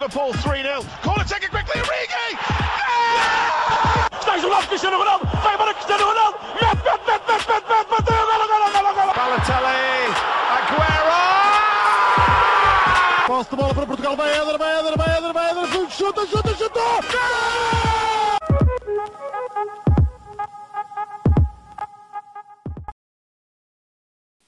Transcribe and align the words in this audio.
Liverpool 0.00 0.32
3-0. 0.32 0.84
Corner 1.02 1.24
taken 1.24 1.50
quickly, 1.50 1.80
Origi! 1.80 2.38
Estás 4.18 4.42
do 4.42 4.48
lado 4.48 4.66
Cristiano 4.68 4.98
Ronaldo, 4.98 5.26
vai 5.42 5.56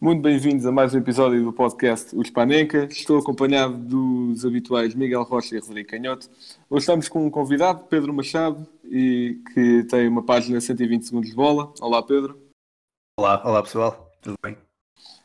Muito 0.09 0.23
bem-vindos 0.23 0.65
a 0.65 0.73
mais 0.73 0.95
um 0.95 0.99
episódio 1.01 1.45
do 1.45 1.53
podcast 1.53 2.17
Os 2.17 2.31
Panenca. 2.31 2.89
Estou 2.91 3.19
acompanhado 3.19 3.77
dos 3.77 4.43
habituais 4.43 4.95
Miguel 4.95 5.23
Rocha 5.23 5.55
e 5.55 5.59
Rodrigo 5.59 5.91
Canhoto. 5.91 6.31
Hoje 6.71 6.81
estamos 6.81 7.11
com 7.11 7.27
um 7.27 7.31
convidado, 7.31 7.85
Pedro 7.91 8.15
Machado, 8.15 8.67
e 8.87 9.39
que 9.53 9.85
tem 9.85 10.09
uma 10.09 10.25
página 10.25 10.63
120 10.63 11.03
segundos 11.03 11.29
de 11.29 11.37
bola. 11.37 11.75
Olá, 11.79 12.03
Pedro. 12.03 12.41
Olá, 13.21 13.43
olá 13.45 13.63
pessoal, 13.63 14.11
tudo 14.23 14.37
bem? 14.43 14.57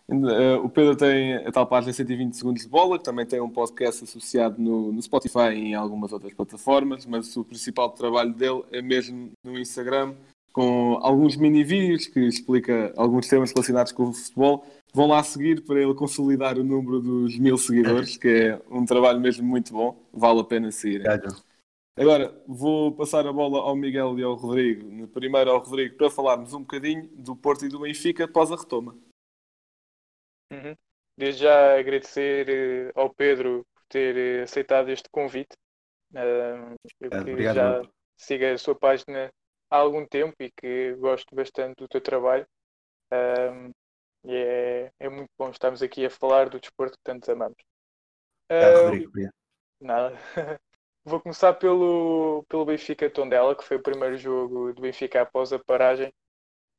Uh, 0.09 0.61
o 0.61 0.69
Pedro 0.69 0.97
tem 0.97 1.35
a 1.35 1.49
tal 1.49 1.65
página 1.65 1.93
120 1.93 2.33
segundos 2.33 2.63
de 2.63 2.67
bola, 2.67 2.97
que 2.97 3.05
também 3.05 3.25
tem 3.25 3.39
um 3.39 3.49
podcast 3.49 4.03
associado 4.03 4.61
no, 4.61 4.91
no, 4.91 5.02
Spotify 5.02 5.53
e 5.53 5.67
em 5.67 5.75
algumas 5.75 6.11
outras 6.11 6.33
plataformas, 6.33 7.05
mas 7.05 7.38
o 7.38 7.45
principal 7.45 7.89
trabalho 7.91 8.33
dele 8.33 8.63
é 8.69 8.81
mesmo 8.81 9.31
no 9.45 9.57
Instagram, 9.57 10.13
com 10.53 10.99
alguns 11.02 11.35
mini-vídeos 11.35 12.05
que 12.05 12.20
explica 12.20 12.94
alguns 12.95 13.27
temas 13.27 13.52
relacionados 13.52 13.91
com 13.91 14.03
o 14.03 14.13
futebol. 14.13 14.66
Vão 14.94 15.07
lá 15.07 15.23
seguir 15.23 15.66
para 15.66 15.81
ele 15.81 15.95
consolidar 15.95 16.59
o 16.59 16.63
número 16.63 17.02
dos 17.02 17.38
mil 17.39 17.57
seguidores, 17.57 18.16
que 18.16 18.27
é 18.27 18.61
um 18.70 18.85
trabalho 18.85 19.20
mesmo 19.20 19.45
muito 19.45 19.73
bom, 19.73 19.99
vale 20.13 20.41
a 20.41 20.44
pena 20.44 20.72
seguir. 20.72 21.03
Agora, 21.97 22.39
vou 22.47 22.92
passar 22.95 23.25
a 23.25 23.33
bola 23.33 23.59
ao 23.59 23.75
Miguel 23.75 24.17
e 24.19 24.23
ao 24.23 24.36
Rodrigo. 24.36 25.08
Primeiro 25.08 25.50
ao 25.50 25.59
Rodrigo 25.59 25.97
para 25.97 26.11
falarmos 26.11 26.53
um 26.53 26.61
bocadinho 26.61 27.08
do 27.16 27.36
Porto 27.36 27.66
e 27.66 27.70
do 27.70 27.80
Benfica 27.80 28.25
após 28.25 28.52
a 28.52 28.55
retoma. 28.55 28.95
Uhum. 30.52 30.75
Desde 31.17 31.44
já 31.44 31.80
agradecer 31.80 32.49
eh, 32.49 32.92
ao 32.95 33.11
Pedro 33.11 33.66
por 33.73 33.83
ter 33.89 34.16
eh, 34.16 34.44
aceitado 34.44 34.89
este 34.89 35.09
convite. 35.11 35.55
Uh, 36.11 36.75
eu 37.02 37.09
que 37.09 37.17
Obrigado. 37.17 37.55
já 37.55 37.81
sigo 38.17 38.45
a 38.45 38.58
sua 38.58 38.75
página 38.75 39.31
há 39.73 39.77
algum 39.77 40.05
tempo 40.05 40.35
e 40.39 40.52
que 40.52 40.93
gosto 40.99 41.35
bastante 41.35 41.77
do 41.77 41.88
teu 41.88 41.99
trabalho. 41.99 42.45
Um, 43.11 43.71
e 44.25 44.35
é, 44.35 44.91
é 44.99 45.09
muito 45.09 45.31
bom 45.38 45.49
estarmos 45.49 45.81
aqui 45.81 46.05
a 46.05 46.11
falar 46.11 46.47
do 46.47 46.59
desporto 46.59 46.95
que 46.95 47.03
tanto 47.03 47.31
amamos. 47.31 47.57
Uh, 48.52 48.85
Rodrigo. 48.85 49.11
Nada. 49.81 50.15
Vou 51.03 51.19
começar 51.19 51.53
pelo, 51.53 52.45
pelo 52.47 52.65
Benfica 52.65 53.09
Tondela, 53.09 53.55
que 53.55 53.63
foi 53.63 53.77
o 53.77 53.83
primeiro 53.83 54.15
jogo 54.15 54.71
do 54.73 54.81
Benfica 54.81 55.23
após 55.23 55.52
a 55.52 55.59
paragem. 55.59 56.13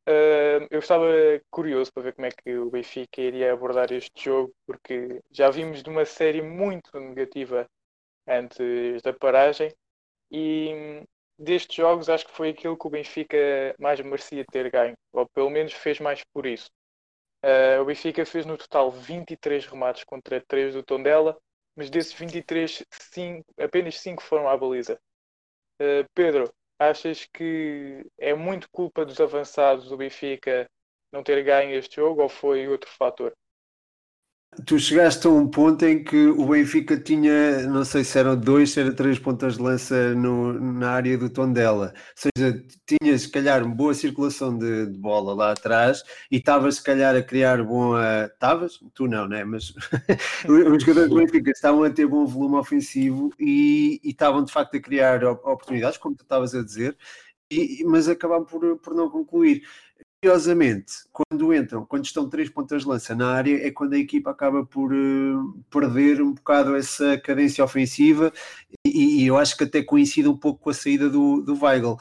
Uh, 0.09 0.65
eu 0.71 0.79
estava 0.79 1.05
curioso 1.51 1.93
para 1.93 2.05
ver 2.05 2.15
como 2.15 2.27
é 2.27 2.31
que 2.31 2.57
o 2.57 2.71
Benfica 2.71 3.21
iria 3.21 3.53
abordar 3.53 3.93
este 3.93 4.25
jogo, 4.25 4.55
porque 4.67 5.21
já 5.31 5.51
vimos 5.51 5.83
de 5.83 5.91
uma 5.91 6.05
série 6.05 6.41
muito 6.41 6.97
negativa 6.99 7.69
antes 8.27 9.03
da 9.03 9.13
paragem 9.13 9.75
e 10.31 11.05
destes 11.39 11.77
jogos 11.77 12.09
acho 12.09 12.27
que 12.27 12.33
foi 12.33 12.51
aquilo 12.51 12.77
que 12.77 12.87
o 12.87 12.91
Benfica 12.91 13.37
mais 13.79 14.01
merecia 14.01 14.45
ter 14.51 14.71
ganho, 14.71 14.97
ou 15.13 15.29
pelo 15.29 15.51
menos 15.51 15.73
fez 15.73 16.01
mais 16.01 16.23
por 16.33 16.47
isso. 16.47 16.71
Uh, 17.45 17.83
o 17.83 17.85
Benfica 17.85 18.25
fez 18.25 18.47
no 18.47 18.57
total 18.57 18.91
23 18.91 19.67
remates 19.67 20.05
contra 20.05 20.41
3 20.41 20.75
do 20.75 20.83
Tondela, 20.83 21.37
mas 21.77 21.91
desses 21.91 22.15
23, 22.15 22.85
cinco, 22.91 23.45
apenas 23.59 23.99
5 24.01 24.23
foram 24.23 24.49
à 24.49 24.57
baliza. 24.57 24.99
Uh, 25.81 26.09
Pedro, 26.15 26.53
achas 26.79 27.27
que 27.27 28.07
é 28.19 28.35
muito 28.35 28.69
culpa 28.71 29.05
dos 29.05 29.21
avançados 29.21 29.89
do 29.89 29.97
Benfica 29.97 30.71
não 31.13 31.23
ter 31.23 31.43
ganho 31.45 31.75
este 31.77 31.97
jogo 31.97 32.23
ou 32.23 32.29
foi 32.29 32.67
outro 32.69 32.91
fator? 32.91 33.35
Tu 34.67 34.79
chegaste 34.79 35.27
a 35.27 35.31
um 35.31 35.49
ponto 35.49 35.85
em 35.85 36.05
que 36.05 36.27
o 36.27 36.47
Benfica 36.47 36.97
tinha, 36.97 37.67
não 37.67 37.85
sei 37.85 38.05
se 38.05 38.19
eram 38.19 38.37
dois, 38.37 38.71
se 38.71 38.81
eram 38.81 38.95
três 38.95 39.19
pontas 39.19 39.57
de 39.57 39.63
lança 39.63 40.15
no, 40.15 40.53
na 40.53 40.91
área 40.91 41.19
do 41.19 41.29
Tondela. 41.29 41.93
Ou 41.97 42.31
seja, 42.37 42.65
tinhas 42.87 43.23
se 43.23 43.31
calhar 43.31 43.67
boa 43.67 43.93
circulação 43.95 44.57
de, 44.57 44.87
de 44.87 44.99
bola 44.99 45.35
lá 45.35 45.53
atrás 45.53 46.03
e 46.31 46.37
estavas 46.37 46.77
se 46.77 46.85
calhar 46.85 47.17
a 47.17 47.23
criar 47.23 47.63
boa. 47.65 48.27
Estavas? 48.27 48.79
Tu 48.95 49.09
não, 49.09 49.27
né? 49.27 49.45
Mas 49.45 49.73
os 50.47 50.83
jogadores 50.83 51.11
do 51.11 51.17
Benfica 51.17 51.51
estavam 51.51 51.83
a 51.83 51.91
ter 51.91 52.07
bom 52.07 52.25
volume 52.25 52.57
ofensivo 52.57 53.31
e, 53.39 54.01
estavam 54.05 54.45
de 54.45 54.53
facto 54.53 54.77
a 54.77 54.81
criar 54.81 55.25
oportunidades, 55.25 55.99
como 55.99 56.15
tu 56.15 56.23
estavas 56.23 56.55
a 56.55 56.63
dizer, 56.63 56.97
e, 57.51 57.85
mas 57.85 58.09
acabaram 58.09 58.45
por, 58.45 58.79
por 58.79 58.95
não 58.95 59.11
concluir 59.11 59.63
curiosamente, 60.25 60.95
quando 61.13 61.55
entram, 61.55 61.85
quando 61.85 62.07
estão 62.07 62.29
três 62.29 62.49
pontas 62.49 62.83
de 62.83 62.89
lança 62.89 63.15
na 63.15 63.31
área, 63.31 63.67
é 63.67 63.71
quando 63.71 63.93
a 63.93 63.99
equipa 63.99 64.31
acaba 64.31 64.65
por 64.65 64.91
uh, 64.91 65.65
perder 65.71 66.23
um 66.23 66.33
bocado 66.33 66.75
essa 66.75 67.19
cadência 67.19 67.63
ofensiva 67.63 68.33
e, 68.87 69.23
e, 69.23 69.27
eu 69.27 69.37
acho 69.37 69.55
que 69.55 69.65
até 69.65 69.83
coincide 69.83 70.27
um 70.27 70.37
pouco 70.37 70.61
com 70.61 70.71
a 70.71 70.75
saída 70.75 71.11
do, 71.11 71.43
do 71.43 71.63
Weigl. 71.63 71.99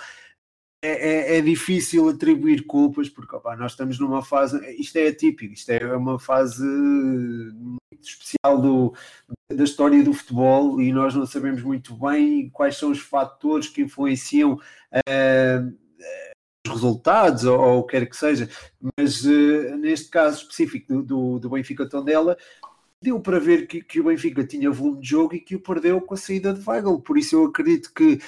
É, 0.81 1.35
é, 1.35 1.38
é 1.38 1.41
difícil 1.41 2.09
atribuir 2.09 2.66
culpas 2.66 3.09
porque 3.09 3.35
opa, 3.35 3.56
nós 3.57 3.72
estamos 3.73 4.00
numa 4.00 4.22
fase, 4.23 4.57
isto 4.78 4.97
é 4.97 5.07
atípico, 5.07 5.53
isto 5.53 5.69
é 5.69 5.95
uma 5.95 6.17
fase 6.17 6.63
muito 6.63 7.81
especial 8.01 8.62
do, 8.62 8.94
da 9.51 9.63
história 9.63 10.01
do 10.03 10.13
futebol 10.13 10.81
e 10.81 10.94
nós 10.94 11.13
não 11.13 11.25
sabemos 11.25 11.62
muito 11.62 11.94
bem 11.95 12.50
quais 12.50 12.78
são 12.78 12.91
os 12.91 13.00
fatores 13.00 13.67
que 13.67 13.81
influenciam 13.81 14.53
uh, 14.53 15.83
resultados 16.83 17.45
ou, 17.45 17.59
ou 17.59 17.79
o 17.79 17.83
que 17.83 17.97
quer 17.97 18.05
que 18.05 18.16
seja, 18.16 18.49
mas 18.97 19.23
uh, 19.23 19.77
neste 19.77 20.09
caso 20.09 20.41
específico 20.41 20.94
do, 20.94 21.03
do, 21.03 21.39
do 21.39 21.49
Benfica 21.49 21.88
Tondela 21.88 22.38
deu 23.01 23.19
para 23.19 23.39
ver 23.39 23.67
que, 23.67 23.81
que, 23.81 23.99
o 23.99 24.05
Benfica 24.05 24.45
tinha 24.45 24.71
volume 24.71 25.01
de 25.01 25.09
jogo 25.09 25.35
e 25.35 25.39
que 25.39 25.55
o 25.55 25.59
perdeu 25.59 25.99
com 26.01 26.13
a 26.13 26.17
saída 26.17 26.53
de 26.53 26.67
Weigl, 26.67 26.99
por 27.01 27.17
isso 27.17 27.35
eu 27.35 27.45
acredito 27.45 27.94
que 27.94 28.19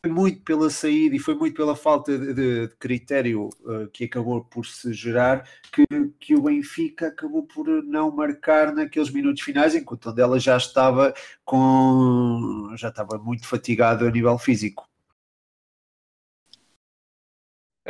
foi 0.00 0.12
muito 0.12 0.42
pela 0.42 0.70
saída 0.70 1.16
e 1.16 1.18
foi 1.18 1.34
muito 1.34 1.56
pela 1.56 1.74
falta 1.74 2.16
de, 2.16 2.34
de, 2.34 2.68
critério 2.78 3.48
uh, 3.62 3.88
que 3.92 4.04
acabou 4.04 4.44
por 4.44 4.64
se 4.64 4.92
gerar 4.92 5.44
que, 5.72 5.84
que 6.20 6.34
o 6.34 6.42
Benfica 6.42 7.08
acabou 7.08 7.42
por 7.42 7.66
não 7.84 8.10
marcar 8.10 8.72
naqueles 8.72 9.10
minutos 9.10 9.42
finais, 9.42 9.74
enquanto 9.74 10.02
Tondela 10.02 10.38
já 10.38 10.56
estava 10.56 11.12
com 11.44 12.72
já 12.76 12.88
estava 12.88 13.18
muito 13.18 13.46
fatigado 13.46 14.06
a 14.06 14.10
nível 14.10 14.38
físico. 14.38 14.87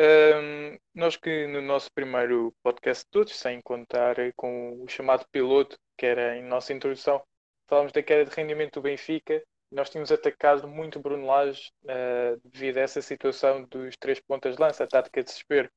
Um, 0.00 0.78
nós 0.94 1.16
que 1.16 1.48
no 1.48 1.60
nosso 1.60 1.90
primeiro 1.92 2.54
podcast 2.62 3.04
todos, 3.10 3.34
sem 3.34 3.60
contar 3.60 4.14
com 4.36 4.80
o 4.80 4.86
chamado 4.86 5.26
piloto, 5.32 5.76
que 5.96 6.06
era 6.06 6.36
em 6.36 6.42
nossa 6.44 6.72
introdução, 6.72 7.20
falámos 7.66 7.90
da 7.90 8.00
queda 8.00 8.24
de 8.24 8.36
rendimento 8.36 8.74
do 8.74 8.82
Benfica. 8.82 9.42
Nós 9.72 9.90
tínhamos 9.90 10.12
atacado 10.12 10.68
muito 10.68 11.00
Bruno 11.00 11.26
Lage 11.26 11.72
uh, 11.82 12.40
devido 12.44 12.78
a 12.78 12.82
essa 12.82 13.02
situação 13.02 13.64
dos 13.64 13.96
três 13.96 14.20
pontas 14.20 14.54
de 14.54 14.62
lança, 14.62 14.84
a 14.84 14.86
tática 14.86 15.20
de 15.20 15.26
desespero. 15.26 15.68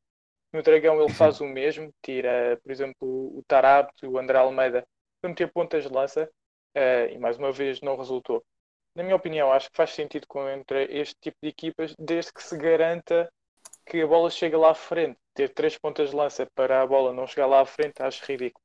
No 0.53 0.61
Dragão 0.61 1.01
ele 1.01 1.11
faz 1.11 1.41
o 1.41 1.47
mesmo, 1.47 1.91
tira, 2.03 2.59
por 2.61 2.71
exemplo, 2.71 2.95
o 3.01 3.43
Tarabt, 3.47 4.05
o 4.05 4.19
André 4.19 4.37
Almeida, 4.37 4.85
para 5.19 5.29
meter 5.29 5.51
pontas 5.51 5.83
de 5.83 5.89
lança 5.89 6.29
uh, 6.77 7.11
e 7.11 7.17
mais 7.17 7.39
uma 7.39 7.51
vez 7.51 7.81
não 7.81 7.97
resultou. 7.97 8.45
Na 8.93 9.01
minha 9.01 9.15
opinião, 9.15 9.51
acho 9.51 9.71
que 9.71 9.77
faz 9.77 9.89
sentido 9.89 10.27
contra 10.27 10.83
este 10.83 11.15
tipo 11.19 11.37
de 11.41 11.49
equipas, 11.49 11.95
desde 11.97 12.31
que 12.31 12.43
se 12.43 12.55
garanta 12.55 13.27
que 13.85 14.01
a 14.01 14.07
bola 14.07 14.29
chega 14.29 14.57
lá 14.57 14.71
à 14.71 14.75
frente. 14.75 15.17
Ter 15.33 15.49
três 15.49 15.77
pontas 15.77 16.09
de 16.09 16.15
lança 16.15 16.45
para 16.55 16.81
a 16.81 16.87
bola 16.87 17.13
não 17.13 17.25
chegar 17.25 17.47
lá 17.47 17.61
à 17.61 17.65
frente, 17.65 18.01
acho 18.01 18.25
ridículo. 18.25 18.63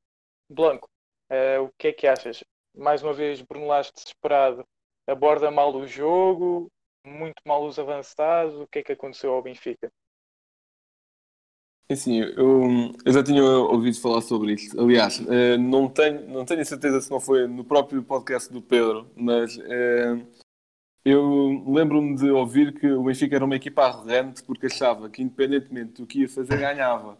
Blanco, 0.49 0.89
uh, 1.31 1.63
o 1.63 1.71
que 1.77 1.87
é 1.87 1.93
que 1.93 2.07
achas? 2.07 2.43
Mais 2.75 3.01
uma 3.01 3.13
vez, 3.13 3.41
Bruno 3.41 3.67
Lage 3.67 3.91
desesperado, 3.93 4.65
aborda 5.07 5.49
mal 5.49 5.73
o 5.73 5.87
jogo, 5.87 6.69
muito 7.05 7.41
mal 7.45 7.65
os 7.65 7.79
avançados. 7.79 8.55
O 8.55 8.67
que 8.67 8.79
é 8.79 8.83
que 8.83 8.91
aconteceu 8.91 9.31
ao 9.31 9.41
Benfica? 9.41 9.91
Assim, 11.89 12.19
eu, 12.19 12.93
eu 13.05 13.13
já 13.13 13.23
tinha 13.23 13.41
ouvido 13.41 13.99
falar 14.01 14.19
sobre 14.19 14.53
isto. 14.53 14.77
Aliás, 14.79 15.19
uh, 15.19 15.57
não, 15.57 15.87
tenho, 15.87 16.27
não 16.27 16.43
tenho 16.43 16.65
certeza 16.65 16.99
se 16.99 17.09
não 17.09 17.19
foi 17.19 17.47
no 17.47 17.63
próprio 17.63 18.03
podcast 18.03 18.51
do 18.51 18.61
Pedro, 18.61 19.09
mas 19.15 19.55
uh, 19.55 20.27
eu 21.09 21.63
lembro-me 21.65 22.15
de 22.15 22.29
ouvir 22.29 22.77
que 22.77 22.91
o 22.91 23.03
Benfica 23.03 23.35
era 23.35 23.45
uma 23.45 23.55
equipa 23.55 23.83
arrogante 23.83 24.43
porque 24.43 24.65
achava 24.65 25.09
que, 25.09 25.21
independentemente 25.21 26.01
do 26.01 26.05
que 26.05 26.21
ia 26.21 26.29
fazer, 26.29 26.57
ganhava. 26.57 27.17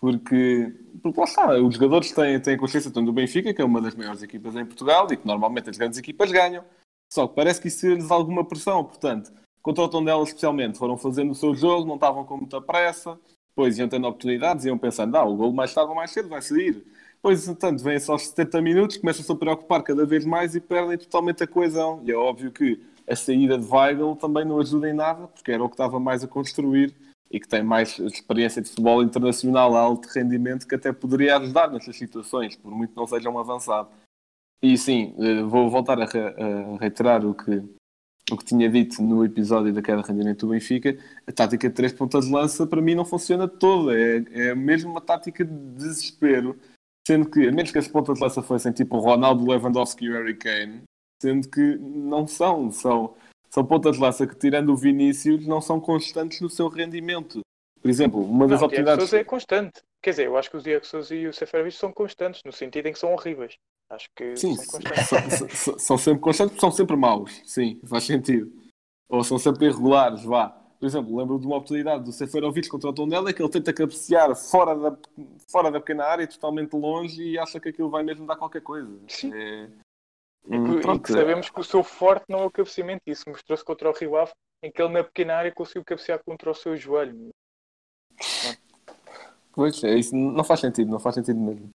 Porque, 0.00 0.74
porque 1.02 1.20
lá 1.20 1.26
está, 1.26 1.54
os 1.60 1.74
jogadores 1.74 2.10
têm, 2.10 2.40
têm 2.40 2.56
consciência 2.56 2.90
tanto 2.90 3.06
do 3.06 3.12
Benfica, 3.12 3.54
que 3.54 3.62
é 3.62 3.64
uma 3.64 3.80
das 3.80 3.94
maiores 3.94 4.22
equipas 4.22 4.56
em 4.56 4.64
Portugal 4.64 5.06
e 5.12 5.16
que 5.16 5.26
normalmente 5.26 5.70
as 5.70 5.76
grandes 5.76 5.98
equipas 5.98 6.32
ganham. 6.32 6.64
Só 7.12 7.28
que 7.28 7.36
parece 7.36 7.60
que 7.60 7.68
isso 7.68 7.86
lhes 7.86 8.10
alguma 8.10 8.44
pressão. 8.44 8.82
Portanto, 8.82 9.30
contra 9.62 9.84
o 9.84 9.88
Tondela 9.88 10.22
especialmente, 10.24 10.78
foram 10.78 10.96
fazendo 10.96 11.30
o 11.30 11.34
seu 11.34 11.54
jogo, 11.54 11.86
não 11.86 11.96
estavam 11.96 12.24
com 12.24 12.36
muita 12.36 12.60
pressa, 12.60 13.18
depois 13.50 13.78
iam 13.78 13.88
tendo 13.88 14.08
oportunidades, 14.08 14.64
iam 14.64 14.78
pensando, 14.78 15.14
ah, 15.16 15.24
o 15.24 15.36
gol 15.36 15.52
mais 15.52 15.72
tarde 15.74 15.90
ou 15.90 15.96
mais 15.96 16.10
cedo 16.10 16.28
vai 16.28 16.40
sair. 16.40 16.84
Pois, 17.22 17.46
entanto, 17.46 17.84
vêm 17.84 18.00
só 18.00 18.12
aos 18.12 18.28
70 18.28 18.62
minutos, 18.62 18.96
começam-se 18.96 19.30
a 19.30 19.36
preocupar 19.36 19.82
cada 19.82 20.06
vez 20.06 20.24
mais 20.24 20.54
e 20.54 20.60
perdem 20.60 20.96
totalmente 20.96 21.44
a 21.44 21.46
coesão. 21.46 22.02
E 22.04 22.10
é 22.10 22.16
óbvio 22.16 22.50
que 22.50 22.80
a 23.10 23.16
saída 23.16 23.58
de 23.58 23.66
Weigl 23.66 24.14
também 24.16 24.44
não 24.44 24.60
ajuda 24.60 24.88
em 24.88 24.94
nada, 24.94 25.26
porque 25.26 25.50
era 25.50 25.64
o 25.64 25.68
que 25.68 25.74
estava 25.74 25.98
mais 25.98 26.22
a 26.22 26.28
construir 26.28 26.94
e 27.30 27.40
que 27.40 27.48
tem 27.48 27.62
mais 27.62 27.98
experiência 27.98 28.62
de 28.62 28.68
futebol 28.68 29.02
internacional 29.02 29.76
a 29.76 29.80
alto 29.80 30.08
rendimento 30.08 30.66
que 30.66 30.74
até 30.74 30.92
poderia 30.92 31.36
ajudar 31.36 31.70
nessas 31.70 31.96
situações, 31.96 32.56
por 32.56 32.70
muito 32.70 32.94
não 32.94 33.06
seja 33.06 33.30
um 33.30 33.38
avançado. 33.38 33.88
E 34.62 34.76
sim, 34.76 35.14
eh, 35.18 35.42
vou 35.42 35.70
voltar 35.70 36.00
a, 36.00 36.06
reiterar 36.78 37.24
o 37.24 37.34
que, 37.34 37.62
o 38.30 38.36
que 38.36 38.44
tinha 38.44 38.68
dito 38.68 39.02
no 39.02 39.24
episódio 39.24 39.72
da 39.72 39.80
queda 39.80 40.02
de 40.02 40.08
rendimento 40.08 40.46
do 40.46 40.52
Benfica. 40.52 40.98
A 41.26 41.32
tática 41.32 41.68
de 41.68 41.74
três 41.74 41.92
pontas 41.92 42.26
de 42.26 42.32
lança 42.32 42.66
para 42.66 42.82
mim 42.82 42.94
não 42.94 43.04
funciona 43.04 43.48
toda. 43.48 43.98
É, 43.98 44.24
é 44.50 44.54
mesmo 44.54 44.90
uma 44.90 45.00
tática 45.00 45.44
de 45.44 45.54
desespero. 45.76 46.58
Sendo 47.06 47.30
que, 47.30 47.48
a 47.48 47.52
menos 47.52 47.72
que 47.72 47.78
as 47.78 47.88
pontas 47.88 48.18
de 48.18 48.22
lança 48.22 48.42
fossem 48.42 48.70
tipo 48.72 48.98
Ronaldo, 48.98 49.48
Lewandowski 49.50 50.04
e 50.04 50.12
Harry 50.12 50.36
Kane, 50.36 50.82
sendo 51.20 51.48
que 51.48 51.76
não 51.78 52.26
são, 52.26 52.70
são 52.70 53.14
são 53.50 53.66
pontas 53.66 53.96
de 53.96 54.00
lança 54.00 54.26
que, 54.26 54.36
tirando 54.36 54.70
o 54.70 54.76
Vinícius, 54.76 55.44
não 55.44 55.60
são 55.60 55.80
constantes 55.80 56.40
no 56.40 56.48
seu 56.48 56.68
rendimento. 56.68 57.40
Por 57.82 57.90
exemplo, 57.90 58.22
uma 58.22 58.46
das 58.46 58.60
não, 58.60 58.66
oportunidades. 58.66 59.04
O 59.04 59.08
Diego 59.08 59.10
Souza 59.10 59.20
é 59.20 59.24
constante. 59.24 59.80
Quer 60.00 60.10
dizer, 60.10 60.26
eu 60.26 60.36
acho 60.36 60.50
que 60.50 60.56
o 60.56 60.62
Diego 60.62 60.86
Souza 60.86 61.14
e 61.14 61.26
o 61.26 61.32
Seferovic 61.32 61.76
são 61.76 61.92
constantes, 61.92 62.42
no 62.44 62.52
sentido 62.52 62.86
em 62.86 62.92
que 62.92 62.98
são 62.98 63.12
horríveis. 63.12 63.56
Acho 63.90 64.08
que 64.14 64.36
sim, 64.36 64.54
são 64.54 64.80
constantes. 64.80 65.58
São, 65.58 65.78
são, 65.78 65.98
sempre 65.98 66.20
constantes 66.20 66.52
porque 66.52 66.60
são 66.60 66.70
sempre 66.70 66.96
maus. 66.96 67.42
Sim, 67.44 67.80
faz 67.84 68.04
sentido. 68.04 68.52
Ou 69.08 69.24
são 69.24 69.36
sempre 69.36 69.66
irregulares, 69.66 70.22
vá. 70.22 70.56
Por 70.78 70.86
exemplo, 70.86 71.16
lembro 71.16 71.38
de 71.38 71.46
uma 71.46 71.56
oportunidade 71.56 72.04
do 72.04 72.12
Seferovic 72.12 72.68
contra 72.68 72.88
o 72.88 72.92
Tondela 72.92 73.32
que 73.32 73.42
ele 73.42 73.50
tenta 73.50 73.72
cabecear 73.72 74.34
fora 74.36 74.74
da, 74.76 74.96
fora 75.50 75.70
da 75.70 75.80
pequena 75.80 76.04
área, 76.04 76.26
totalmente 76.26 76.74
longe, 76.74 77.22
e 77.22 77.38
acha 77.38 77.58
que 77.58 77.68
aquilo 77.68 77.90
vai 77.90 78.04
mesmo 78.04 78.26
dar 78.26 78.36
qualquer 78.36 78.62
coisa. 78.62 78.88
Sim. 79.08 79.32
É... 79.34 79.68
E, 80.48 80.56
hum, 80.56 80.80
que, 80.80 80.88
e 80.88 80.98
que 81.00 81.12
sabemos 81.12 81.50
que 81.50 81.60
o 81.60 81.64
seu 81.64 81.82
forte 81.82 82.24
não 82.28 82.40
é 82.40 82.44
o 82.44 82.50
cabeceamento. 82.50 83.02
Isso 83.06 83.28
mostrou-se 83.28 83.64
contra 83.64 83.90
o 83.90 83.92
Rio 83.92 84.16
Ave, 84.16 84.32
em 84.62 84.70
que 84.70 84.80
ele 84.80 84.92
na 84.92 85.04
pequena 85.04 85.36
área 85.36 85.52
conseguiu 85.52 85.84
cabecear 85.84 86.20
contra 86.24 86.50
o 86.50 86.54
seu 86.54 86.76
joelho. 86.76 87.30
Pois, 89.52 89.82
é, 89.84 89.94
isso 89.94 90.14
não 90.14 90.44
faz 90.44 90.60
sentido, 90.60 90.90
não 90.90 91.00
faz 91.00 91.14
sentido 91.16 91.38
mesmo. 91.38 91.70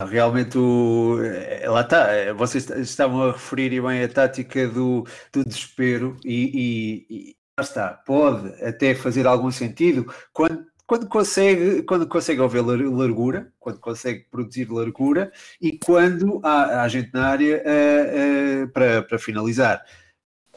Realmente, 0.00 0.56
o, 0.56 1.18
eh, 1.22 1.68
lá 1.68 1.80
está, 1.80 2.12
eh, 2.12 2.32
vocês 2.32 2.68
estavam 2.70 3.22
a 3.22 3.32
referir 3.32 3.82
bem 3.82 4.02
a 4.02 4.08
tática 4.08 4.68
do, 4.68 5.04
do 5.32 5.44
desespero 5.44 6.16
e, 6.24 7.06
e, 7.10 7.14
e 7.30 7.36
lá 7.58 7.64
está, 7.64 7.94
pode 8.06 8.48
até 8.62 8.94
fazer 8.94 9.26
algum 9.26 9.50
sentido 9.50 10.06
quando 10.32 10.66
quando 10.86 11.08
consegue, 11.08 11.82
quando 11.82 12.06
consegue 12.06 12.40
haver 12.40 12.62
largura, 12.62 13.52
quando 13.58 13.80
consegue 13.80 14.26
produzir 14.30 14.70
largura 14.70 15.32
e 15.60 15.78
quando 15.78 16.40
há, 16.44 16.82
há 16.82 16.88
gente 16.88 17.12
na 17.12 17.26
área 17.26 17.62
uh, 17.64 18.64
uh, 18.64 18.68
para, 18.68 19.02
para 19.02 19.18
finalizar. 19.18 19.84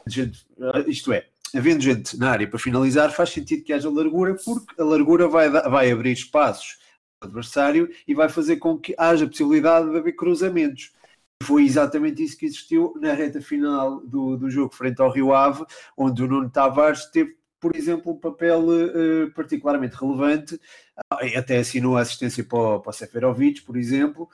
Gente, 0.06 0.46
uh, 0.56 0.88
isto 0.88 1.12
é, 1.12 1.26
havendo 1.54 1.82
gente 1.82 2.16
na 2.16 2.30
área 2.30 2.48
para 2.48 2.58
finalizar, 2.58 3.10
faz 3.10 3.30
sentido 3.30 3.64
que 3.64 3.72
haja 3.72 3.90
largura, 3.90 4.36
porque 4.44 4.80
a 4.80 4.84
largura 4.84 5.26
vai, 5.28 5.50
vai 5.50 5.90
abrir 5.90 6.12
espaços 6.12 6.78
ao 7.20 7.28
adversário 7.28 7.90
e 8.06 8.14
vai 8.14 8.28
fazer 8.28 8.56
com 8.56 8.78
que 8.78 8.94
haja 8.96 9.26
possibilidade 9.26 9.90
de 9.90 9.98
haver 9.98 10.12
cruzamentos. 10.12 10.92
Foi 11.42 11.64
exatamente 11.64 12.22
isso 12.22 12.36
que 12.36 12.46
existiu 12.46 12.94
na 13.00 13.14
reta 13.14 13.40
final 13.40 14.00
do, 14.06 14.36
do 14.36 14.50
jogo 14.50 14.74
frente 14.74 15.00
ao 15.00 15.10
Rio 15.10 15.32
Ave, 15.32 15.64
onde 15.96 16.22
o 16.22 16.28
Nuno 16.28 16.50
Tavares 16.50 17.06
teve 17.06 17.39
por 17.60 17.76
exemplo, 17.76 18.12
um 18.12 18.18
papel 18.18 18.60
uh, 18.60 19.30
particularmente 19.34 19.94
relevante, 19.94 20.58
ah, 21.10 21.18
até 21.36 21.58
assinou 21.58 21.96
a 21.96 22.00
assistência 22.00 22.42
para 22.42 22.58
o, 22.58 22.80
para 22.80 22.90
o 22.90 22.92
Seferovic, 22.92 23.62
por 23.62 23.76
exemplo, 23.76 24.28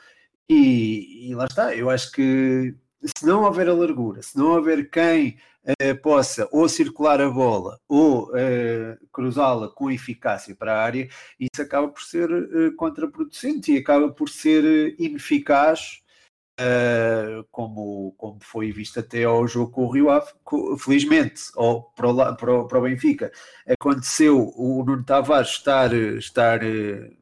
e, 0.49 1.29
e, 1.29 1.35
lá 1.35 1.47
está, 1.47 1.75
eu 1.75 1.91
acho 1.91 2.13
que 2.13 2.75
se 3.03 3.27
não 3.27 3.43
houver 3.43 3.69
a 3.69 3.75
largura, 3.75 4.23
se 4.23 4.39
não 4.39 4.53
houver 4.53 4.89
quem 4.89 5.37
uh, 5.65 6.01
possa 6.01 6.49
ou 6.53 6.69
circular 6.69 7.21
a 7.21 7.29
bola 7.29 7.81
ou 7.89 8.29
uh, 8.31 9.07
cruzá-la 9.13 9.69
com 9.69 9.91
eficácia 9.91 10.55
para 10.55 10.75
a 10.75 10.83
área, 10.83 11.09
isso 11.39 11.61
acaba 11.61 11.89
por 11.89 12.03
ser 12.03 12.29
contraproducente 12.77 13.73
e 13.73 13.79
acaba 13.79 14.09
por 14.09 14.29
ser 14.29 14.95
ineficaz 15.01 16.06
Uh, 16.59 17.45
como, 17.51 18.15
como 18.17 18.39
foi 18.43 18.73
visto 18.73 18.99
até 18.99 19.25
ao 19.25 19.47
jogo 19.47 19.71
com 19.71 19.85
o 19.85 19.91
Rio 19.91 20.09
Ave, 20.09 20.31
felizmente, 20.79 21.43
ou 21.55 21.83
para 21.95 22.09
o, 22.09 22.37
para, 22.37 22.55
o, 22.55 22.67
para 22.67 22.79
o 22.79 22.83
Benfica, 22.83 23.31
aconteceu 23.69 24.55
o 24.57 24.83
Nuno 24.83 25.05
Tavares 25.05 25.51
estar, 25.51 25.93
estar, 25.93 26.63
estar 26.63 27.17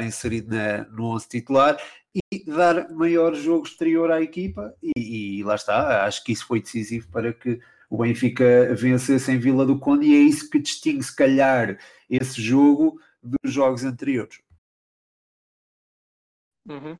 inserido 0.00 0.54
na, 0.54 0.84
no 0.90 1.14
11 1.14 1.28
titular 1.28 1.78
e 2.14 2.44
dar 2.44 2.90
maior 2.90 3.34
jogo 3.34 3.66
exterior 3.66 4.10
à 4.10 4.22
equipa, 4.22 4.74
e, 4.82 5.38
e, 5.38 5.42
lá 5.44 5.54
está, 5.54 6.04
acho 6.04 6.22
que 6.22 6.32
isso 6.32 6.46
foi 6.46 6.60
decisivo 6.60 7.08
para 7.10 7.32
que 7.32 7.60
o 7.88 7.98
Benfica 7.98 8.74
vencesse 8.74 9.32
em 9.32 9.38
Vila 9.38 9.64
do 9.64 9.78
Conde, 9.78 10.06
e 10.06 10.14
é 10.14 10.18
isso 10.18 10.50
que 10.50 10.58
distingue, 10.58 11.02
se 11.02 11.14
calhar, 11.14 11.78
esse 12.08 12.40
jogo 12.40 13.00
dos 13.22 13.52
jogos 13.52 13.84
anteriores. 13.84 14.40
Uhum. 16.68 16.96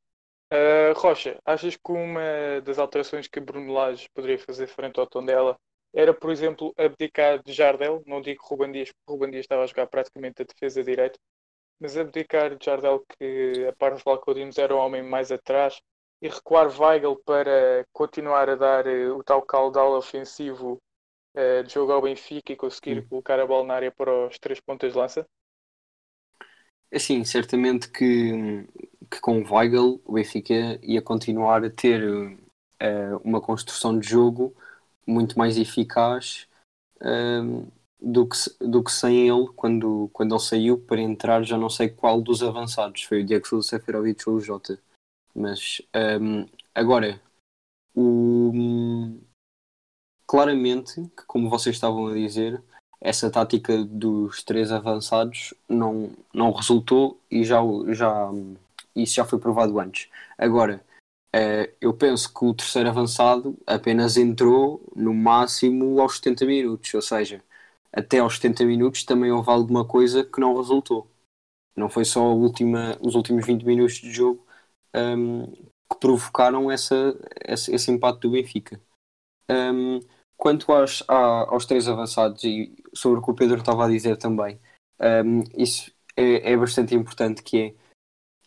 Uh, 0.55 0.93
Rocha, 0.95 1.37
achas 1.45 1.75
que 1.75 1.91
uma 1.91 2.61
das 2.63 2.79
alterações 2.79 3.27
que 3.27 3.41
Bruno 3.41 3.73
Lage 3.73 4.09
poderia 4.15 4.39
fazer 4.39 4.69
frente 4.69 5.01
ao 5.01 5.07
Tondela 5.07 5.59
era, 5.93 6.15
por 6.15 6.31
exemplo, 6.31 6.73
abdicar 6.79 7.43
de 7.43 7.53
Jardel? 7.53 8.05
Não 8.07 8.21
digo 8.21 8.45
Ruban 8.45 8.71
Dias, 8.71 8.93
porque 8.93 9.13
Ruban 9.13 9.31
Dias 9.33 9.45
estava 9.45 9.65
a 9.65 9.67
jogar 9.67 9.89
praticamente 9.89 10.43
a 10.43 10.45
defesa 10.45 10.85
direita, 10.85 11.19
mas 11.81 11.97
abdicar 11.97 12.57
de 12.57 12.65
Jardel, 12.65 13.05
que 13.19 13.67
a 13.69 13.73
par 13.73 13.95
dos 13.95 14.05
Valcodinos 14.05 14.57
era 14.57 14.73
o 14.73 14.79
homem 14.79 15.03
mais 15.03 15.33
atrás, 15.33 15.81
e 16.23 16.29
recuar 16.29 16.69
Weigl 16.81 17.17
para 17.25 17.85
continuar 17.93 18.49
a 18.49 18.55
dar 18.55 18.87
uh, 18.87 19.19
o 19.19 19.25
tal 19.25 19.43
caudal 19.43 19.97
ofensivo 19.97 20.81
uh, 21.37 21.65
de 21.65 21.73
jogo 21.73 21.91
ao 21.91 22.03
Benfica 22.03 22.53
e 22.53 22.57
conseguir 22.57 23.01
hum. 23.01 23.09
colocar 23.09 23.41
a 23.41 23.47
bola 23.47 23.67
na 23.67 23.75
área 23.75 23.91
para 23.91 24.29
os 24.29 24.39
três 24.39 24.61
pontas 24.61 24.93
de 24.93 24.99
lança? 24.99 25.27
Assim, 26.93 27.25
certamente 27.25 27.91
que 27.91 28.69
que 29.11 29.21
com 29.21 29.41
o 29.41 29.55
Weigl 29.55 30.01
o 30.05 30.13
Benfica 30.15 30.79
ia 30.83 31.03
continuar 31.03 31.65
a 31.65 31.71
ter 31.71 32.03
uh, 32.05 33.17
uma 33.23 33.41
construção 33.41 33.99
de 33.99 34.09
jogo 34.09 34.55
muito 35.07 35.39
mais 35.39 35.57
eficaz 35.59 36.47
uh, 37.01 37.73
do, 38.01 38.27
que, 38.27 38.37
do 38.61 38.83
que 38.83 38.93
sem 38.93 39.29
ele 39.29 39.49
quando, 39.55 40.11
quando 40.13 40.35
ele 40.35 40.43
saiu 40.43 40.79
para 40.79 41.01
entrar 41.01 41.43
já 41.43 41.57
não 41.57 41.71
sei 41.71 41.89
qual 41.89 42.21
dos 42.21 42.43
avançados. 42.43 43.03
Foi 43.03 43.23
o 43.23 43.27
Diego 43.27 43.47
Sousa, 43.47 43.69
Seferovic 43.69 44.29
ou 44.29 44.37
o 44.37 44.41
Jota. 44.41 44.79
Mas 45.35 45.83
um, 45.95 46.41
ehm, 46.41 46.47
agora 46.75 47.21
o, 47.95 48.53
claramente 50.27 50.95
que 51.17 51.25
como 51.27 51.51
vocês 51.51 51.77
estavam 51.77 52.09
a 52.09 52.15
dizer 52.15 52.63
essa 53.01 53.31
tática 53.31 53.85
dos 53.85 54.43
três 54.43 54.73
avançados 54.73 55.53
não, 55.69 56.11
não 56.33 56.51
resultou 56.53 57.21
e 57.31 57.45
já, 57.45 57.61
já 57.89 58.31
isso 58.95 59.15
já 59.17 59.25
foi 59.25 59.39
provado 59.39 59.79
antes. 59.79 60.09
Agora, 60.39 60.85
uh, 61.35 61.75
eu 61.81 61.95
penso 61.95 62.33
que 62.33 62.45
o 62.45 62.55
terceiro 62.55 62.89
avançado 62.89 63.59
apenas 63.67 64.17
entrou 64.17 64.83
no 64.95 65.15
máximo 65.15 66.01
aos 66.01 66.17
70 66.17 66.47
minutos, 66.47 66.93
ou 66.95 67.03
seja, 67.03 67.43
até 67.93 68.19
aos 68.19 68.37
70 68.37 68.65
minutos 68.65 69.05
também 69.05 69.31
houve 69.33 69.51
alguma 69.51 69.85
coisa 69.87 70.25
que 70.25 70.41
não 70.41 70.57
resultou. 70.57 71.09
Não 71.77 71.89
foi 71.89 72.05
só 72.05 72.33
última, 72.35 72.99
os 73.01 73.15
últimos 73.15 73.47
20 73.47 73.65
minutos 73.65 73.97
de 73.97 74.13
jogo 74.13 74.47
um, 74.95 75.43
ehm, 75.43 75.53
que 75.91 75.99
provocaram 76.01 76.71
essa, 76.71 77.17
esse, 77.47 77.75
esse 77.75 77.91
empate 77.91 78.21
do 78.21 78.31
Benfica. 78.31 78.81
Um, 79.51 79.97
ehm, 79.97 80.01
quanto 80.37 80.73
aos, 80.73 81.05
aos 81.09 81.67
três 81.67 81.89
avançados 81.89 82.45
e 82.45 82.75
sobre 82.95 83.21
o 83.21 83.23
que 83.23 83.31
o 83.31 83.35
Pedro 83.35 83.59
estava 83.59 83.87
a 83.87 83.89
dizer 83.89 84.17
também, 84.19 84.61
um, 85.01 85.41
ehm, 85.41 85.45
isso 85.57 85.93
é, 86.17 86.53
é, 86.53 86.57
bastante 86.57 86.95
importante 86.95 87.43
que 87.43 87.59
é 87.61 87.75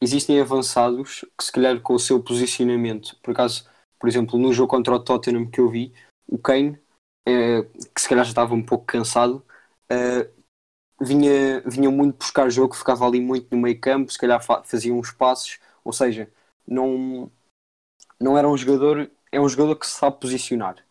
existem 0.01 0.39
avançados 0.39 1.25
que 1.37 1.43
se 1.43 1.51
calhar 1.51 1.79
com 1.81 1.93
o 1.93 1.99
seu 1.99 2.21
posicionamento, 2.21 3.17
por 3.21 3.31
acaso, 3.31 3.67
por 3.99 4.07
exemplo, 4.07 4.37
no 4.39 4.53
jogo 4.53 4.69
contra 4.69 4.95
o 4.95 4.99
Tottenham 4.99 5.49
que 5.49 5.59
eu 5.59 5.69
vi, 5.69 5.93
o 6.27 6.37
Kane, 6.37 6.79
eh, 7.27 7.63
que 7.93 8.01
se 8.01 8.09
calhar 8.09 8.25
já 8.25 8.31
estava 8.31 8.53
um 8.53 8.63
pouco 8.63 8.85
cansado, 8.85 9.45
eh, 9.89 10.29
vinha, 11.01 11.61
vinha 11.61 11.89
muito 11.91 12.17
buscar 12.17 12.49
jogo, 12.49 12.75
ficava 12.75 13.05
ali 13.05 13.19
muito 13.21 13.47
no 13.55 13.61
meio 13.61 13.79
campo, 13.79 14.11
se 14.11 14.17
calhar 14.19 14.41
fazia 14.65 14.93
uns 14.93 15.11
passos, 15.11 15.59
ou 15.83 15.93
seja, 15.93 16.31
não, 16.67 17.31
não 18.19 18.37
era 18.37 18.47
um 18.47 18.57
jogador, 18.57 19.09
é 19.31 19.39
um 19.39 19.49
jogador 19.49 19.75
que 19.77 19.87
se 19.87 19.93
sabe 19.93 20.19
posicionar. 20.19 20.85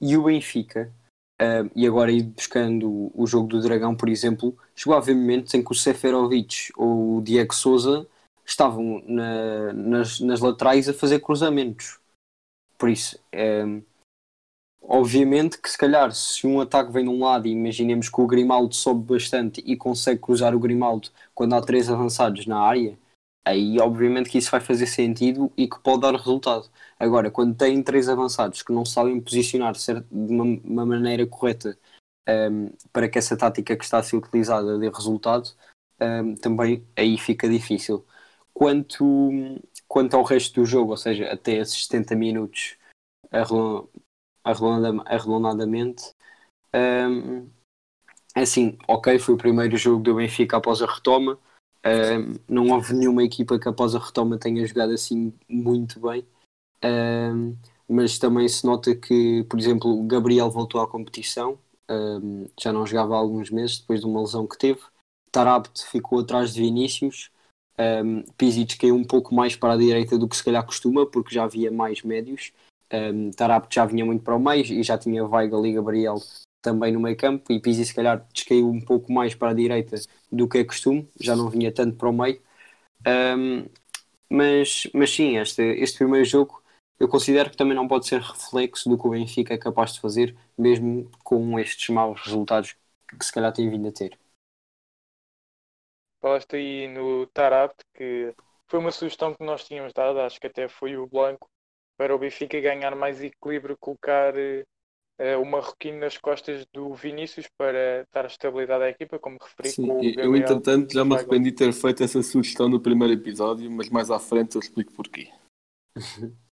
E 0.00 0.16
o 0.16 0.24
Benfica, 0.24 0.92
Uh, 1.40 1.70
e 1.74 1.86
agora 1.86 2.12
ir 2.12 2.24
buscando 2.24 3.10
o, 3.14 3.26
jogo 3.26 3.48
do 3.48 3.62
Dragão, 3.62 3.96
por 3.96 4.10
exemplo, 4.10 4.54
chegou 4.76 4.94
a 4.94 4.98
haver 4.98 5.16
momentos 5.16 5.54
em 5.54 5.64
que 5.64 5.72
o 5.72 5.74
Seferovic 5.74 6.70
ou 6.76 7.16
o 7.16 7.22
Diego 7.22 7.54
Souza 7.54 8.06
estavam 8.52 9.02
na, 9.06 9.72
nas, 9.72 10.20
nas 10.20 10.40
laterais 10.40 10.88
a 10.88 10.94
fazer 10.94 11.20
cruzamentos. 11.20 11.98
Por 12.78 12.88
isso, 12.88 13.18
é, 13.32 13.64
obviamente 14.82 15.58
que 15.58 15.70
se 15.70 15.78
calhar 15.78 16.12
se 16.12 16.46
um 16.46 16.60
ataque 16.60 16.92
vem 16.92 17.04
de 17.04 17.10
um 17.10 17.20
lado 17.22 17.46
e 17.46 17.50
imaginemos 17.50 18.08
que 18.08 18.20
o 18.20 18.26
Grimaldo 18.26 18.74
sobe 18.74 19.04
bastante 19.14 19.62
e 19.64 19.76
consegue 19.76 20.20
cruzar 20.20 20.54
o 20.54 20.58
Grimaldo 20.60 21.10
quando 21.34 21.54
há 21.54 21.60
três 21.60 21.90
avançados 21.90 22.46
na 22.46 22.58
área, 22.60 22.98
aí 23.44 23.78
obviamente 23.80 24.30
que 24.30 24.38
isso 24.38 24.50
vai 24.50 24.60
fazer 24.60 24.86
sentido 24.86 25.52
e 25.56 25.68
que 25.68 25.78
pode 25.80 26.02
dar 26.02 26.14
resultado. 26.14 26.68
Agora, 26.98 27.30
quando 27.30 27.56
tem 27.56 27.82
três 27.82 28.08
avançados 28.08 28.62
que 28.62 28.72
não 28.72 28.84
sabem 28.84 29.20
posicionar 29.20 29.74
de 29.74 30.04
uma, 30.10 30.44
uma 30.64 30.86
maneira 30.86 31.26
correta 31.26 31.78
um, 32.28 32.70
para 32.92 33.08
que 33.08 33.18
essa 33.18 33.36
tática 33.36 33.76
que 33.76 33.84
está 33.84 33.98
a 33.98 34.02
ser 34.02 34.16
utilizada 34.16 34.78
dê 34.78 34.88
resultado, 34.88 35.50
um, 36.00 36.34
também 36.36 36.86
aí 36.96 37.18
fica 37.18 37.48
difícil. 37.48 38.04
Quanto, 38.60 39.58
quanto 39.88 40.14
ao 40.18 40.22
resto 40.22 40.60
do 40.60 40.66
jogo, 40.66 40.90
ou 40.90 40.96
seja, 40.98 41.32
até 41.32 41.56
esses 41.56 41.86
70 41.86 42.14
minutos 42.14 42.76
arredondadamente, 44.44 46.14
um, 46.74 47.48
é 48.36 48.42
assim, 48.42 48.76
ok, 48.86 49.18
foi 49.18 49.34
o 49.34 49.38
primeiro 49.38 49.78
jogo 49.78 50.02
do 50.02 50.16
Benfica 50.16 50.58
após 50.58 50.82
a 50.82 50.86
retoma. 50.86 51.38
Um, 51.86 52.34
não 52.46 52.68
houve 52.68 52.92
nenhuma 52.92 53.24
equipa 53.24 53.58
que 53.58 53.66
após 53.66 53.94
a 53.94 53.98
retoma 53.98 54.36
tenha 54.36 54.66
jogado 54.66 54.92
assim 54.92 55.32
muito 55.48 55.98
bem. 55.98 56.26
Um, 56.84 57.56
mas 57.88 58.18
também 58.18 58.46
se 58.46 58.66
nota 58.66 58.94
que, 58.94 59.42
por 59.44 59.58
exemplo, 59.58 59.90
o 59.90 60.06
Gabriel 60.06 60.50
voltou 60.50 60.82
à 60.82 60.86
competição, 60.86 61.58
um, 61.90 62.46
já 62.60 62.74
não 62.74 62.86
jogava 62.86 63.14
há 63.14 63.18
alguns 63.18 63.50
meses 63.50 63.78
depois 63.78 64.00
de 64.00 64.06
uma 64.06 64.20
lesão 64.20 64.46
que 64.46 64.58
teve. 64.58 64.82
Tarabt 65.32 65.82
ficou 65.86 66.20
atrás 66.20 66.52
de 66.52 66.60
Vinícius. 66.60 67.30
Um, 67.78 68.22
Pisic 68.36 68.76
caiu 68.78 68.94
um 68.94 69.04
pouco 69.04 69.34
mais 69.34 69.56
para 69.56 69.74
a 69.74 69.76
direita 69.76 70.18
do 70.18 70.28
que 70.28 70.36
se 70.36 70.44
calhar 70.44 70.64
costuma, 70.64 71.06
porque 71.06 71.34
já 71.34 71.44
havia 71.44 71.70
mais 71.70 72.02
médios. 72.02 72.52
Um, 72.92 73.30
Tarabt 73.30 73.74
já 73.74 73.86
vinha 73.86 74.04
muito 74.04 74.22
para 74.22 74.36
o 74.36 74.40
meio 74.40 74.64
e 74.64 74.82
já 74.82 74.98
tinha 74.98 75.24
Weigl 75.24 75.64
e 75.66 75.72
Gabriel 75.72 76.16
também 76.60 76.92
no 76.92 77.00
meio 77.00 77.16
campo. 77.16 77.52
E 77.52 77.60
Pizzi 77.60 77.84
se 77.84 77.94
calhar 77.94 78.26
descaiu 78.32 78.68
um 78.68 78.80
pouco 78.80 79.12
mais 79.12 79.34
para 79.34 79.50
a 79.50 79.54
direita 79.54 79.96
do 80.30 80.48
que 80.48 80.58
é 80.58 80.64
costume, 80.64 81.08
já 81.18 81.34
não 81.34 81.48
vinha 81.48 81.72
tanto 81.72 81.96
para 81.96 82.08
o 82.08 82.12
meio. 82.12 82.40
Um, 83.06 83.66
mas, 84.28 84.86
mas 84.94 85.10
sim, 85.10 85.38
este, 85.38 85.62
este 85.62 85.98
primeiro 85.98 86.24
jogo 86.24 86.60
eu 87.00 87.08
considero 87.08 87.50
que 87.50 87.56
também 87.56 87.74
não 87.74 87.88
pode 87.88 88.06
ser 88.06 88.20
reflexo 88.20 88.88
do 88.88 88.98
que 88.98 89.06
o 89.06 89.10
Benfica 89.10 89.54
é 89.54 89.58
capaz 89.58 89.94
de 89.94 90.00
fazer, 90.00 90.36
mesmo 90.56 91.10
com 91.24 91.58
estes 91.58 91.88
maus 91.88 92.20
resultados 92.20 92.76
que 93.18 93.24
se 93.24 93.32
calhar 93.32 93.52
tem 93.52 93.70
vindo 93.70 93.88
a 93.88 93.92
ter. 93.92 94.18
Falaste 96.20 96.56
aí 96.56 96.88
no 96.88 97.26
Tarabt, 97.28 97.76
que 97.94 98.34
foi 98.68 98.78
uma 98.78 98.90
sugestão 98.90 99.34
que 99.34 99.44
nós 99.44 99.64
tínhamos 99.64 99.92
dado, 99.92 100.20
acho 100.20 100.38
que 100.38 100.46
até 100.46 100.68
foi 100.68 100.96
o 100.96 101.06
Blanco, 101.06 101.48
para 101.96 102.14
o 102.14 102.18
Benfica 102.18 102.60
ganhar 102.60 102.94
mais 102.94 103.22
equilíbrio, 103.22 103.76
colocar 103.78 104.34
uh, 104.34 105.40
o 105.40 105.44
Marroquino 105.44 105.98
nas 105.98 106.16
costas 106.16 106.66
do 106.72 106.94
Vinícius 106.94 107.48
para 107.58 108.06
dar 108.12 108.26
estabilidade 108.26 108.84
à 108.84 108.88
equipa, 108.90 109.18
como 109.18 109.38
referi. 109.40 109.70
Sim, 109.70 110.14
eu, 110.16 110.36
entretanto, 110.36 110.92
já 110.92 111.04
me 111.04 111.14
arrependi 111.14 111.50
de 111.50 111.56
ter 111.56 111.72
feito 111.72 112.02
essa 112.02 112.22
sugestão 112.22 112.68
no 112.68 112.80
primeiro 112.80 113.14
episódio, 113.14 113.70
mas 113.70 113.88
mais 113.88 114.10
à 114.10 114.18
frente 114.18 114.56
eu 114.56 114.60
explico 114.60 114.92
porquê. 114.92 115.30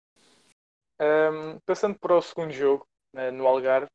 Um, 0.98 1.60
passando 1.66 1.98
para 1.98 2.16
o 2.16 2.22
segundo 2.22 2.50
jogo, 2.52 2.86
uh, 3.14 3.30
no 3.30 3.46
Algarve, 3.46 3.90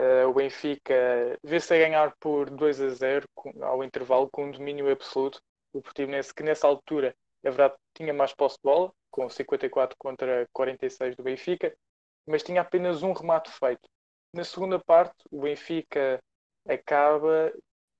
uh, 0.00 0.28
o 0.28 0.34
Benfica 0.34 1.38
vê-se 1.44 1.74
a 1.74 1.78
ganhar 1.78 2.14
por 2.18 2.48
2 2.50 2.80
a 2.80 2.88
0 2.88 3.28
com, 3.34 3.52
ao 3.62 3.84
intervalo, 3.84 4.28
com 4.30 4.46
um 4.46 4.50
domínio 4.50 4.90
absoluto. 4.90 5.40
O 5.72 5.82
Portimonense, 5.82 6.34
que 6.34 6.42
nessa 6.42 6.66
altura, 6.66 7.14
é 7.42 7.50
verdade, 7.50 7.74
tinha 7.94 8.12
mais 8.12 8.34
posse 8.34 8.56
de 8.56 8.62
bola, 8.62 8.92
com 9.10 9.28
54 9.28 9.96
contra 9.98 10.48
46 10.52 11.16
do 11.16 11.22
Benfica, 11.22 11.74
mas 12.26 12.42
tinha 12.42 12.60
apenas 12.60 13.02
um 13.02 13.12
remate 13.12 13.50
feito. 13.50 13.88
Na 14.32 14.44
segunda 14.44 14.78
parte, 14.78 15.16
o 15.30 15.42
Benfica 15.42 16.20
acaba, 16.68 17.52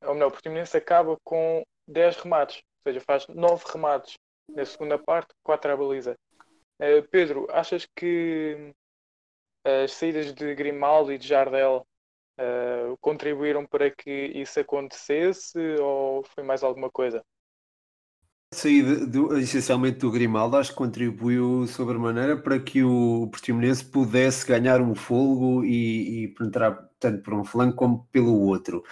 ou 0.02 0.14
melhor, 0.14 0.28
o 0.28 0.32
Portimonense 0.32 0.76
acaba 0.76 1.16
com 1.22 1.62
10 1.86 2.16
remates, 2.16 2.56
ou 2.56 2.92
seja, 2.92 3.00
faz 3.00 3.26
9 3.28 3.64
remates 3.72 4.14
na 4.48 4.64
segunda 4.64 4.98
parte, 4.98 5.34
4 5.42 5.72
à 5.72 5.76
baliza. 5.76 6.16
Uh, 6.80 7.06
Pedro, 7.10 7.46
achas 7.50 7.86
que 7.94 8.72
as 9.64 9.92
saídas 9.92 10.32
de 10.32 10.54
Grimaldo 10.54 11.12
e 11.12 11.18
de 11.18 11.26
Jardel 11.26 11.86
uh, 12.40 12.96
contribuíram 13.00 13.66
para 13.66 13.90
que 13.90 14.10
isso 14.34 14.58
acontecesse 14.58 15.58
ou 15.80 16.24
foi 16.24 16.42
mais 16.42 16.62
alguma 16.62 16.90
coisa? 16.90 17.22
A 18.52 18.56
saída 18.56 19.38
essencialmente 19.38 19.98
do 19.98 20.10
Grimaldo 20.10 20.56
acho 20.56 20.70
que 20.70 20.76
contribuiu 20.76 21.68
sobremaneira 21.68 22.36
para 22.36 22.58
que 22.58 22.82
o 22.82 23.28
Portimonense 23.30 23.84
pudesse 23.84 24.44
ganhar 24.44 24.80
um 24.80 24.92
folgo 24.92 25.64
e, 25.64 26.24
e 26.24 26.28
penetrar 26.28 26.88
tanto 26.98 27.22
por 27.22 27.34
um 27.34 27.44
flanco 27.44 27.76
como 27.76 28.08
pelo 28.10 28.40
outro. 28.40 28.82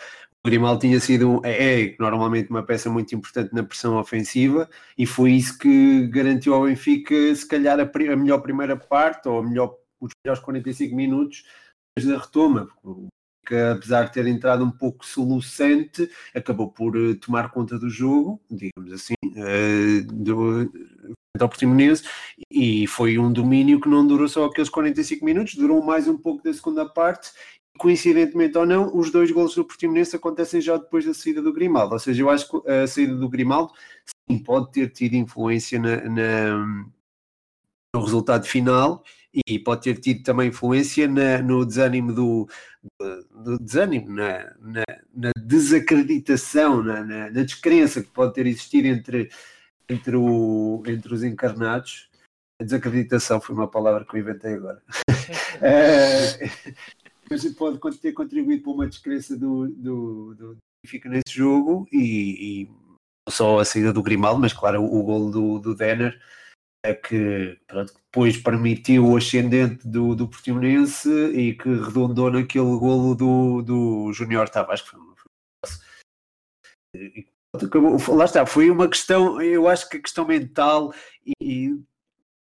O 0.45 0.49
Grimaldo 0.49 0.81
tinha 0.81 1.01
sido 1.01 1.41
é, 1.45 1.83
é, 1.83 1.97
normalmente 1.99 2.51
uma 2.51 2.63
peça 2.63 2.89
muito 2.89 3.13
importante 3.15 3.53
na 3.53 3.65
pressão 3.65 3.99
ofensiva 3.99 4.71
e 4.97 5.05
foi 5.05 5.33
isso 5.33 5.59
que 5.59 6.07
garantiu 6.07 6.55
ao 6.55 6.63
Benfica 6.63 7.35
se 7.35 7.47
calhar 7.47 7.81
a, 7.81 7.83
a 7.83 8.17
melhor 8.17 8.41
primeira 8.41 8.77
parte 8.77 9.29
ou 9.29 9.43
melhor, 9.43 9.77
os 10.01 10.13
melhores 10.25 10.43
45 10.43 10.95
minutos 10.95 11.43
da 11.99 12.17
retoma. 12.17 12.69
Que, 13.49 13.55
apesar 13.55 14.05
de 14.05 14.13
ter 14.13 14.27
entrado 14.27 14.63
um 14.63 14.71
pouco 14.71 15.07
solucente, 15.07 16.11
acabou 16.35 16.69
por 16.69 16.95
uh, 16.95 17.15
tomar 17.15 17.51
conta 17.51 17.79
do 17.79 17.89
jogo, 17.89 18.39
digamos 18.51 18.93
assim, 18.93 19.15
uh, 19.25 20.13
do, 20.13 20.71
ao 21.41 21.49
Portimonense 21.49 22.05
e 22.51 22.87
foi 22.87 23.19
um 23.19 23.33
domínio 23.33 23.81
que 23.81 23.89
não 23.89 24.07
durou 24.07 24.29
só 24.29 24.45
aqueles 24.45 24.69
45 24.69 25.25
minutos, 25.25 25.55
durou 25.55 25.83
mais 25.83 26.07
um 26.07 26.19
pouco 26.19 26.43
da 26.43 26.53
segunda 26.53 26.85
parte 26.85 27.31
coincidentemente 27.79 28.59
ou 28.59 28.67
não, 28.67 28.95
os 28.95 29.11
dois 29.11 29.31
gols 29.31 29.55
do 29.55 29.65
Portimonense 29.65 30.17
acontecem 30.17 30.61
já 30.61 30.77
depois 30.77 31.07
da 31.07 31.15
saída 31.15 31.41
do 31.41 31.53
Grimaldo. 31.53 31.95
Ou 31.95 31.99
seja, 31.99 32.23
eu 32.23 32.29
acho 32.29 32.51
que 32.51 32.71
a 32.71 32.87
saída 32.87 33.15
do 33.15 33.29
Grimaldo 33.29 33.73
sim, 34.29 34.39
pode 34.39 34.73
ter 34.73 34.91
tido 34.91 35.15
influência 35.15 35.79
na, 35.79 35.97
na, 36.09 36.67
no 37.95 38.03
resultado 38.03 38.45
final 38.47 39.05
e 39.47 39.59
pode 39.59 39.83
ter 39.83 39.99
tido 40.01 40.23
também 40.23 40.49
influência 40.49 41.07
na, 41.09 41.43
no 41.43 41.65
desânimo 41.65 42.13
do, 42.13 42.49
do 42.99 43.59
desânimo, 43.59 44.11
na, 44.11 44.55
na, 44.61 44.85
na 45.15 45.31
desacreditação, 45.41 46.83
na, 46.83 47.05
na, 47.05 47.29
descrença 47.31 48.03
que 48.03 48.11
pode 48.11 48.35
ter 48.35 48.47
existido 48.47 48.89
entre, 48.89 49.31
entre, 49.89 50.17
o, 50.17 50.83
entre 50.87 51.15
os 51.15 51.23
encarnados. 51.23 52.09
A 52.61 52.65
desacreditação 52.65 53.41
foi 53.41 53.55
uma 53.55 53.69
palavra 53.69 54.05
que 54.05 54.17
eu 54.17 54.21
inventei 54.21 54.55
agora. 54.55 54.83
Eh, 55.61 56.49
mas 57.29 57.45
pode 57.53 57.99
ter 57.99 58.13
contribuído 58.13 58.63
para 58.63 58.73
uma 58.73 58.87
descrença 58.87 59.37
do, 59.37 59.69
do, 59.69 60.35
do 60.35 60.57
Benfica 60.83 61.09
nesse 61.09 61.37
jogo 61.37 61.87
e, 61.93 62.63
e, 62.63 62.67
não 62.67 63.33
só 63.33 63.59
a 63.59 63.65
saída 63.65 63.93
do 63.93 64.03
Grimaldo, 64.03 64.41
mas 64.41 64.53
claro 64.53 64.83
o, 64.83 65.01
o 65.01 65.03
gol 65.03 65.31
do, 65.31 65.59
do 65.59 65.75
Denner 65.75 66.19
é 66.85 66.95
que 66.95 67.59
pronto, 67.67 67.93
depois 67.95 68.37
permitiu 68.37 69.07
o 69.07 69.17
ascendente 69.17 69.87
do, 69.87 70.15
do 70.15 70.29
Portimonense 70.29 71.09
e 71.09 71.55
que 71.55 71.69
redondou 71.69 72.31
naquele 72.31 72.79
golo 72.79 73.15
do, 73.15 73.63
do 73.63 74.13
Júnior 74.13 74.49
Tavares 74.49 74.83
que 74.83 74.91
foi, 74.91 74.99
lá 78.15 78.25
está, 78.25 78.47
foi 78.47 78.71
uma 78.71 78.89
questão, 78.89 79.41
eu 79.41 79.67
acho 79.69 79.89
que 79.89 79.97
a 79.97 80.03
questão 80.03 80.27
mental 80.27 80.93
e, 81.25 81.33
e 81.41 81.81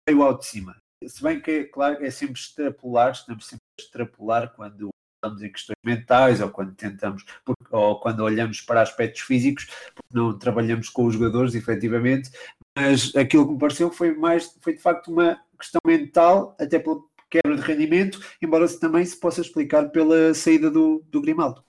veio 0.08 0.24
ao 0.24 0.38
de 0.38 0.46
cima. 0.46 0.75
Se 1.06 1.22
bem 1.22 1.42
que, 1.42 1.66
claro, 1.66 2.04
é 2.04 2.10
sempre 2.10 2.40
extrapolar, 2.40 3.12
estamos 3.12 3.46
sempre 3.46 3.63
a 3.78 3.82
extrapolar 3.82 4.54
quando 4.56 4.90
estamos 5.16 5.42
em 5.42 5.52
questões 5.52 5.78
mentais 5.84 6.42
ou 6.42 6.50
quando 6.50 6.75
tentamos, 6.75 7.25
ou 7.72 8.00
quando 8.00 8.22
olhamos 8.22 8.62
para 8.62 8.82
aspectos 8.82 9.22
físicos, 9.22 9.66
porque 9.94 10.18
não 10.18 10.38
trabalhamos 10.38 10.90
com 10.90 11.06
os 11.06 11.13
jogadores, 11.13 11.56
efetivamente, 11.56 12.30
mas 12.75 13.15
aquilo 13.15 13.48
que 13.48 13.53
me 13.53 13.60
pareceu 13.60 13.92
foi 13.92 14.15
mais, 14.15 14.58
foi 14.62 14.74
de 14.74 14.82
facto 14.82 15.12
uma 15.12 15.42
questão 15.58 15.82
mental, 15.86 16.56
até 16.60 16.80
pela 16.80 17.01
quebra 17.30 17.56
de 17.56 17.62
rendimento, 17.62 18.20
embora 18.42 18.68
também 18.80 19.03
se 19.06 19.20
possa 19.20 19.42
explicar 19.42 19.89
pela 19.89 20.34
saída 20.34 20.70
do, 20.70 21.00
do 21.08 21.22
Grimaldo. 21.22 21.63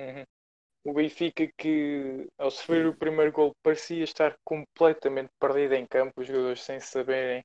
Uhum. 0.00 0.24
O 0.84 0.94
Benfica 0.94 1.46
que 1.58 2.26
ao 2.38 2.50
sofrer 2.50 2.86
o 2.86 2.96
primeiro 2.96 3.30
gol 3.30 3.52
parecia 3.62 4.02
estar 4.02 4.34
completamente 4.42 5.28
perdido 5.38 5.74
em 5.74 5.86
campo, 5.86 6.20
os 6.20 6.26
jogadores 6.26 6.62
sem 6.62 6.80
saberem 6.80 7.44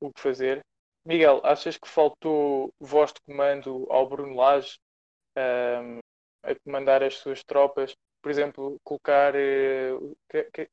o 0.00 0.12
que 0.12 0.20
fazer. 0.20 0.60
Miguel, 1.04 1.40
achas 1.44 1.76
que 1.76 1.88
faltou 1.88 2.72
voz 2.80 3.12
de 3.12 3.20
comando 3.26 3.86
ao 3.90 4.08
Bruno 4.08 4.36
Lage 4.36 4.76
um, 5.36 5.98
a 6.42 6.54
comandar 6.64 7.02
as 7.02 7.14
suas 7.14 7.42
tropas? 7.44 7.94
Por 8.26 8.30
exemplo, 8.30 8.80
colocar. 8.82 9.34
Uh, 9.36 10.16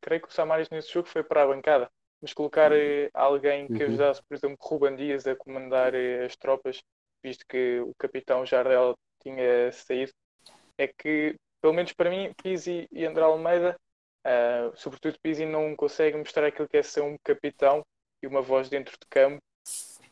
creio 0.01 0.24
que 0.24 0.27
o 0.27 0.31
Samaris 0.31 0.72
nesse 0.72 0.91
jogo 0.91 1.07
foi 1.07 1.22
para 1.24 1.43
a 1.43 1.45
bancada, 1.45 1.88
mas 2.19 2.33
colocar 2.33 2.72
uh, 2.72 3.10
alguém 3.13 3.67
que 3.67 3.74
uhum. 3.74 3.89
ajudasse, 3.89 4.24
por 4.24 4.33
exemplo, 4.33 4.57
Ruban 4.60 4.95
Dias 4.95 5.27
a 5.27 5.36
comandar 5.36 5.93
uh, 5.93 6.25
as 6.25 6.36
tropas, 6.36 6.81
visto 7.24 7.45
que 7.48 7.79
o 7.81 7.93
capitão 7.95 8.43
Jardel 8.43 8.95
tinha 9.22 9.72
saído, 9.72 10.12
é 10.79 10.88
que, 10.88 11.36
pelo 11.62 11.75
menos 11.75 11.93
para 11.93 12.10
mim, 12.10 12.33
Pizzi 12.41 12.88
e 12.91 13.05
André 13.05 13.22
Almeida, 13.22 13.77
sobretudo 14.74 15.19
Pizzi, 15.22 15.45
não 15.45 15.75
consegue 15.75 16.17
mostrar 16.17 16.48
aquilo 16.48 16.67
que 16.67 16.77
é 16.77 16.81
ser 16.81 17.01
um 17.01 17.15
capitão 17.24 17.86
e 18.24 18.25
uma 18.25 18.41
voz 18.41 18.67
dentro 18.67 18.93
de 18.93 19.05
campo 19.07 19.38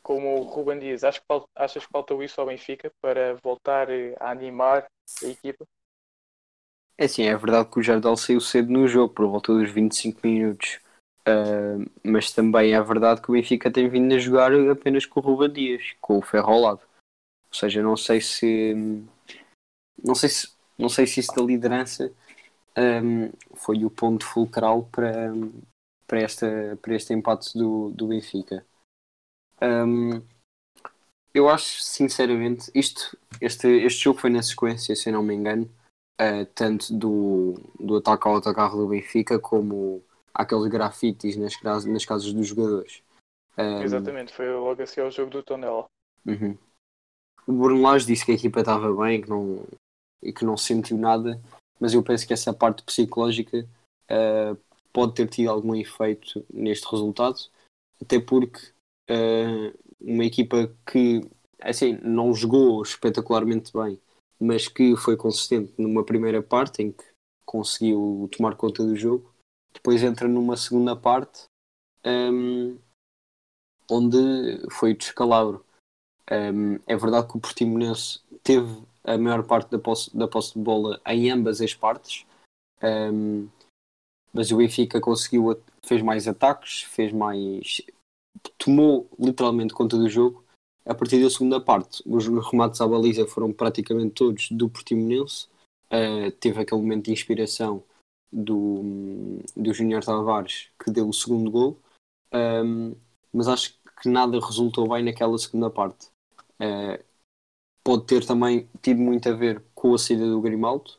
como 0.03 0.41
o 0.41 0.43
Ruben 0.43 0.77
Dias. 0.77 1.03
Acho 1.03 1.19
que, 1.19 1.25
achas 1.55 1.83
que 1.87 1.91
faltou 1.91 2.21
isso 2.21 2.39
ao 2.39 2.45
Benfica 2.45 2.91
para 3.01 3.33
voltar 3.41 3.87
a 4.19 4.29
animar 4.29 4.85
a 5.23 5.25
equipa? 5.25 5.65
É 7.01 7.05
assim, 7.05 7.23
é 7.23 7.35
verdade 7.35 7.67
que 7.67 7.79
o 7.79 7.81
Jardel 7.81 8.15
saiu 8.15 8.39
cedo 8.39 8.71
no 8.71 8.87
jogo, 8.87 9.11
por 9.11 9.25
volta 9.25 9.51
dos 9.51 9.71
25 9.71 10.19
minutos. 10.23 10.79
Uh, 11.27 11.89
mas 12.03 12.31
também 12.31 12.75
é 12.75 12.81
verdade 12.83 13.23
que 13.23 13.31
o 13.31 13.33
Benfica 13.33 13.71
tem 13.71 13.89
vindo 13.89 14.13
a 14.13 14.19
jogar 14.19 14.53
apenas 14.69 15.03
com 15.07 15.19
o 15.19 15.23
Ruben 15.23 15.51
Dias, 15.51 15.95
com 15.99 16.19
o 16.19 16.21
ferro 16.21 16.51
ao 16.51 16.59
lado. 16.61 16.81
Ou 17.47 17.53
seja, 17.55 17.81
não 17.81 17.97
sei 17.97 18.21
se. 18.21 18.75
Não 20.03 20.13
sei 20.13 20.29
se, 20.29 20.51
não 20.77 20.89
sei 20.89 21.07
se 21.07 21.21
isso 21.21 21.33
da 21.33 21.41
liderança 21.41 22.13
um, 22.77 23.31
foi 23.55 23.83
o 23.83 23.89
ponto 23.89 24.23
fulcral 24.23 24.83
para, 24.91 25.33
para, 26.05 26.21
esta, 26.21 26.77
para 26.83 26.93
este 26.93 27.13
empate 27.15 27.57
do, 27.57 27.89
do 27.89 28.09
Benfica. 28.09 28.63
Um, 29.59 30.21
eu 31.33 31.49
acho, 31.49 31.81
sinceramente, 31.81 32.69
isto, 32.75 33.17
este, 33.41 33.67
este 33.67 34.03
jogo 34.03 34.19
foi 34.19 34.29
na 34.29 34.43
sequência, 34.43 34.95
se 34.95 35.11
não 35.11 35.23
me 35.23 35.33
engano, 35.33 35.67
uh, 36.21 36.45
tanto 36.53 36.93
do, 36.93 37.55
do 37.79 37.97
ataque 37.97 38.27
ao 38.27 38.35
autocarro 38.35 38.77
do 38.77 38.87
Benfica 38.87 39.39
como 39.39 40.03
aqueles 40.33 40.67
grafites 40.67 41.35
nas, 41.35 41.85
nas 41.85 42.05
casas 42.05 42.31
dos 42.31 42.47
jogadores. 42.47 43.01
Um, 43.57 43.81
Exatamente, 43.81 44.33
foi 44.33 44.49
logo 44.53 44.81
assim 44.81 45.01
ao 45.01 45.11
jogo 45.11 45.31
do 45.31 45.43
Tonela. 45.43 45.85
Uhum. 46.25 46.57
O 47.47 47.53
Bruno 47.53 47.81
Lage 47.81 48.05
disse 48.05 48.25
que 48.25 48.31
a 48.31 48.35
equipa 48.35 48.59
estava 48.59 48.93
bem 49.03 49.21
que 49.21 49.29
não, 49.29 49.65
e 50.21 50.31
que 50.31 50.45
não 50.45 50.55
sentiu 50.55 50.97
nada, 50.97 51.41
mas 51.79 51.93
eu 51.93 52.03
penso 52.03 52.25
que 52.25 52.33
essa 52.33 52.53
parte 52.53 52.83
psicológica 52.83 53.67
uh, 54.09 54.57
pode 54.93 55.15
ter 55.15 55.27
tido 55.27 55.49
algum 55.49 55.75
efeito 55.75 56.45
neste 56.53 56.89
resultado, 56.89 57.37
até 58.01 58.19
porque 58.19 58.59
uh, 59.09 59.77
uma 59.99 60.23
equipa 60.23 60.73
que 60.89 61.21
assim 61.59 61.99
não 62.03 62.33
jogou 62.33 62.81
espetacularmente 62.81 63.71
bem, 63.73 63.99
mas 64.41 64.67
que 64.67 64.95
foi 64.95 65.15
consistente 65.15 65.71
numa 65.77 66.03
primeira 66.03 66.41
parte 66.41 66.81
em 66.81 66.91
que 66.91 67.03
conseguiu 67.45 68.27
tomar 68.35 68.55
conta 68.55 68.83
do 68.83 68.95
jogo, 68.95 69.31
depois 69.73 70.01
entra 70.01 70.27
numa 70.27 70.57
segunda 70.57 70.95
parte 70.95 71.43
um, 72.05 72.77
onde 73.89 74.17
foi 74.71 74.95
descalabro. 74.95 75.63
Um, 76.31 76.75
é 76.87 76.95
verdade 76.95 77.27
que 77.27 77.37
o 77.37 77.39
Portimonense 77.39 78.21
teve 78.43 78.81
a 79.03 79.17
maior 79.17 79.43
parte 79.43 79.69
da 79.69 79.77
posse, 79.77 80.15
da 80.15 80.27
posse 80.27 80.53
de 80.53 80.59
bola 80.59 80.99
em 81.05 81.29
ambas 81.29 81.61
as 81.61 81.73
partes, 81.73 82.25
um, 82.81 83.47
mas 84.33 84.51
o 84.51 84.57
Benfica 84.57 84.99
conseguiu, 84.99 85.61
fez 85.83 86.01
mais 86.01 86.27
ataques, 86.27 86.83
fez 86.83 87.11
mais. 87.11 87.81
tomou 88.57 89.07
literalmente 89.19 89.73
conta 89.73 89.97
do 89.97 90.09
jogo. 90.09 90.43
A 90.85 90.95
partir 90.95 91.21
da 91.21 91.29
segunda 91.29 91.61
parte, 91.61 92.01
os 92.05 92.27
remates 92.27 92.81
à 92.81 92.87
baliza 92.87 93.27
foram 93.27 93.53
praticamente 93.53 94.15
todos 94.15 94.49
do 94.49 94.67
Portimonense. 94.67 95.47
Uh, 95.87 96.31
teve 96.39 96.61
aquele 96.61 96.81
momento 96.81 97.05
de 97.05 97.11
inspiração 97.11 97.83
do, 98.31 99.39
do 99.55 99.73
Júnior 99.73 100.03
Tavares 100.03 100.69
que 100.83 100.89
deu 100.89 101.07
o 101.07 101.13
segundo 101.13 101.51
gol, 101.51 101.77
um, 102.33 102.95
mas 103.33 103.47
acho 103.47 103.77
que 104.01 104.09
nada 104.09 104.39
resultou 104.39 104.87
bem 104.87 105.03
naquela 105.03 105.37
segunda 105.37 105.69
parte. 105.69 106.07
Uh, 106.59 107.03
pode 107.83 108.05
ter 108.05 108.25
também 108.25 108.67
tido 108.81 108.99
muito 108.99 109.27
a 109.29 109.33
ver 109.33 109.63
com 109.75 109.93
a 109.93 109.97
saída 109.97 110.25
do 110.25 110.41
Grimaldo, 110.41 110.91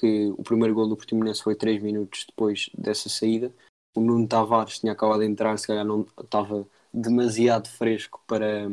que 0.00 0.32
o 0.36 0.42
primeiro 0.42 0.74
gol 0.74 0.88
do 0.88 0.96
Portimonense 0.96 1.42
foi 1.42 1.54
3 1.54 1.82
minutos 1.82 2.24
depois 2.26 2.70
dessa 2.76 3.08
saída. 3.08 3.52
O 3.94 4.00
Nuno 4.00 4.26
Tavares 4.26 4.78
tinha 4.78 4.92
acabado 4.92 5.20
de 5.20 5.26
entrar, 5.26 5.56
se 5.58 5.66
calhar 5.66 5.84
não 5.84 6.06
estava 6.20 6.66
demasiado 6.92 7.68
fresco 7.68 8.22
para, 8.26 8.68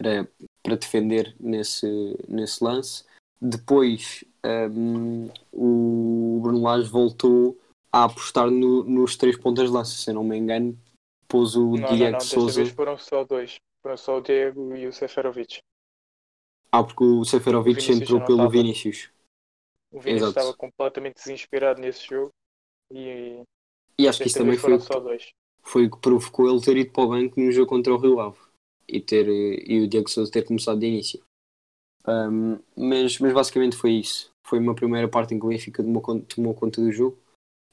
para, 0.00 0.26
para 0.62 0.76
defender 0.76 1.36
nesse, 1.38 2.16
nesse 2.26 2.64
lance. 2.64 3.04
Depois 3.40 4.24
um, 4.74 5.28
o 5.52 6.40
Bruno 6.42 6.62
Lage 6.62 6.88
voltou 6.88 7.58
a 7.92 8.04
apostar 8.04 8.50
no, 8.50 8.82
nos 8.84 9.16
três 9.16 9.36
pontas 9.36 9.68
de 9.68 9.74
lança, 9.74 9.94
se 9.94 10.12
não 10.12 10.24
me 10.24 10.36
engano, 10.38 10.78
pôs 11.28 11.54
o 11.54 11.76
não, 11.76 11.88
Diego 11.88 12.12
não, 12.12 12.12
não, 12.12 12.20
Souza. 12.20 12.62
Vez 12.62 12.74
foram 12.74 12.96
só 12.96 13.24
dois, 13.24 13.56
foram 13.82 13.96
só 13.96 14.18
o 14.18 14.20
Diego 14.22 14.74
e 14.74 14.86
o 14.86 14.92
Seferovic. 14.92 15.58
Ah, 16.72 16.82
porque 16.82 17.04
o 17.04 17.24
Seferovic 17.24 17.92
entrou 17.92 18.20
pelo 18.20 18.38
estava. 18.38 18.48
Vinícius. 18.48 19.10
O 19.92 20.00
Vinícius 20.00 20.30
Exato. 20.30 20.38
estava 20.38 20.56
completamente 20.56 21.16
desinspirado 21.16 21.80
nesse 21.80 22.06
jogo 22.06 22.30
e 22.92 23.42
E 23.98 24.08
acho 24.08 24.22
que 24.22 24.28
isso 24.28 24.38
também 24.38 24.56
foi, 24.56 24.74
o 24.74 24.78
que- 24.78 25.32
foi 25.62 25.86
o 25.86 25.90
que 25.90 25.98
provocou 25.98 26.48
ele 26.48 26.60
ter 26.60 26.76
ido 26.76 26.92
para 26.92 27.02
o 27.02 27.08
banco 27.08 27.40
no 27.40 27.50
jogo 27.50 27.66
contra 27.68 27.92
o 27.92 27.98
Rio 27.98 28.20
Ave 28.20 28.38
e, 28.90 29.00
ter, 29.00 29.28
e 29.28 29.80
o 29.80 29.88
Diego 29.88 30.10
Souza 30.10 30.30
ter 30.30 30.42
começado 30.42 30.78
de 30.78 30.86
início. 30.86 31.22
Um, 32.06 32.58
mas, 32.76 33.18
mas 33.18 33.32
basicamente 33.32 33.76
foi 33.76 33.92
isso. 33.92 34.30
Foi 34.46 34.58
uma 34.58 34.74
primeira 34.74 35.08
parte 35.08 35.34
em 35.34 35.38
que 35.38 35.44
o 35.44 35.48
Benfica 35.48 35.82
tomou, 35.82 36.20
tomou 36.22 36.54
conta 36.54 36.80
do 36.80 36.90
jogo 36.90 37.18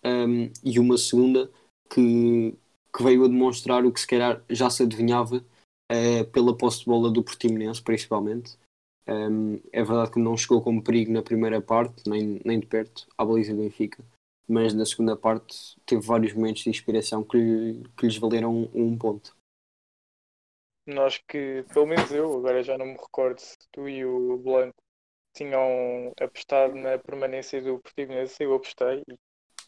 um, 0.03 0.51
e 0.63 0.79
uma 0.79 0.97
segunda 0.97 1.49
que, 1.89 2.53
que 2.95 3.03
veio 3.03 3.25
a 3.25 3.27
demonstrar 3.27 3.85
o 3.85 3.91
que 3.91 3.99
se 3.99 4.07
calhar 4.07 4.43
já 4.49 4.69
se 4.69 4.83
adivinhava 4.83 5.43
eh, 5.89 6.25
pela 6.25 6.55
posse 6.55 6.79
de 6.79 6.85
bola 6.85 7.09
do 7.09 7.23
Portimonense, 7.23 7.81
principalmente. 7.81 8.57
Um, 9.07 9.59
é 9.71 9.83
verdade 9.83 10.11
que 10.11 10.19
não 10.19 10.35
chegou 10.35 10.61
como 10.61 10.83
perigo 10.83 11.13
na 11.13 11.21
primeira 11.21 11.61
parte, 11.61 12.09
nem, 12.09 12.41
nem 12.43 12.59
de 12.59 12.65
perto, 12.65 13.07
à 13.17 13.23
baliza 13.23 13.53
do 13.53 13.61
Benfica, 13.61 14.03
mas 14.49 14.73
na 14.73 14.85
segunda 14.85 15.15
parte 15.15 15.77
teve 15.85 16.05
vários 16.05 16.33
momentos 16.33 16.63
de 16.63 16.69
inspiração 16.69 17.23
que, 17.23 17.81
que 17.95 18.05
lhes 18.05 18.17
valeram 18.17 18.53
um, 18.53 18.69
um 18.73 18.97
ponto. 18.97 19.36
Nós 20.87 21.17
que, 21.27 21.63
pelo 21.73 21.85
menos 21.85 22.11
eu, 22.11 22.37
agora 22.37 22.63
já 22.63 22.77
não 22.77 22.85
me 22.87 22.93
recordo 22.97 23.39
se 23.39 23.57
tu 23.71 23.87
e 23.89 24.05
o 24.05 24.37
Blanco 24.37 24.75
tinham 25.33 26.13
apostado 26.19 26.75
na 26.75 26.97
permanência 26.97 27.61
do 27.61 27.79
Portimonense, 27.79 28.43
eu 28.43 28.55
apostei 28.55 29.03
e 29.07 29.17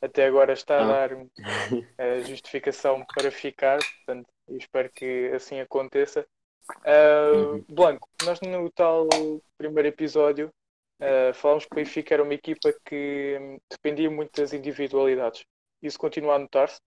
até 0.01 0.25
agora 0.27 0.53
está 0.53 0.79
a 0.79 0.83
Ah. 0.83 1.07
dar 1.07 1.11
a 1.99 2.19
justificação 2.21 3.05
para 3.13 3.31
ficar, 3.31 3.79
portanto, 3.79 4.27
espero 4.49 4.89
que 4.91 5.31
assim 5.35 5.59
aconteça. 5.59 6.25
Uhum. 7.33 7.63
Blanco, 7.69 8.07
nós 8.25 8.39
no 8.41 8.71
tal 8.71 9.07
primeiro 9.57 9.87
episódio 9.89 10.51
ah, 11.01 11.33
falámos 11.33 11.65
que 11.65 11.73
o 11.73 11.75
Benfica 11.75 12.13
era 12.15 12.23
uma 12.23 12.33
equipa 12.33 12.73
que 12.85 13.37
hum, 13.39 13.57
dependia 13.69 14.09
muito 14.09 14.39
das 14.41 14.53
individualidades. 14.53 15.43
Isso 15.81 15.97
continua 15.99 16.35
a 16.35 16.39
notar-se? 16.39 16.79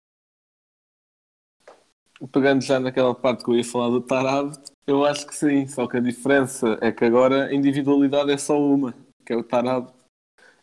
Pegando 2.32 2.62
já 2.62 2.78
naquela 2.78 3.14
parte 3.14 3.44
que 3.44 3.50
eu 3.50 3.56
ia 3.56 3.64
falar 3.64 3.88
do 3.88 4.00
Tarab, 4.00 4.52
eu 4.86 5.04
acho 5.04 5.26
que 5.26 5.34
sim, 5.34 5.66
só 5.66 5.86
que 5.86 5.96
a 5.96 6.00
diferença 6.00 6.78
é 6.80 6.92
que 6.92 7.04
agora 7.04 7.46
a 7.46 7.54
individualidade 7.54 8.30
é 8.30 8.36
só 8.36 8.60
uma, 8.60 8.94
que 9.24 9.32
é 9.32 9.36
o 9.36 9.42
Tarab. 9.42 9.88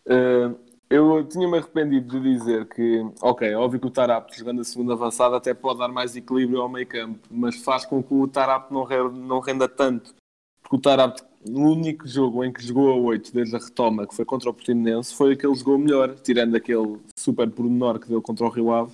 Eh, 0.06 0.52
eu 0.89 1.28
tinha-me 1.28 1.58
arrependido 1.58 2.20
de 2.20 2.34
dizer 2.34 2.65
que, 2.70 3.06
ok, 3.22 3.54
óbvio 3.56 3.80
que 3.80 3.88
o 3.88 3.91
Tarap 3.91 4.34
jogando 4.34 4.62
a 4.62 4.63
segunda 4.63 4.93
avançada 4.93 5.36
até 5.36 5.54
pode 5.54 5.80
dar 5.80 5.89
mais 5.89 6.15
equilíbrio 6.15 6.62
ao 6.62 6.70
meio 6.70 6.88
campo, 6.88 7.20
mas 7.30 7.58
faz 7.58 7.86
com 7.86 8.02
que 8.02 8.13
o 8.13 8.28
Tarap 8.28 8.72
não, 8.72 8.88
não 9.12 9.39
renda 9.39 9.67
tanto. 9.67 10.15
Porque 10.62 10.78
o 10.78 10.82
Tarap, 10.82 11.20
no 11.46 11.72
único 11.72 12.08
jogo 12.08 12.43
em 12.43 12.54
que 12.54 12.63
jogou 12.63 12.91
a 12.91 12.96
8 12.96 13.34
desde 13.34 13.56
a 13.56 13.60
retoma, 13.60 14.08
que 14.08 14.15
foi 14.15 14.24
contra 14.24 14.50
o 14.50 14.54
Portimonense, 14.54 15.13
foi 15.13 15.34
aquele 15.34 15.54
que 15.54 15.60
jogou 15.60 15.78
melhor, 15.78 16.15
tirando 16.15 16.56
aquele 16.56 17.00
super 17.17 17.50
pormenor 17.50 18.00
que 18.00 18.08
deu 18.08 18.22
contra 18.22 18.46
o 18.46 18.50
Rio 18.50 18.72
Ave. 18.72 18.93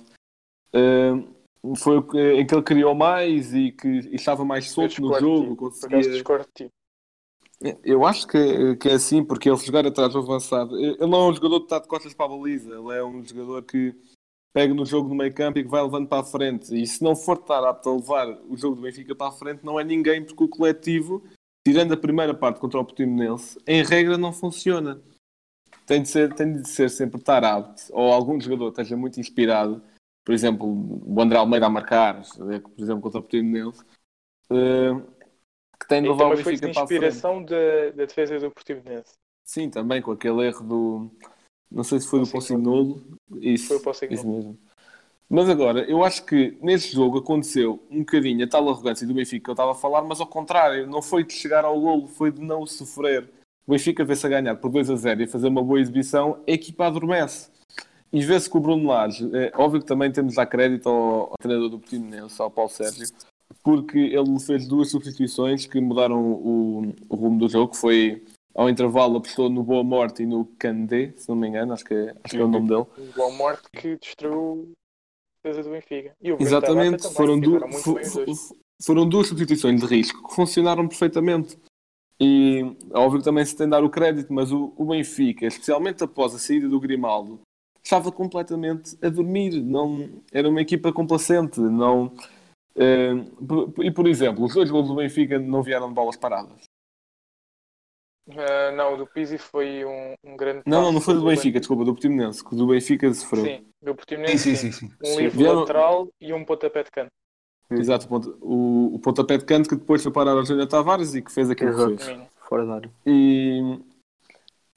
Eh, 0.72 1.22
foi 1.76 2.02
que, 2.02 2.32
em 2.34 2.46
que 2.46 2.54
ele 2.54 2.62
criou 2.62 2.94
mais 2.94 3.54
e 3.54 3.72
que 3.72 3.88
e 3.88 4.16
estava 4.16 4.44
mais 4.44 4.70
solto 4.70 5.00
no 5.00 5.18
jogo. 5.18 5.56
Conseguia... 5.56 6.00
ti. 6.54 6.70
Eu 7.82 8.04
acho 8.04 8.26
que, 8.26 8.76
que 8.76 8.88
é 8.88 8.94
assim, 8.94 9.24
porque 9.24 9.48
ele 9.48 9.56
jogar 9.56 9.86
atrás 9.86 10.12
do 10.12 10.18
avançado, 10.18 10.78
ele 10.78 11.06
não 11.06 11.26
é 11.26 11.30
um 11.30 11.34
jogador 11.34 11.60
que 11.60 11.66
está 11.66 11.78
de 11.78 11.88
costas 11.88 12.12
para 12.12 12.26
a 12.26 12.28
baliza, 12.28 12.74
ele 12.74 12.98
é 12.98 13.02
um 13.02 13.24
jogador 13.24 13.62
que 13.62 13.94
pega 14.52 14.74
no 14.74 14.84
jogo 14.84 15.08
do 15.08 15.14
meio 15.14 15.32
campo 15.32 15.58
e 15.58 15.64
que 15.64 15.70
vai 15.70 15.82
levando 15.82 16.06
para 16.06 16.20
a 16.20 16.24
frente. 16.24 16.74
E 16.74 16.86
se 16.86 17.02
não 17.02 17.16
for 17.16 17.38
estar 17.38 17.64
apto 17.64 17.88
a 17.88 17.94
levar 17.94 18.28
o 18.48 18.56
jogo 18.56 18.76
do 18.76 18.82
Benfica 18.82 19.14
para 19.14 19.28
a 19.28 19.32
frente, 19.32 19.64
não 19.64 19.80
é 19.80 19.84
ninguém, 19.84 20.22
porque 20.22 20.44
o 20.44 20.48
coletivo, 20.48 21.22
tirando 21.66 21.92
a 21.94 21.96
primeira 21.96 22.34
parte 22.34 22.60
contra 22.60 22.80
o 22.80 22.84
Portimonense, 22.84 23.58
em 23.66 23.82
regra 23.82 24.18
não 24.18 24.32
funciona. 24.32 25.00
Tem 25.86 26.02
de 26.02 26.08
ser, 26.08 26.34
tem 26.34 26.56
de 26.60 26.68
ser 26.68 26.90
sempre 26.90 27.18
estar 27.18 27.44
apto, 27.44 27.84
ou 27.92 28.12
algum 28.12 28.40
jogador 28.40 28.68
esteja 28.68 28.96
muito 28.96 29.18
inspirado, 29.18 29.82
por 30.24 30.32
exemplo, 30.32 30.66
o 30.66 31.20
André 31.20 31.38
Almeida 31.38 31.66
a 31.66 31.70
marcar, 31.70 32.22
por 32.36 32.82
exemplo, 32.82 33.02
contra 33.02 33.18
o 33.20 33.22
Portimonense, 33.22 33.84
eh, 34.50 35.02
que 35.78 35.88
tem 35.88 36.02
de 36.02 36.08
levar 36.08 36.26
o 36.26 36.36
Benfica 36.36 36.68
para 36.70 36.80
a 36.80 36.84
inspiração 36.84 37.44
da, 37.44 37.90
da 37.94 38.04
defesa 38.04 38.38
do 38.38 38.50
Portimonense. 38.50 39.12
Sim, 39.44 39.68
também 39.68 40.00
com 40.00 40.12
aquele 40.12 40.46
erro 40.46 40.64
do. 40.64 41.10
Não 41.70 41.84
sei 41.84 42.00
se 42.00 42.08
foi 42.08 42.20
do 42.20 42.26
Pocinolo. 42.26 43.02
Isso, 43.40 43.68
Foi 43.68 43.76
o 43.76 43.82
Pocinolo. 43.82 44.14
isso 44.14 44.26
mesmo. 44.26 44.58
Mas 45.28 45.48
agora, 45.48 45.80
eu 45.90 46.04
acho 46.04 46.24
que 46.24 46.56
neste 46.62 46.94
jogo 46.94 47.18
aconteceu 47.18 47.82
um 47.90 48.00
bocadinho 48.00 48.44
a 48.44 48.48
tal 48.48 48.68
arrogância 48.68 49.06
do 49.06 49.14
Benfica 49.14 49.44
que 49.44 49.50
eu 49.50 49.54
estava 49.54 49.72
a 49.72 49.74
falar, 49.74 50.02
mas 50.02 50.20
ao 50.20 50.26
contrário, 50.26 50.86
não 50.86 51.02
foi 51.02 51.24
de 51.24 51.32
chegar 51.32 51.64
ao 51.64 51.80
golo, 51.80 52.06
foi 52.06 52.30
de 52.30 52.40
não 52.40 52.66
sofrer. 52.66 53.28
O 53.66 53.72
Benfica 53.72 54.04
vê-se 54.04 54.26
a 54.26 54.28
ganhar 54.28 54.54
por 54.56 54.70
2 54.70 54.90
a 54.90 54.96
0 54.96 55.22
e 55.22 55.26
fazer 55.26 55.48
uma 55.48 55.62
boa 55.62 55.80
exibição, 55.80 56.42
a 56.46 56.50
equipa 56.50 56.86
adormece. 56.86 57.50
E 58.14 58.20
vê-se 58.24 58.48
que 58.48 58.56
o 58.56 58.60
Bruno 58.60 58.86
Lage, 58.86 59.28
é 59.36 59.50
óbvio 59.56 59.80
que 59.80 59.86
também 59.86 60.12
temos 60.12 60.38
a 60.38 60.46
crédito 60.46 60.88
ao, 60.88 61.30
ao 61.30 61.34
treinador 61.42 61.68
do 61.68 61.80
Portimonense, 61.80 62.40
ao 62.40 62.48
Paulo 62.48 62.70
Sérgio, 62.70 63.08
porque 63.60 63.98
ele 63.98 64.38
fez 64.38 64.68
duas 64.68 64.88
substituições 64.90 65.66
que 65.66 65.80
mudaram 65.80 66.22
o, 66.22 66.94
o 67.08 67.16
rumo 67.16 67.40
do 67.40 67.48
jogo, 67.48 67.72
que 67.72 67.76
foi 67.78 68.24
ao 68.54 68.70
intervalo 68.70 69.16
apostou 69.16 69.50
no 69.50 69.64
Boa 69.64 69.82
Morte 69.82 70.22
e 70.22 70.26
no 70.26 70.44
Candé, 70.58 71.12
se 71.16 71.28
não 71.28 71.34
me 71.34 71.48
engano, 71.48 71.72
acho 71.72 71.84
que, 71.84 71.92
é- 71.92 72.14
acho 72.22 72.34
que 72.34 72.40
é 72.40 72.44
o 72.44 72.46
nome 72.48 72.68
dele. 72.68 72.86
O 72.96 73.12
Boa 73.16 73.32
Morte 73.32 73.62
que 73.72 73.96
destruiu 73.96 74.72
a 75.42 75.48
defesa 75.48 75.68
do 75.68 75.74
Benfica. 75.74 76.12
E 76.22 76.30
Exatamente, 76.30 77.02
também, 77.02 77.16
foram, 77.16 77.40
du- 77.40 77.60
foram 78.80 79.08
duas 79.08 79.26
substituições 79.26 79.80
de 79.80 79.86
risco 79.86 80.28
que 80.28 80.34
funcionaram 80.36 80.86
perfeitamente. 80.86 81.58
E 82.20 82.62
óbvio 82.92 83.18
que 83.18 83.24
também 83.24 83.44
se 83.44 83.56
tem 83.56 83.66
de 83.66 83.72
dar 83.72 83.82
o 83.82 83.90
crédito, 83.90 84.32
mas 84.32 84.52
o, 84.52 84.72
o 84.76 84.84
Benfica, 84.84 85.46
especialmente 85.46 86.04
após 86.04 86.32
a 86.32 86.38
saída 86.38 86.68
do 86.68 86.78
Grimaldo, 86.78 87.40
estava 87.84 88.10
completamente 88.10 88.96
a 89.04 89.08
dormir. 89.08 89.60
Não, 89.62 90.08
era 90.32 90.48
uma 90.48 90.60
equipa 90.60 90.92
complacente. 90.92 91.60
Não, 91.60 92.12
por- 93.46 93.84
e 93.84 93.90
por 93.90 94.06
exemplo, 94.08 94.44
os 94.44 94.54
dois 94.54 94.70
gols 94.70 94.88
do 94.88 94.96
Benfica 94.96 95.38
não 95.38 95.62
vieram 95.62 95.88
de 95.88 95.94
bolas 95.94 96.16
paradas. 96.16 96.62
Ah, 98.30 98.72
não, 98.72 98.94
o 98.94 98.96
do 98.96 99.06
Pizzi 99.06 99.36
foi 99.36 99.84
um, 99.84 100.14
um 100.24 100.36
grande 100.36 100.62
Não, 100.64 100.80
não, 100.80 100.92
não 100.92 101.00
foi 101.00 101.12
do 101.12 101.20
do 101.20 101.26
Benfica, 101.26 101.58
desculpa, 101.60 101.84
do 101.84 101.92
Portimonense, 101.92 102.42
que 102.42 102.56
do 102.56 102.66
Benfica 102.66 103.12
sofreu. 103.12 103.44
Sim, 103.44 103.66
do 103.82 103.94
Portimonense. 103.94 104.38
Sim, 104.38 104.56
Sim, 104.56 104.72
sim. 104.72 104.86
Um 105.02 105.06
Sim, 105.06 105.16
livre 105.18 105.38
vieram- 105.38 105.60
lateral 105.60 106.08
e 106.18 106.32
um 106.32 106.42
pontapé 106.42 106.82
de 106.84 106.90
canto. 106.90 107.10
Exato, 107.70 108.06
o, 108.40 108.94
o, 108.94 108.98
pontapé 108.98 109.36
de 109.38 109.44
canto 109.44 109.68
que 109.68 109.74
depois 109.74 110.02
foi 110.02 110.12
parar 110.12 110.32
ao 110.32 110.44
Júnior 110.44 110.66
Tavares 110.68 111.14
e 111.14 111.22
que 111.22 111.32
fez 111.32 111.50
aquilo 111.50 111.96
que 111.96 112.04
fez. 112.04 112.20
Fora 112.48 112.64
da 112.66 112.74
área. 112.74 112.90
E, 113.06 113.78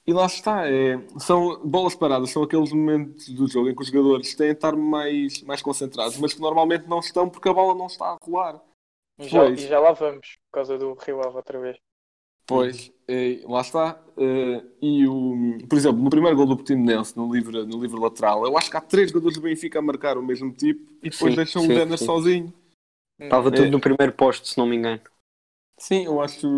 e 0.08 0.12
lá 0.14 0.24
está, 0.24 0.66
é, 0.66 0.96
são 1.18 1.60
bolas 1.62 1.94
paradas, 1.94 2.30
são 2.30 2.42
aqueles 2.42 2.72
momentos 2.72 3.28
do 3.28 3.46
jogo 3.46 3.68
em 3.68 3.74
que 3.74 3.82
os 3.82 3.88
jogadores 3.88 4.34
têm 4.34 4.46
de 4.48 4.54
estar 4.54 4.74
mais, 4.74 5.42
mais 5.42 5.60
concentrados, 5.60 6.16
mas 6.16 6.32
que 6.32 6.40
normalmente 6.40 6.88
não 6.88 7.00
estão 7.00 7.28
porque 7.28 7.46
a 7.46 7.52
bola 7.52 7.74
não 7.74 7.88
está 7.88 8.06
a 8.06 8.16
rolar. 8.24 8.58
E 9.18 9.28
já, 9.28 9.40
Pois. 9.44 9.62
e 9.62 9.66
já 9.68 9.78
lá 9.78 9.92
vamos, 9.92 10.38
por 10.50 10.54
causa 10.54 10.78
do 10.78 10.94
Rio 10.94 11.20
Ave 11.20 11.36
outra 11.36 11.60
vez. 11.60 11.76
Pois, 12.46 12.90
é, 13.06 13.42
lá 13.44 13.60
está. 13.60 14.02
é, 14.16 14.64
e 14.80 15.06
o, 15.06 15.58
por 15.68 15.76
exemplo, 15.76 16.02
no 16.02 16.08
primeiro 16.08 16.34
gol 16.38 16.46
do 16.46 16.56
Portimonense, 16.56 17.14
no 17.14 17.30
livre, 17.30 17.66
no 17.66 17.78
livre 17.78 18.00
lateral, 18.00 18.46
eu 18.46 18.56
acho 18.56 18.70
que 18.70 18.76
há 18.78 18.80
três 18.80 19.10
jogadores 19.10 19.36
do 19.36 19.42
Benfica 19.42 19.78
a 19.78 19.82
marcar 19.82 20.16
o 20.16 20.22
mesmo 20.22 20.50
tipo 20.54 20.90
e 21.02 21.10
depois 21.10 21.32
Sim, 21.32 21.36
deixam 21.36 21.62
sim, 21.64 21.72
o 21.74 21.98
sim. 21.98 22.04
sozinho. 22.06 22.54
Estava 23.20 23.50
É. 23.50 23.52
tudo 23.52 23.70
no 23.70 23.78
primeiro 23.80 24.14
posto, 24.14 24.48
se 24.48 24.56
não 24.56 24.66
me 24.66 24.76
engano. 24.76 25.02
Sim, 25.78 26.06
eu 26.06 26.18
acho. 26.22 26.48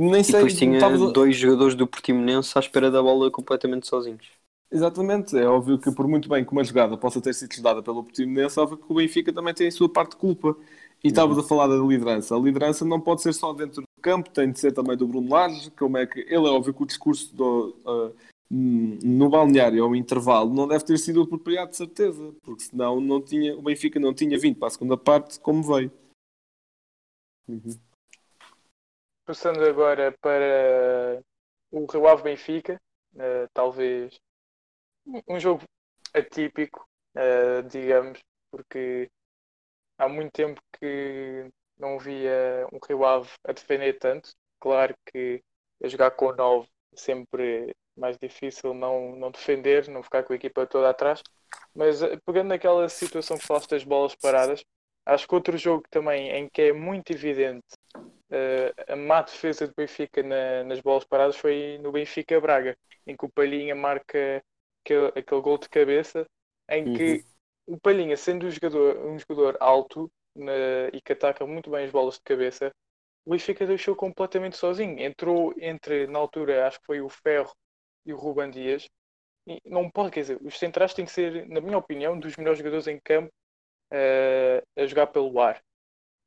Nem 0.00 0.20
E 0.20 0.24
sei. 0.24 0.34
depois 0.34 0.56
tinha 0.56 0.74
estava- 0.76 1.10
dois 1.10 1.36
jogadores 1.36 1.74
do 1.74 1.84
Portimonense 1.84 2.56
à 2.56 2.60
espera 2.60 2.88
da 2.88 3.02
bola 3.02 3.32
completamente 3.32 3.88
sozinhos. 3.88 4.28
Exatamente, 4.70 5.36
é 5.36 5.44
óbvio 5.46 5.76
que 5.78 5.90
por 5.90 6.06
muito 6.06 6.28
bem 6.28 6.44
que 6.44 6.52
uma 6.52 6.62
jogada 6.62 6.96
possa 6.96 7.20
ter 7.20 7.34
sido 7.34 7.60
dada 7.60 7.82
pelo 7.82 8.04
Portimonense, 8.04 8.58
é 8.58 8.62
óbvio 8.62 8.76
que 8.78 8.92
o 8.92 8.94
Benfica 8.94 9.32
também 9.32 9.52
tem 9.54 9.66
a 9.66 9.72
sua 9.72 9.88
parte 9.88 10.12
de 10.12 10.18
culpa. 10.18 10.56
E 11.02 11.08
estavas 11.08 11.38
a 11.38 11.42
falar 11.44 11.68
da 11.68 11.76
liderança. 11.76 12.34
A 12.36 12.38
liderança 12.40 12.84
não 12.84 13.00
pode 13.00 13.22
ser 13.22 13.32
só 13.32 13.52
dentro 13.52 13.82
do 13.82 13.86
campo, 14.02 14.30
tem 14.30 14.50
de 14.50 14.58
ser 14.58 14.72
também 14.72 14.96
do 14.96 15.06
Bruno 15.06 15.30
Lage, 15.30 15.70
como 15.72 15.96
é 15.96 16.04
que 16.06 16.20
ele 16.20 16.46
é 16.46 16.50
óbvio 16.50 16.74
que 16.74 16.82
o 16.82 16.86
discurso 16.86 17.34
do, 17.36 17.76
hum, 18.50 18.98
no 19.02 19.28
balneário 19.28 19.82
ao 19.84 19.94
intervalo 19.94 20.52
não 20.52 20.66
deve 20.66 20.84
ter 20.84 20.98
sido 20.98 21.22
apropriado 21.22 21.70
de 21.70 21.76
certeza, 21.76 22.34
porque 22.42 22.64
senão 22.64 23.00
não 23.00 23.20
tinha, 23.22 23.56
o 23.56 23.62
Benfica 23.62 24.00
não 24.00 24.12
tinha 24.12 24.36
vindo 24.38 24.58
para 24.58 24.68
a 24.68 24.70
segunda 24.72 24.96
parte 24.96 25.38
como 25.38 25.62
veio. 25.62 25.90
Passando 29.28 29.62
agora 29.64 30.10
para 30.22 31.22
o 31.70 31.84
Rio 31.84 32.08
Ave 32.08 32.22
Benfica, 32.22 32.80
eh, 33.18 33.46
talvez 33.52 34.18
um- 35.28 35.40
jogo 35.40 35.62
atípico, 36.14 36.86
eh, 37.16 37.62
digamos, 37.62 38.20
porque 38.50 39.10
há 39.98 40.08
muito 40.08 40.32
tempo 40.32 40.60
que 40.80 41.48
não 41.78 41.98
via 41.98 42.66
um 42.72 42.78
Rio 42.88 43.04
Ave 43.04 43.30
a 43.44 43.52
defender 43.52 43.98
tanto. 43.98 44.30
Claro 44.60 44.94
que 45.06 45.42
a 45.82 45.88
jogar 45.88 46.12
com 46.12 46.32
9 46.34 46.68
é 46.94 46.96
sempre 46.96 47.74
mais 47.96 48.18
difícil 48.18 48.74
não, 48.74 49.16
não 49.16 49.30
defender, 49.30 49.88
não 49.88 50.02
ficar 50.02 50.24
com 50.24 50.32
a 50.34 50.36
equipa 50.36 50.66
toda 50.66 50.90
atrás. 50.90 51.22
Mas 51.74 52.02
eh, 52.02 52.18
pegando 52.26 52.48
naquela 52.50 52.88
situação 52.88 53.38
que 53.38 53.46
falaste 53.46 53.70
das 53.70 53.84
bolas 53.84 54.14
paradas, 54.16 54.64
acho 55.06 55.28
que 55.28 55.34
outro 55.34 55.56
jogo 55.58 55.84
também 55.90 56.30
em 56.30 56.48
que 56.50 56.62
é 56.62 56.72
muito 56.72 57.12
evidente 57.12 57.66
eh, 58.30 58.74
a 58.88 58.96
má 58.96 59.22
defesa 59.22 59.66
do 59.66 59.74
Benfica 59.76 60.22
na- 60.22 60.64
nas 60.64 60.80
bolas 60.80 61.04
paradas 61.04 61.36
foi 61.36 61.78
no 61.82 61.92
Benfica 61.92 62.40
Braga, 62.40 62.76
em 63.06 63.16
que 63.16 63.24
o 63.24 63.30
Palhinha 63.30 63.74
marca 63.74 64.42
aquele, 64.84 65.06
aquele 65.08 65.40
gol 65.40 65.58
de 65.58 65.68
cabeça, 65.68 66.26
em 66.68 66.88
que 66.88 67.24
o 67.66 67.78
Palhinha, 67.80 68.16
sendo 68.16 68.46
um 68.46 68.50
jogador, 68.50 68.98
um 69.06 69.18
jogador 69.18 69.56
alto 69.60 70.10
na- 70.34 70.88
e 70.92 71.00
que 71.00 71.12
ataca 71.12 71.46
muito 71.46 71.70
bem 71.70 71.84
as 71.84 71.90
bolas 71.90 72.14
de 72.14 72.22
cabeça, 72.24 72.72
o 73.24 73.30
Benfica 73.32 73.66
deixou 73.66 73.94
completamente 73.96 74.56
sozinho. 74.56 74.98
Entrou 75.00 75.54
entre, 75.60 76.06
na 76.08 76.18
altura, 76.18 76.66
acho 76.66 76.80
que 76.80 76.86
foi 76.86 77.00
o 77.00 77.08
Ferro 77.08 77.52
e 78.06 78.12
o 78.12 78.16
Ruban 78.16 78.50
Dias. 78.50 78.86
E 79.46 79.60
não 79.66 79.90
pode, 79.90 80.10
quer 80.12 80.20
dizer, 80.22 80.38
os 80.42 80.58
centrais 80.58 80.94
têm 80.94 81.04
que 81.06 81.12
ser, 81.12 81.48
na 81.48 81.60
minha 81.60 81.78
opinião, 81.78 82.18
dos 82.18 82.36
melhores 82.36 82.58
jogadores 82.58 82.86
em 82.86 83.00
campo 83.00 83.32
eh, 83.92 84.62
a 84.76 84.86
jogar 84.86 85.08
pelo 85.08 85.40
ar. 85.40 85.62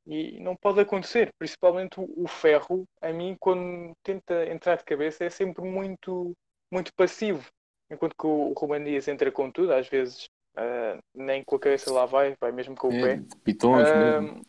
E 0.06 0.40
não 0.40 0.56
pode 0.56 0.80
acontecer, 0.80 1.30
principalmente 1.38 1.94
o, 2.00 2.26
Ferro, 2.26 2.84
a 3.00 3.12
mim, 3.12 3.36
quando 3.38 3.92
tenta 4.02 4.46
entrar 4.50 4.76
de 4.76 4.84
cabeça, 4.84 5.24
é 5.24 5.30
sempre 5.30 5.62
muito, 5.64 6.32
muito 6.72 6.92
passivo. 6.94 7.48
Enquanto 7.90 8.16
que 8.16 8.26
o, 8.26 8.52
Ruben 8.52 8.82
Dias 8.84 9.06
entra 9.06 9.30
com 9.30 9.50
tudo, 9.50 9.72
às 9.72 9.88
vezes 9.88 10.26
ah, 10.56 10.98
nem 11.14 11.44
com 11.44 11.56
a 11.56 11.60
cabeça 11.60 11.92
lá 11.92 12.04
vai, 12.04 12.34
vai 12.40 12.50
mesmo 12.50 12.74
com 12.74 12.88
o 12.88 12.92
É, 12.92 13.00
pé. 13.02 13.22
pitões 13.44 13.92
Ah, 13.92 14.20
mesmo. 14.20 14.42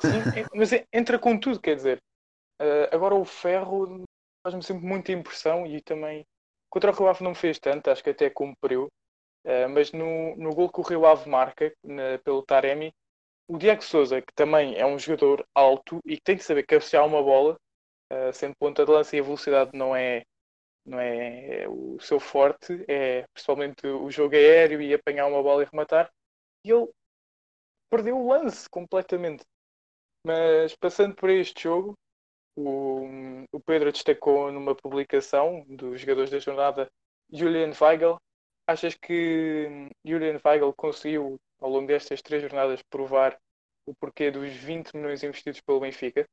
sim, 0.00 0.18
é- 0.34 0.46
mas 0.54 0.70
entra 0.92 1.18
com 1.18 1.38
tudo, 1.38 1.60
quer 1.60 1.76
dizer. 1.76 1.98
Ah, 2.58 2.88
agora 2.94 3.14
o 3.14 3.24
Ferro 3.24 4.04
faz-me 4.44 4.62
sempre 4.62 4.86
muita 4.86 5.12
impressão 5.12 5.66
e 5.66 5.80
também 5.82 6.24
contra 6.70 6.90
o 6.90 6.94
Rio 6.94 7.08
Ave 7.08 7.22
não 7.24 7.30
me 7.32 7.36
fez 7.36 7.58
tanto, 7.58 7.90
acho 7.90 8.02
que 8.04 8.10
até 8.10 8.30
cumpriu. 8.30 8.88
Ah, 9.46 9.68
mas 9.68 9.92
no, 9.92 10.36
no 10.36 10.54
gol 10.54 10.70
que 10.70 10.80
o 10.80 10.84
Rio 10.84 11.06
Ave 11.06 11.28
marca 11.28 11.72
na- 11.84 12.18
pelo 12.24 12.42
Taremi, 12.44 12.92
o 13.52 13.58
Diego 13.58 13.82
Souza, 13.84 14.22
que 14.22 14.32
também 14.34 14.76
é 14.78 14.86
um 14.86 14.98
jogador 14.98 15.46
alto 15.54 16.00
e 16.06 16.16
que 16.16 16.22
tem 16.22 16.38
que 16.38 16.44
saber 16.44 16.64
cabecear 16.64 17.06
uma 17.06 17.22
bola, 17.22 17.58
ah, 18.10 18.32
sendo 18.32 18.54
ponta 18.56 18.84
de 18.84 18.90
lança 18.90 19.14
e 19.14 19.20
a 19.20 19.22
velocidade 19.22 19.70
não 19.74 19.94
é, 19.94 20.24
não 20.86 20.98
é 20.98 21.66
o 21.68 22.00
seu 22.00 22.18
forte, 22.18 22.82
é 22.88 23.26
principalmente 23.34 23.86
o 23.86 24.10
jogo 24.10 24.34
aéreo 24.34 24.80
e 24.80 24.94
apanhar 24.94 25.26
uma 25.26 25.42
bola 25.42 25.62
e 25.62 25.66
rematar. 25.70 26.10
E 26.64 26.70
ele 26.70 26.88
perdeu 27.90 28.18
o 28.18 28.28
lance 28.28 28.68
completamente. 28.70 29.44
Mas 30.26 30.74
passando 30.76 31.14
por 31.14 31.28
este 31.28 31.64
jogo, 31.64 31.94
o, 32.56 33.06
o 33.52 33.60
Pedro 33.60 33.92
destacou 33.92 34.50
numa 34.50 34.74
publicação 34.74 35.62
dos 35.68 36.00
jogadores 36.00 36.30
da 36.30 36.38
jornada 36.38 36.90
Julian 37.30 37.72
Weigel. 37.78 38.18
Achas 38.66 38.94
que 38.94 39.90
Julian 40.04 40.40
Weigel 40.42 40.72
conseguiu, 40.74 41.38
ao 41.62 41.70
longo 41.70 41.86
destas 41.86 42.20
três 42.20 42.42
jornadas, 42.42 42.82
provar 42.90 43.38
o 43.86 43.94
porquê 43.94 44.30
dos 44.30 44.52
20 44.52 44.94
milhões 44.94 45.22
investidos 45.22 45.60
pelo 45.60 45.80
Benfica? 45.80 46.26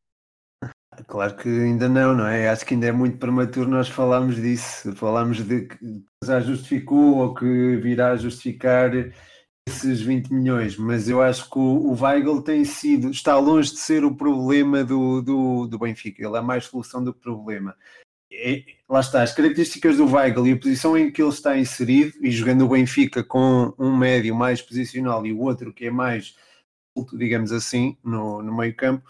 Claro 1.07 1.37
que 1.37 1.47
ainda 1.47 1.87
não, 1.87 2.15
não 2.15 2.27
é? 2.27 2.49
Acho 2.49 2.65
que 2.65 2.73
ainda 2.73 2.87
é 2.87 2.91
muito 2.91 3.17
prematuro 3.17 3.69
nós 3.69 3.87
falarmos 3.87 4.35
disso. 4.35 4.93
Falámos 4.95 5.43
de 5.43 5.67
que 5.67 6.03
já 6.23 6.39
justificou 6.39 7.17
ou 7.17 7.33
que 7.33 7.77
virá 7.77 8.11
a 8.11 8.17
justificar 8.17 8.91
esses 9.67 10.01
20 10.01 10.33
milhões, 10.33 10.75
mas 10.77 11.07
eu 11.07 11.21
acho 11.21 11.47
que 11.49 11.59
o, 11.59 11.91
o 11.91 12.03
Weigl 12.03 12.41
tem 12.41 12.65
sido, 12.65 13.11
está 13.11 13.37
longe 13.37 13.71
de 13.71 13.77
ser 13.77 14.03
o 14.03 14.15
problema 14.15 14.83
do, 14.83 15.21
do, 15.21 15.67
do 15.67 15.79
Benfica. 15.79 16.25
Ele 16.25 16.37
é 16.37 16.41
mais 16.41 16.65
solução 16.65 17.03
do 17.03 17.13
problema. 17.13 17.77
É, 18.31 18.63
lá 18.87 18.99
está, 18.99 19.23
as 19.23 19.33
características 19.33 19.97
do 19.97 20.05
Weigl 20.05 20.47
e 20.47 20.51
a 20.53 20.57
posição 20.57 20.97
em 20.97 21.11
que 21.11 21.21
ele 21.21 21.29
está 21.29 21.57
inserido, 21.57 22.13
e 22.21 22.31
jogando 22.31 22.65
o 22.65 22.69
Benfica 22.69 23.23
com 23.23 23.73
um 23.77 23.95
médio 23.95 24.35
mais 24.35 24.61
posicional 24.61 25.25
e 25.25 25.33
o 25.33 25.39
outro 25.39 25.73
que 25.73 25.85
é 25.85 25.91
mais 25.91 26.35
digamos 27.13 27.51
assim, 27.51 27.97
no, 28.03 28.41
no 28.41 28.55
meio 28.55 28.75
campo, 28.75 29.07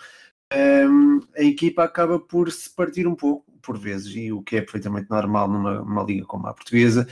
um, 0.54 1.20
a 1.38 1.44
equipa 1.44 1.84
acaba 1.84 2.20
por 2.20 2.52
se 2.52 2.70
partir 2.70 3.08
um 3.08 3.16
pouco, 3.16 3.52
por 3.62 3.78
vezes, 3.78 4.16
e 4.16 4.32
o 4.32 4.42
que 4.42 4.58
é 4.58 4.62
perfeitamente 4.62 5.10
normal 5.10 5.48
numa, 5.48 5.76
numa 5.80 6.04
liga 6.04 6.26
como 6.26 6.48
a 6.48 6.54
portuguesa, 6.54 7.08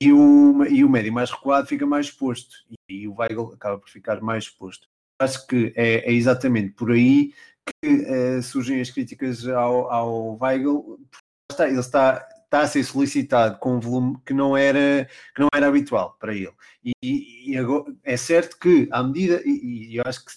e 0.00 0.12
o, 0.12 0.64
e 0.66 0.84
o 0.84 0.90
médio 0.90 1.12
mais 1.12 1.30
recuado 1.30 1.66
fica 1.66 1.86
mais 1.86 2.06
exposto, 2.06 2.56
e 2.88 3.08
o 3.08 3.14
Weigl 3.18 3.52
acaba 3.54 3.78
por 3.78 3.88
ficar 3.88 4.20
mais 4.20 4.44
exposto. 4.44 4.88
Acho 5.20 5.46
que 5.46 5.72
é, 5.74 6.10
é 6.10 6.12
exatamente 6.12 6.74
por 6.74 6.90
aí 6.92 7.32
que 7.82 7.88
uh, 7.88 8.42
surgem 8.42 8.80
as 8.80 8.90
críticas 8.90 9.46
ao, 9.48 9.90
ao 9.90 10.38
Weigl, 10.40 11.00
está, 11.50 11.68
ele 11.68 11.80
está, 11.80 12.28
está 12.44 12.60
a 12.60 12.66
ser 12.66 12.84
solicitado 12.84 13.58
com 13.58 13.76
um 13.76 13.80
volume 13.80 14.18
que 14.24 14.34
não 14.34 14.56
era, 14.56 15.08
que 15.34 15.40
não 15.40 15.48
era 15.54 15.68
habitual 15.68 16.16
para 16.18 16.34
ele. 16.34 16.52
E, 16.84 17.52
e 17.52 17.56
agora, 17.56 17.94
é 18.04 18.16
certo 18.16 18.58
que, 18.58 18.88
à 18.90 19.02
medida, 19.02 19.42
e, 19.44 19.92
e 19.92 19.96
eu 19.96 20.02
acho 20.06 20.24
que 20.24 20.32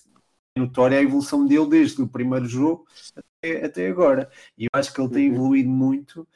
notória 0.57 0.97
a 0.97 1.01
evolução 1.01 1.45
dele 1.45 1.67
desde 1.67 2.01
o 2.01 2.07
primeiro 2.07 2.45
jogo 2.45 2.85
até, 3.15 3.65
até 3.65 3.87
agora. 3.87 4.29
E 4.57 4.65
eu 4.65 4.69
acho 4.73 4.93
que 4.93 5.01
ele 5.01 5.09
tem 5.09 5.27
evoluído 5.27 5.69
muito 5.69 6.27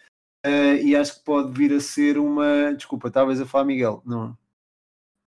uh, 0.46 0.76
e 0.82 0.96
acho 0.96 1.20
que 1.20 1.26
pode 1.26 1.52
vir 1.58 1.74
a 1.74 1.80
ser 1.80 2.18
uma. 2.18 2.74
Desculpa, 2.74 3.08
estavas 3.10 3.42
a 3.42 3.46
falar, 3.46 3.66
Miguel? 3.66 4.02
Não. 4.06 4.38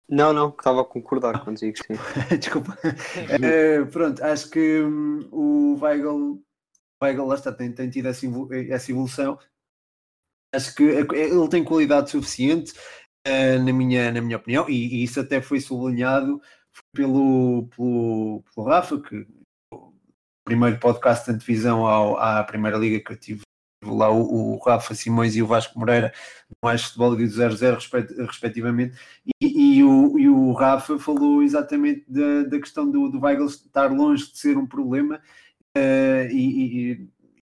Não, 0.08 0.32
não, 0.32 0.50
estava 0.50 0.82
a 0.82 0.84
concordar 0.84 1.44
contigo, 1.44 1.76
sim. 1.78 1.94
Desculpa. 2.38 2.78
Uh, 3.26 3.86
pronto, 3.90 4.22
acho 4.22 4.48
que 4.50 4.80
um, 4.80 5.28
o 5.32 5.78
Weigl 5.80 6.40
Weigl 7.02 7.26
lá 7.26 7.34
está, 7.34 7.52
tem, 7.52 7.72
tem 7.72 7.90
tido 7.90 8.06
essa, 8.06 8.26
essa 8.70 8.90
evolução. 8.90 9.38
Acho 10.54 10.74
que 10.74 10.82
ele 10.84 11.48
tem 11.48 11.64
qualidade 11.64 12.10
suficiente, 12.10 12.72
uh, 13.26 13.62
na, 13.62 13.72
minha, 13.72 14.12
na 14.12 14.20
minha 14.20 14.36
opinião, 14.36 14.68
e, 14.68 15.00
e, 15.00 15.04
isso 15.04 15.20
até 15.20 15.40
foi 15.42 15.60
sublinhado 15.60 16.40
pelo, 16.94 17.68
pelo, 17.74 18.42
pelo 18.54 18.66
Rafa, 18.66 19.00
que 19.00 19.26
o 19.72 19.92
primeiro 20.44 20.78
podcast 20.78 21.26
de 21.26 21.36
antevisão 21.36 21.86
ao, 21.86 22.16
à 22.18 22.42
Primeira 22.44 22.78
Liga 22.78 23.00
que 23.00 23.12
eu 23.12 23.16
tive 23.18 23.40
lá 23.84 24.10
o, 24.10 24.54
o, 24.54 24.58
Rafa 24.58 24.94
Simões 24.94 25.36
e 25.36 25.42
o 25.42 25.46
Vasco 25.46 25.78
Moreira, 25.78 26.12
mais 26.62 26.84
futebol 26.84 27.14
e 27.20 27.26
do 27.26 27.56
00 27.56 27.78
respectivamente, 28.26 28.98
e, 29.40 29.78
e, 29.78 29.84
o, 29.84 30.18
e 30.18 30.28
o 30.28 30.52
Rafa 30.52 30.98
falou 30.98 31.42
exatamente 31.42 32.04
da, 32.08 32.44
da 32.44 32.58
questão 32.58 32.90
do, 32.90 33.08
do 33.08 33.20
Weigl 33.20 33.46
estar 33.46 33.92
longe 33.92 34.30
de 34.32 34.38
ser 34.38 34.56
um 34.56 34.66
problema 34.66 35.20
uh, 35.76 36.30
e, 36.32 36.92
e, 36.92 37.08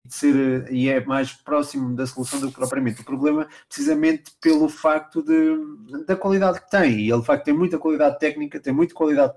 ser 0.10 0.72
e 0.72 0.90
é 0.90 1.04
mais 1.04 1.34
próximo 1.34 1.96
da 1.96 2.06
solução 2.06 2.40
do 2.40 2.50
que 2.50 2.56
propriamente 2.56 3.02
o 3.02 3.06
problema, 3.06 3.48
precisamente 3.68 4.32
pelo 4.42 4.70
facto 4.70 5.24
de, 5.24 6.06
da 6.06 6.16
qualidade 6.16 6.62
que 6.62 6.70
tem. 6.70 7.00
E 7.00 7.12
ele 7.12 7.20
de 7.20 7.26
facto 7.26 7.46
tem 7.46 7.54
muita 7.54 7.78
qualidade 7.78 8.20
técnica, 8.20 8.60
tem 8.60 8.74
muita 8.74 8.94
qualidade 8.94 9.34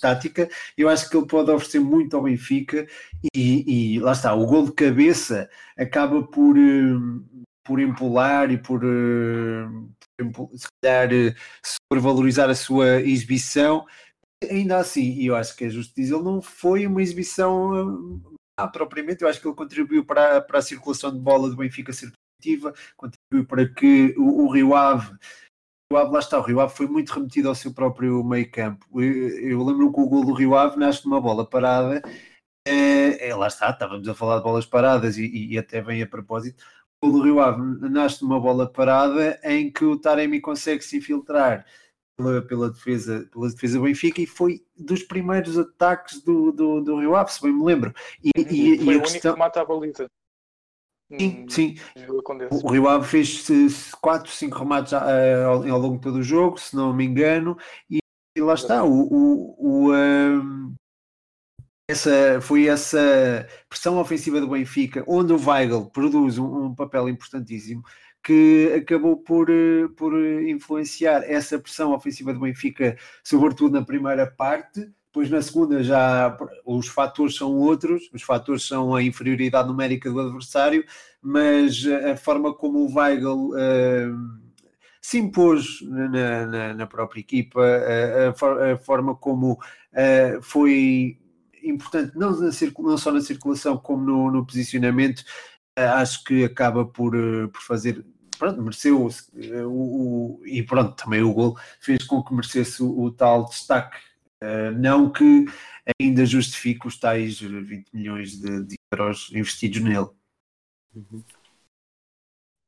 tática. 0.00 0.48
Eu 0.76 0.88
acho 0.88 1.08
que 1.08 1.16
ele 1.16 1.26
pode 1.26 1.50
oferecer 1.50 1.80
muito 1.80 2.16
ao 2.16 2.22
Benfica 2.22 2.86
e, 3.34 3.96
e 3.96 4.00
lá 4.00 4.12
está, 4.12 4.34
o 4.34 4.46
gol 4.46 4.66
de 4.66 4.72
cabeça 4.72 5.48
acaba 5.76 6.22
por, 6.22 6.56
eh, 6.56 6.94
por 7.64 7.80
empolar 7.80 8.50
e 8.50 8.58
por, 8.58 8.82
eh, 8.84 10.24
por 10.32 10.50
se 10.54 10.68
calhar 10.82 11.08
sobrevalorizar 11.90 12.48
a 12.50 12.54
sua 12.54 13.00
exibição. 13.00 13.84
Ainda 14.50 14.78
assim, 14.78 15.22
eu 15.22 15.36
acho 15.36 15.56
que 15.56 15.64
é 15.64 15.68
justo 15.68 15.94
dizer, 15.94 16.14
ele 16.14 16.24
não 16.24 16.40
foi 16.42 16.86
uma 16.86 17.02
exibição 17.02 18.20
ah, 18.58 18.68
propriamente, 18.68 19.22
eu 19.22 19.28
acho 19.28 19.40
que 19.40 19.46
ele 19.46 19.56
contribuiu 19.56 20.04
para, 20.04 20.40
para 20.40 20.58
a 20.58 20.62
circulação 20.62 21.12
de 21.12 21.18
bola 21.18 21.48
do 21.48 21.56
Benfica 21.56 21.92
ser 21.92 22.12
positiva, 22.40 22.74
contribuiu 22.96 23.46
para 23.46 23.68
que 23.68 24.14
o, 24.18 24.44
o 24.44 24.50
Rio 24.50 24.74
Ave 24.74 25.16
o 25.92 25.96
Ave, 25.96 26.10
lá 26.10 26.18
está, 26.20 26.38
o 26.38 26.42
Rio 26.42 26.60
Ave 26.60 26.74
foi 26.74 26.86
muito 26.86 27.12
remetido 27.12 27.48
ao 27.48 27.54
seu 27.54 27.72
próprio 27.72 28.24
meio 28.24 28.50
campo. 28.50 28.86
Eu, 29.00 29.02
eu 29.02 29.62
lembro 29.62 29.92
que 29.92 30.00
o 30.00 30.08
gol 30.08 30.24
do 30.24 30.32
Rio 30.32 30.56
Ave 30.56 30.78
nasce 30.78 31.02
de 31.02 31.06
uma 31.06 31.20
bola 31.20 31.48
parada, 31.48 32.02
é, 32.66 33.28
é, 33.28 33.34
lá 33.34 33.46
está, 33.46 33.70
estávamos 33.70 34.08
a 34.08 34.14
falar 34.14 34.38
de 34.38 34.44
bolas 34.44 34.64
paradas 34.64 35.18
e, 35.18 35.26
e, 35.52 35.58
até 35.58 35.82
bem 35.82 36.02
a 36.02 36.06
propósito. 36.06 36.64
O 37.02 37.10
gol 37.10 37.18
do 37.18 37.24
Rio 37.24 37.40
Ave 37.40 37.60
nasce 37.90 38.20
de 38.20 38.24
uma 38.24 38.40
bola 38.40 38.70
parada 38.70 39.38
em 39.44 39.70
que 39.70 39.84
o 39.84 39.98
Taremi 39.98 40.40
consegue 40.40 40.82
se 40.82 40.96
infiltrar 40.96 41.66
pela, 42.16 42.42
pela, 42.42 42.70
defesa, 42.70 43.28
pela 43.32 43.48
defesa 43.48 43.80
Benfica 43.80 44.20
e 44.20 44.26
foi 44.26 44.64
dos 44.76 45.02
primeiros 45.02 45.58
ataques 45.58 46.22
do, 46.22 46.52
do, 46.52 46.80
do 46.80 47.00
Rio 47.00 47.16
Ave, 47.16 47.32
se 47.32 47.42
bem 47.42 47.52
me 47.52 47.64
lembro. 47.64 47.94
E, 48.22 48.30
e, 48.36 48.44
foi 48.44 48.54
e 48.54 48.78
a 48.78 48.82
o 48.82 48.88
único 48.88 49.12
questão... 49.12 49.32
que 49.32 49.38
mata 49.38 49.60
a 49.60 49.64
baliza. 49.64 50.06
Sim, 51.18 51.46
sim. 51.48 51.74
O 52.64 52.70
Rio 52.70 52.88
Ave 52.88 53.06
fez 53.06 53.92
4, 54.00 54.30
5 54.30 54.58
remates 54.58 54.92
uh, 54.92 54.96
ao, 55.46 55.68
ao, 55.68 55.78
longo 55.78 55.96
de 55.96 56.02
todo 56.02 56.16
o 56.16 56.22
jogo, 56.22 56.58
se 56.58 56.74
não 56.74 56.94
me 56.94 57.04
engano, 57.04 57.56
e, 57.90 57.98
e 58.36 58.40
lá 58.40 58.54
está. 58.54 58.82
O, 58.82 59.08
o, 59.12 59.56
o 59.58 59.92
um, 59.92 60.74
essa, 61.88 62.40
foi 62.40 62.66
essa 62.66 63.46
pressão 63.68 63.98
ofensiva 63.98 64.40
do 64.40 64.48
Benfica, 64.48 65.04
onde 65.06 65.32
o 65.32 65.48
Weigl 65.48 65.90
produz 65.90 66.38
um, 66.38 66.66
um 66.66 66.74
papel 66.74 67.08
importantíssimo, 67.08 67.82
que 68.22 68.72
acabou 68.76 69.16
por, 69.16 69.50
eh, 69.50 69.88
por 69.96 70.14
influenciar 70.46 71.22
essa 71.24 71.58
pressão 71.58 71.92
ofensiva 71.92 72.32
do 72.32 72.40
Benfica, 72.40 72.96
sobretudo 73.22 73.72
na 73.72 73.84
primeira 73.84 74.26
parte. 74.26 74.88
Depois 75.06 75.28
na 75.28 75.42
segunda 75.42 75.82
já 75.82 76.38
os 76.64 76.88
fatores 76.88 77.36
são 77.36 77.54
outros, 77.56 78.08
os 78.14 78.22
fatores 78.22 78.66
são 78.66 78.94
a 78.94 79.02
inferioridade 79.02 79.68
numérica 79.68 80.10
do 80.10 80.20
adversário, 80.20 80.84
mas 81.20 81.84
a 82.10 82.16
forma 82.16 82.54
como 82.54 82.78
o 82.78 82.94
Weigl 82.94 83.50
uh, 83.50 84.42
se 85.02 85.18
impôs 85.18 85.82
na, 85.82 86.46
na, 86.46 86.74
na 86.74 86.86
própria 86.86 87.20
equipa, 87.20 87.60
a, 87.60 88.72
a, 88.72 88.76
forma 88.78 89.14
como 89.14 89.58
foi 90.40 91.18
importante 91.62 92.12
não, 92.16 92.30
na, 92.32 92.50
não, 92.78 92.98
só 92.98 93.12
na 93.12 93.20
circulação 93.20 93.76
como 93.76 94.04
no, 94.04 94.30
no 94.30 94.46
posicionamento, 94.46 95.24
acho 95.76 96.24
que 96.24 96.44
acaba 96.44 96.84
por, 96.84 97.12
por 97.50 97.62
fazer 97.62 98.04
pronto, 98.42 98.60
mereceu 98.60 99.06
uh, 99.06 99.68
o, 99.68 100.40
o, 100.40 100.46
e 100.46 100.64
pronto, 100.64 100.96
também 100.96 101.22
o 101.22 101.32
gol 101.32 101.56
fez 101.80 102.04
com 102.04 102.24
que 102.24 102.34
merecesse 102.34 102.82
o, 102.82 103.02
o 103.02 103.12
tal 103.12 103.44
destaque. 103.44 103.96
Uh, 104.42 104.72
não 104.76 105.12
que 105.12 105.44
ainda 106.00 106.26
justifique 106.26 106.88
os 106.88 106.98
tais 106.98 107.38
20 107.38 107.88
milhões 107.92 108.40
de, 108.40 108.64
de 108.64 108.76
euros 108.90 109.30
investidos 109.32 109.80
nele. 109.80 110.08
Uhum. 110.92 111.22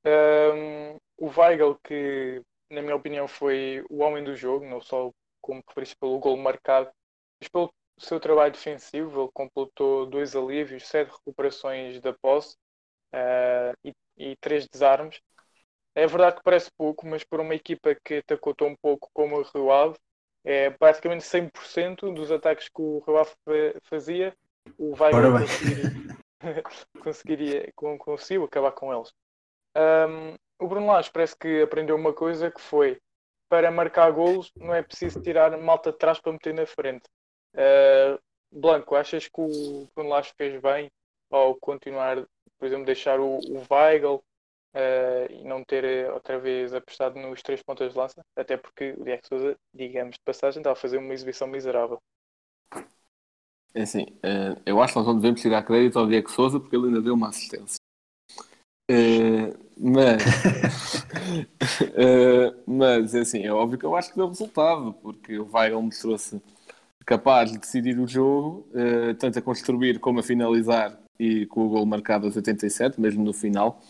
Um, 0.06 0.96
o 1.18 1.26
Weigl, 1.26 1.76
que 1.82 2.40
na 2.70 2.80
minha 2.80 2.94
opinião 2.94 3.26
foi 3.26 3.84
o 3.90 3.98
homem 3.98 4.22
do 4.22 4.36
jogo, 4.36 4.64
não 4.64 4.80
só 4.80 5.10
como 5.40 5.62
referiste 5.66 5.96
pelo 5.96 6.20
gol 6.20 6.36
marcado, 6.36 6.88
mas 7.40 7.48
pelo 7.48 7.72
seu 7.98 8.20
trabalho 8.20 8.52
defensivo, 8.52 9.22
ele 9.22 9.30
completou 9.34 10.06
dois 10.06 10.36
alívios, 10.36 10.86
sete 10.86 11.10
recuperações 11.10 12.00
da 12.00 12.12
posse 12.12 12.56
uh, 13.14 13.76
e, 13.84 13.94
e 14.16 14.36
três 14.36 14.66
desarmes. 14.68 15.20
É 15.94 16.06
verdade 16.06 16.36
que 16.36 16.42
parece 16.42 16.70
pouco, 16.76 17.06
mas 17.06 17.22
para 17.22 17.40
uma 17.40 17.54
equipa 17.54 17.94
que 18.04 18.16
atacou 18.16 18.54
tão 18.54 18.74
pouco 18.76 19.08
como 19.14 19.38
o 19.38 19.42
Rio 19.42 19.70
Ave, 19.70 19.96
é 20.44 20.70
praticamente 20.70 21.24
100% 21.24 22.12
dos 22.12 22.32
ataques 22.32 22.68
que 22.68 22.82
o 22.82 23.02
Rio 23.06 23.18
Ave 23.18 23.30
fazia, 23.84 24.36
o 24.76 24.94
Weigl 25.00 25.38
conseguiria, 25.38 25.92
conseguiria, 27.02 27.72
conseguiu 27.74 28.44
acabar 28.44 28.72
com 28.72 28.92
eles. 28.92 29.12
Um, 29.76 30.34
o 30.58 30.68
Bruno 30.68 30.86
Lage 30.86 31.10
parece 31.10 31.36
que 31.36 31.62
aprendeu 31.62 31.96
uma 31.96 32.12
coisa 32.12 32.50
que 32.50 32.60
foi 32.60 32.98
para 33.48 33.70
marcar 33.70 34.10
golos 34.10 34.50
não 34.56 34.74
é 34.74 34.82
preciso 34.82 35.20
tirar 35.20 35.56
malta 35.58 35.92
de 35.92 35.98
trás 35.98 36.18
para 36.18 36.32
meter 36.32 36.54
na 36.54 36.66
frente. 36.66 37.04
Uh, 37.54 38.18
Blanco, 38.50 38.94
achas 38.94 39.26
que 39.26 39.40
o 39.40 39.88
Bruno 39.94 40.10
Lage 40.10 40.32
fez 40.36 40.60
bem 40.60 40.90
ao 41.30 41.54
continuar, 41.56 42.24
por 42.64 42.68
exemplo, 42.68 42.86
deixar 42.86 43.20
o, 43.20 43.40
o 43.40 43.62
Weigl 43.70 44.14
uh, 44.14 45.30
e 45.30 45.44
não 45.44 45.62
ter 45.62 45.84
eh, 45.84 46.10
outra 46.10 46.38
vez 46.38 46.72
apostado 46.72 47.20
nos 47.20 47.42
três 47.42 47.62
pontas 47.62 47.92
de 47.92 47.98
lança, 47.98 48.22
até 48.34 48.56
porque 48.56 48.94
o 48.96 49.04
Diego 49.04 49.20
Souza, 49.26 49.54
digamos 49.74 50.14
de 50.14 50.22
passagem, 50.24 50.60
estava 50.60 50.72
a 50.72 50.80
fazer 50.80 50.96
uma 50.96 51.12
exibição 51.12 51.46
miserável. 51.46 51.98
É 53.74 53.82
assim, 53.82 54.04
uh, 54.04 54.58
eu 54.64 54.80
acho 54.80 54.94
que 54.94 54.98
nós 54.98 55.06
não 55.06 55.16
devemos 55.16 55.42
tirar 55.42 55.62
crédito 55.62 55.98
ao 55.98 56.06
Diego 56.06 56.30
Souza 56.30 56.58
porque 56.58 56.74
ele 56.74 56.86
ainda 56.86 57.02
deu 57.02 57.12
uma 57.12 57.28
assistência. 57.28 57.76
Uh, 58.90 59.52
mas, 59.76 60.22
uh, 61.82 62.62
mas 62.66 63.14
assim, 63.14 63.44
é 63.44 63.52
óbvio 63.52 63.78
que 63.78 63.84
eu 63.84 63.94
acho 63.94 64.08
que 64.08 64.16
deu 64.16 64.28
resultado, 64.28 64.94
porque 65.02 65.38
o 65.38 65.50
Weigl 65.52 65.82
mostrou-se 65.82 66.40
capaz 67.04 67.52
de 67.52 67.58
decidir 67.58 67.98
o 67.98 68.08
jogo, 68.08 68.66
tanto 69.18 69.38
a 69.38 69.42
construir 69.42 70.00
como 70.00 70.20
a 70.20 70.22
finalizar, 70.22 71.03
e 71.18 71.46
com 71.46 71.66
o 71.66 71.68
gol 71.68 71.86
marcado 71.86 72.26
aos 72.26 72.36
87, 72.36 73.00
mesmo 73.00 73.24
no 73.24 73.32
final. 73.32 73.80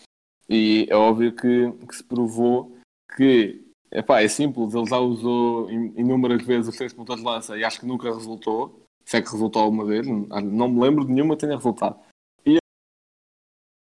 E 0.48 0.87
é 0.90 0.94
óbvio 0.94 1.32
que, 1.34 1.72
que 1.87 1.96
se 1.96 2.04
provou 2.04 2.76
que 3.16 3.64
epá, 3.94 4.20
é 4.20 4.28
simples, 4.28 4.74
ele 4.74 4.87
já 4.87 4.98
usou 4.98 5.70
inúmeras 5.70 6.44
vezes 6.44 6.68
os 6.68 6.76
três 6.76 6.92
pontos 6.92 7.16
de 7.16 7.22
lança 7.22 7.56
e 7.56 7.64
acho 7.64 7.80
que 7.80 7.87
nunca 7.87 8.12
resultou. 8.12 8.80
Se 9.04 9.18
é 9.18 9.22
que 9.22 9.30
resultou 9.30 9.62
alguma 9.62 9.84
vez, 9.84 10.06
não 10.06 10.68
me 10.68 10.80
lembro 10.80 11.04
de 11.04 11.12
nenhuma 11.12 11.37
tenha 11.37 11.56
resultado. 11.56 11.98
E 12.44 12.56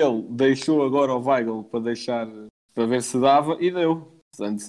ele 0.02 0.22
deixou 0.30 0.84
agora 0.84 1.14
o 1.14 1.24
Weigl 1.24 1.64
para 1.64 1.80
deixar 1.80 2.28
para 2.74 2.86
ver 2.86 3.02
se 3.02 3.20
dava 3.20 3.58
e 3.60 3.72
deu. 3.72 4.12
Portanto, 4.36 4.64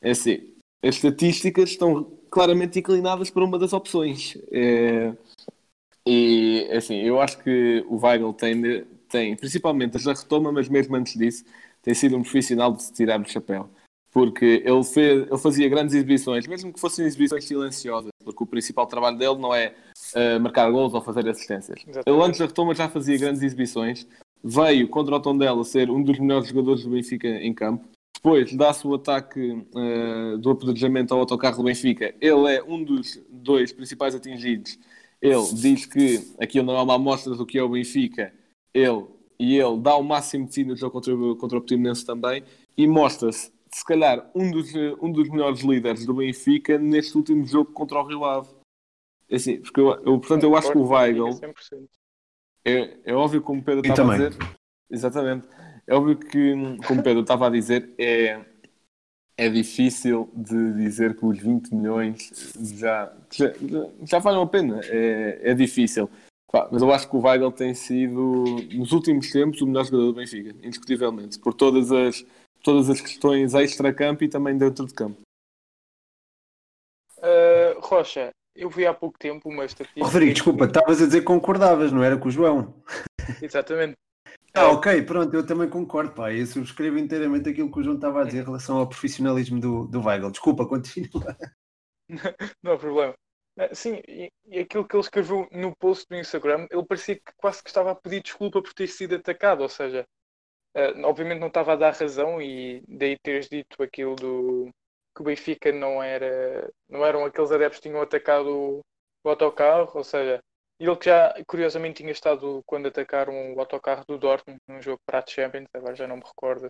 é 0.00 0.10
assim, 0.10 0.54
as 0.82 0.94
estatísticas 0.94 1.70
estão 1.70 2.04
claramente 2.30 2.78
inclinadas 2.78 3.30
para 3.30 3.44
uma 3.44 3.58
das 3.58 3.72
opções. 3.72 4.38
É, 4.52 5.14
e 6.10 6.70
assim, 6.72 6.96
eu 7.02 7.20
acho 7.20 7.38
que 7.38 7.84
o 7.86 7.98
Weigl 7.98 8.32
tem 8.32 8.86
tem, 9.08 9.34
principalmente 9.34 9.96
a 9.96 10.12
retoma, 10.12 10.52
mas 10.52 10.68
mesmo 10.68 10.94
antes 10.96 11.14
disso, 11.16 11.44
tem 11.82 11.94
sido 11.94 12.16
um 12.16 12.22
profissional 12.22 12.72
de 12.72 12.82
se 12.82 12.92
tirar 12.92 13.20
o 13.20 13.28
chapéu. 13.28 13.68
Porque 14.10 14.62
ele, 14.64 14.84
fez, 14.84 15.26
ele 15.26 15.38
fazia 15.38 15.68
grandes 15.68 15.94
exibições, 15.94 16.46
mesmo 16.46 16.72
que 16.72 16.80
fossem 16.80 17.04
exibições 17.04 17.44
silenciosas, 17.44 18.10
porque 18.24 18.42
o 18.42 18.46
principal 18.46 18.86
trabalho 18.86 19.18
dele 19.18 19.36
não 19.36 19.54
é 19.54 19.74
uh, 20.14 20.40
marcar 20.40 20.70
gols 20.70 20.94
ou 20.94 21.00
fazer 21.00 21.28
assistências. 21.28 21.78
Exatamente. 21.80 22.08
Ele 22.08 22.22
antes 22.22 22.38
da 22.38 22.46
retoma 22.46 22.74
já 22.74 22.88
fazia 22.88 23.18
grandes 23.18 23.42
exibições, 23.42 24.06
veio 24.42 24.88
contra 24.88 25.14
o 25.14 25.20
Tondela 25.20 25.62
ser 25.64 25.90
um 25.90 26.02
dos 26.02 26.18
melhores 26.18 26.48
jogadores 26.48 26.84
do 26.84 26.90
Benfica 26.90 27.28
em 27.28 27.52
campo, 27.52 27.84
depois 28.14 28.52
dá-se 28.54 28.86
o 28.86 28.94
ataque 28.94 29.64
uh, 29.74 30.38
do 30.38 30.50
apedrejamento 30.50 31.12
ao 31.12 31.20
autocarro 31.20 31.58
do 31.58 31.64
Benfica, 31.64 32.14
ele 32.20 32.54
é 32.54 32.62
um 32.62 32.82
dos 32.82 33.20
dois 33.30 33.72
principais 33.72 34.14
atingidos. 34.14 34.78
Ele 35.20 35.54
diz 35.54 35.86
que 35.86 36.34
aquilo 36.40 36.66
não 36.66 36.76
é 36.76 36.82
uma 36.82 36.94
amostra 36.94 37.34
do 37.34 37.46
que 37.46 37.58
é 37.58 37.62
o 37.62 37.68
Benfica, 37.68 38.32
ele 38.72 39.06
e 39.38 39.56
ele 39.56 39.78
dá 39.80 39.96
o 39.96 40.02
máximo 40.02 40.46
de 40.46 40.54
si 40.54 40.64
no 40.64 40.76
jogo 40.76 40.92
contra, 40.92 41.14
contra 41.36 41.58
o 41.58 41.60
Portimonense 41.60 42.04
também 42.04 42.42
e 42.76 42.86
mostra-se, 42.86 43.52
se 43.72 43.84
calhar, 43.84 44.28
um 44.34 44.50
dos, 44.50 44.72
um 45.00 45.12
dos 45.12 45.28
melhores 45.28 45.60
líderes 45.60 46.04
do 46.04 46.14
Benfica 46.14 46.78
neste 46.78 47.16
último 47.16 47.46
jogo 47.46 47.72
contra 47.72 48.00
o 48.00 48.06
Rio 48.06 48.24
Ave. 48.24 48.48
É 49.28 49.36
assim, 49.36 49.60
porque 49.60 49.80
eu, 49.80 49.90
eu, 49.90 50.18
portanto, 50.18 50.42
eu 50.42 50.56
acho 50.56 50.72
que 50.72 50.78
o 50.78 50.88
Weigl 50.88 51.38
é, 52.64 52.98
é 53.04 53.14
óbvio 53.14 53.42
como 53.42 53.60
o 53.60 53.64
Pedro 53.64 53.86
estava 53.88 54.14
a 54.14 54.16
dizer. 54.16 54.36
Exatamente. 54.90 55.46
É 55.86 55.94
óbvio 55.94 56.16
que, 56.16 56.54
como 56.86 57.00
o 57.00 57.02
Pedro 57.02 57.20
estava 57.20 57.46
a 57.46 57.50
dizer, 57.50 57.94
é, 57.98 58.44
é 59.38 59.48
difícil 59.48 60.28
de 60.34 60.74
dizer 60.74 61.16
que 61.16 61.24
os 61.24 61.38
20 61.38 61.72
milhões 61.72 62.52
já, 62.74 63.12
já, 63.30 63.52
já 64.02 64.18
valem 64.18 64.42
a 64.42 64.46
pena. 64.46 64.80
É, 64.84 65.52
é 65.52 65.54
difícil. 65.54 66.10
Mas 66.72 66.82
eu 66.82 66.92
acho 66.92 67.08
que 67.08 67.14
o 67.14 67.20
Weigl 67.20 67.52
tem 67.52 67.72
sido, 67.72 68.44
nos 68.72 68.90
últimos 68.90 69.30
tempos, 69.30 69.60
o 69.60 69.66
melhor 69.66 69.84
jogador 69.84 70.06
do 70.06 70.14
Benfica, 70.14 70.50
indiscutivelmente, 70.62 71.38
por 71.38 71.54
todas 71.54 71.92
as, 71.92 72.26
todas 72.64 72.90
as 72.90 73.00
questões 73.00 73.54
extra-campo 73.54 74.24
e 74.24 74.28
também 74.28 74.58
dentro 74.58 74.86
de 74.86 74.94
campo. 74.94 75.20
Uh, 77.18 77.78
Rocha, 77.80 78.30
eu 78.56 78.70
vi 78.70 78.86
há 78.86 78.94
pouco 78.94 79.18
tempo 79.18 79.48
uma 79.48 79.64
estatística. 79.64 80.04
Rodrigo, 80.04 80.32
desculpa, 80.32 80.64
estavas 80.64 81.00
a 81.00 81.06
dizer 81.06 81.20
que 81.20 81.26
concordavas, 81.26 81.92
não 81.92 82.02
era 82.02 82.16
com 82.16 82.28
o 82.28 82.30
João? 82.30 82.74
Exatamente. 83.40 83.94
Ah, 84.58 84.72
ok, 84.72 85.02
pronto, 85.02 85.34
eu 85.34 85.46
também 85.46 85.68
concordo, 85.68 86.12
pá. 86.12 86.32
Eu 86.32 86.46
subscrevo 86.46 86.98
inteiramente 86.98 87.48
aquilo 87.48 87.70
que 87.70 87.78
o 87.78 87.82
João 87.82 87.96
estava 87.96 88.22
a 88.22 88.24
dizer 88.24 88.40
em 88.40 88.44
relação 88.44 88.78
ao 88.78 88.88
profissionalismo 88.88 89.60
do, 89.60 89.86
do 89.86 90.02
Weigl. 90.02 90.30
Desculpa, 90.30 90.66
continua. 90.66 91.36
Não 92.62 92.72
há 92.72 92.78
problema. 92.78 93.14
Ah, 93.58 93.74
Sim, 93.74 94.00
e, 94.08 94.30
e 94.46 94.58
aquilo 94.60 94.86
que 94.86 94.96
ele 94.96 95.02
escreveu 95.02 95.48
no 95.52 95.74
post 95.76 96.06
do 96.08 96.16
Instagram, 96.16 96.66
ele 96.70 96.84
parecia 96.86 97.16
que 97.16 97.32
quase 97.36 97.62
que 97.62 97.70
estava 97.70 97.92
a 97.92 97.94
pedir 97.94 98.22
desculpa 98.22 98.62
por 98.62 98.72
ter 98.74 98.88
sido 98.88 99.14
atacado, 99.16 99.62
ou 99.62 99.68
seja, 99.68 100.04
ah, 100.74 100.92
obviamente 101.04 101.40
não 101.40 101.48
estava 101.48 101.72
a 101.74 101.76
dar 101.76 101.94
razão 101.94 102.40
e 102.42 102.82
daí 102.88 103.18
teres 103.18 103.48
dito 103.48 103.82
aquilo 103.82 104.16
do 104.16 104.70
que 105.14 105.22
o 105.22 105.24
Benfica 105.24 105.72
não 105.72 106.02
era, 106.02 106.70
não 106.88 107.04
eram 107.04 107.24
aqueles 107.24 107.50
adeptos 107.52 107.80
que 107.80 107.88
tinham 107.88 108.02
atacado 108.02 108.48
o, 108.50 108.80
o 109.24 109.28
autocarro, 109.30 109.90
ou 109.94 110.04
seja, 110.04 110.40
ele 110.80 110.96
que 110.96 111.06
já 111.06 111.34
curiosamente 111.46 112.02
tinha 112.02 112.12
estado 112.12 112.62
quando 112.66 112.86
atacaram 112.86 113.54
o 113.54 113.60
autocarro 113.60 114.04
do 114.06 114.18
Dortmund 114.18 114.58
num 114.68 114.80
jogo 114.80 114.98
para 115.06 115.18
a 115.20 115.24
Champions, 115.26 115.66
agora 115.74 115.94
já 115.96 116.06
não 116.06 116.16
me 116.16 116.22
recordo 116.24 116.68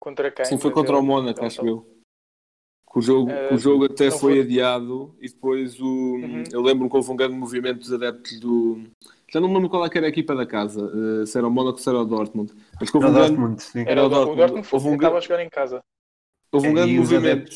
contra 0.00 0.30
quem. 0.30 0.44
Sim, 0.44 0.58
foi 0.58 0.70
contra 0.70 0.94
o 0.94 0.98
ele- 0.98 1.06
Mónaco, 1.06 1.40
ele 1.40 1.46
acho 1.46 1.66
eu. 1.66 1.94
Que 2.90 2.98
o 3.00 3.02
jogo, 3.02 3.30
Eh, 3.30 3.48
que 3.48 3.54
o 3.54 3.58
jogo 3.58 3.84
até 3.84 4.10
foi 4.10 4.18
foi- 4.18 4.40
adiado 4.40 5.14
e 5.20 5.28
depois 5.28 5.78
o. 5.78 5.84
Uhum. 5.86 6.44
Eu 6.50 6.62
lembro 6.62 6.88
que 6.88 6.96
houve 6.96 7.10
um 7.10 7.16
grande 7.16 7.34
movimento 7.34 7.80
dos 7.80 7.92
adeptos 7.92 8.40
do. 8.40 8.82
Já 9.30 9.40
não 9.40 9.48
me 9.48 9.54
lembro 9.56 9.68
qual 9.68 9.84
é 9.84 9.90
era 9.94 10.06
a 10.06 10.08
equipa 10.08 10.34
da 10.34 10.46
casa, 10.46 10.90
eh, 11.22 11.26
se 11.26 11.36
era 11.36 11.46
o 11.46 11.50
Mónaco 11.50 11.76
ou 11.76 11.82
se 11.82 11.88
era 11.88 11.98
o 11.98 12.04
Dortmund. 12.06 12.54
Mas 12.80 12.90
que 12.90 12.96
houve 12.96 13.08
Era 13.08 13.12
um 13.12 13.16
o 13.16 13.20
grande, 13.20 13.36
Dortmund, 13.36 13.62
sim. 13.62 13.80
Era 13.82 13.90
Era 13.90 14.02
o 14.02 14.06
o 14.06 14.08
Dortmund, 14.08 14.36
Dortmund. 14.38 14.66
foi- 14.66 14.76
Houve 14.78 14.88
um 14.88 14.94
estava 14.94 15.18
a 15.18 15.20
jogar 15.20 15.42
em 15.44 15.50
casa. 15.50 15.82
Houve 16.52 16.68
um 16.68 16.70
E 16.70 16.74
grande 16.74 16.98
movimento 16.98 17.50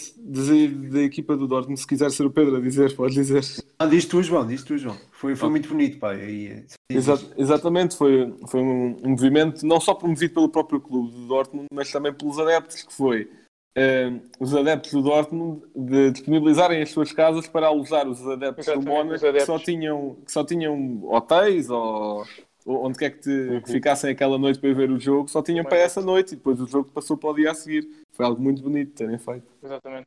da 0.91 1.03
equipa 1.03 1.37
do 1.37 1.47
Dortmund. 1.47 1.81
Se 1.81 1.87
quiser 1.87 2.11
ser 2.11 2.27
o 2.27 2.31
Pedro 2.31 2.57
a 2.57 2.61
dizer, 2.61 2.95
pode 2.95 3.15
dizer. 3.15 3.43
Ah, 3.79 3.87
diz 3.87 4.05
tu, 4.05 4.23
João, 4.23 4.47
diz 4.47 4.63
tu, 4.63 4.77
João. 4.77 4.97
Foi, 5.11 5.35
foi 5.35 5.51
muito 5.51 5.69
bonito, 5.69 5.99
pá. 5.99 6.15
E, 6.15 6.65
Exa- 6.91 7.21
exatamente, 7.37 7.97
foi, 7.97 8.35
foi 8.49 8.61
um, 8.61 8.97
um 9.05 9.11
movimento 9.11 9.67
não 9.67 9.81
só 9.81 9.95
promovido 9.95 10.35
pelo 10.35 10.49
próprio 10.49 10.81
clube 10.81 11.11
do 11.13 11.27
Dortmund, 11.27 11.69
mas 11.73 11.91
também 11.91 12.13
pelos 12.13 12.39
adeptos, 12.39 12.83
que 12.83 12.93
foi 12.93 13.31
eh, 13.75 14.13
os 14.39 14.55
adeptos 14.55 14.93
do 14.93 15.03
Dortmund 15.03 15.63
de 15.75 16.11
disponibilizarem 16.11 16.83
as 16.83 16.91
suas 16.91 17.13
casas 17.13 17.49
para 17.49 17.67
alojar 17.69 18.07
os 18.07 18.21
adeptos 18.27 18.67
do 18.67 18.73
Exatamente, 18.73 18.89
Mónaco 18.89 19.15
os 19.15 19.33
que 19.33 19.41
só, 19.41 19.59
tinham, 19.59 20.17
que 20.25 20.33
só 20.33 20.45
tinham 20.45 21.05
hotéis 21.05 21.71
ou 21.71 22.25
onde 22.67 22.99
quer 22.99 23.11
que, 23.11 23.19
te, 23.21 23.61
que 23.63 23.73
ficassem 23.73 24.11
aquela 24.11 24.39
noite 24.39 24.59
para 24.61 24.73
ver 24.73 24.91
o 24.91 24.99
jogo, 24.99 25.29
só 25.29 25.43
tinham 25.43 25.65
para 25.65 25.79
essa 25.79 26.01
noite 26.01 26.33
e 26.33 26.37
depois 26.37 26.61
o 26.61 26.67
jogo 26.67 26.91
passou 26.91 27.17
para 27.17 27.31
o 27.31 27.35
dia 27.35 27.51
a 27.51 27.55
seguir. 27.55 27.89
Foi 28.13 28.27
algo 28.27 28.41
muito 28.41 28.63
bonito 28.63 28.95
terem 28.95 29.19
feito. 29.19 29.47
Exatamente. 29.63 30.07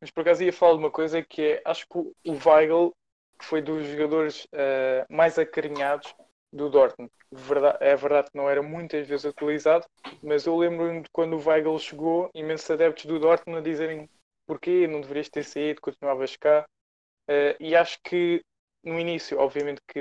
Mas 0.00 0.10
por 0.10 0.20
acaso 0.20 0.44
ia 0.44 0.52
falar 0.52 0.72
de 0.74 0.78
uma 0.78 0.90
coisa 0.90 1.22
que 1.22 1.42
é, 1.42 1.62
acho 1.64 1.86
que 1.88 1.98
o 1.98 2.14
Weigl 2.46 2.92
foi 3.42 3.62
dos 3.62 3.86
jogadores 3.86 4.46
eh, 4.52 5.06
mais 5.10 5.38
acarinhados 5.38 6.14
do 6.52 6.68
Dortmund. 6.68 7.10
Verda- 7.32 7.76
é 7.80 7.96
verdade 7.96 8.30
que 8.30 8.36
não 8.36 8.48
era 8.48 8.62
muitas 8.62 9.06
vezes 9.06 9.24
utilizado, 9.24 9.84
mas 10.22 10.46
eu 10.46 10.56
lembro-me 10.56 11.02
de 11.02 11.08
quando 11.12 11.34
o 11.36 11.48
Weigl 11.48 11.78
chegou, 11.78 12.30
imensos 12.34 12.70
adeptos 12.70 13.06
do 13.06 13.18
Dortmund 13.18 13.58
a 13.58 13.62
dizerem 13.62 14.08
porquê, 14.46 14.86
não 14.86 15.00
deverias 15.00 15.28
ter 15.28 15.44
saído, 15.44 15.80
continuavas 15.80 16.36
cá. 16.36 16.64
Eh, 17.28 17.56
e 17.58 17.74
acho 17.74 17.98
que 18.04 18.42
no 18.84 18.98
início, 19.00 19.38
obviamente 19.38 19.80
que 19.88 20.00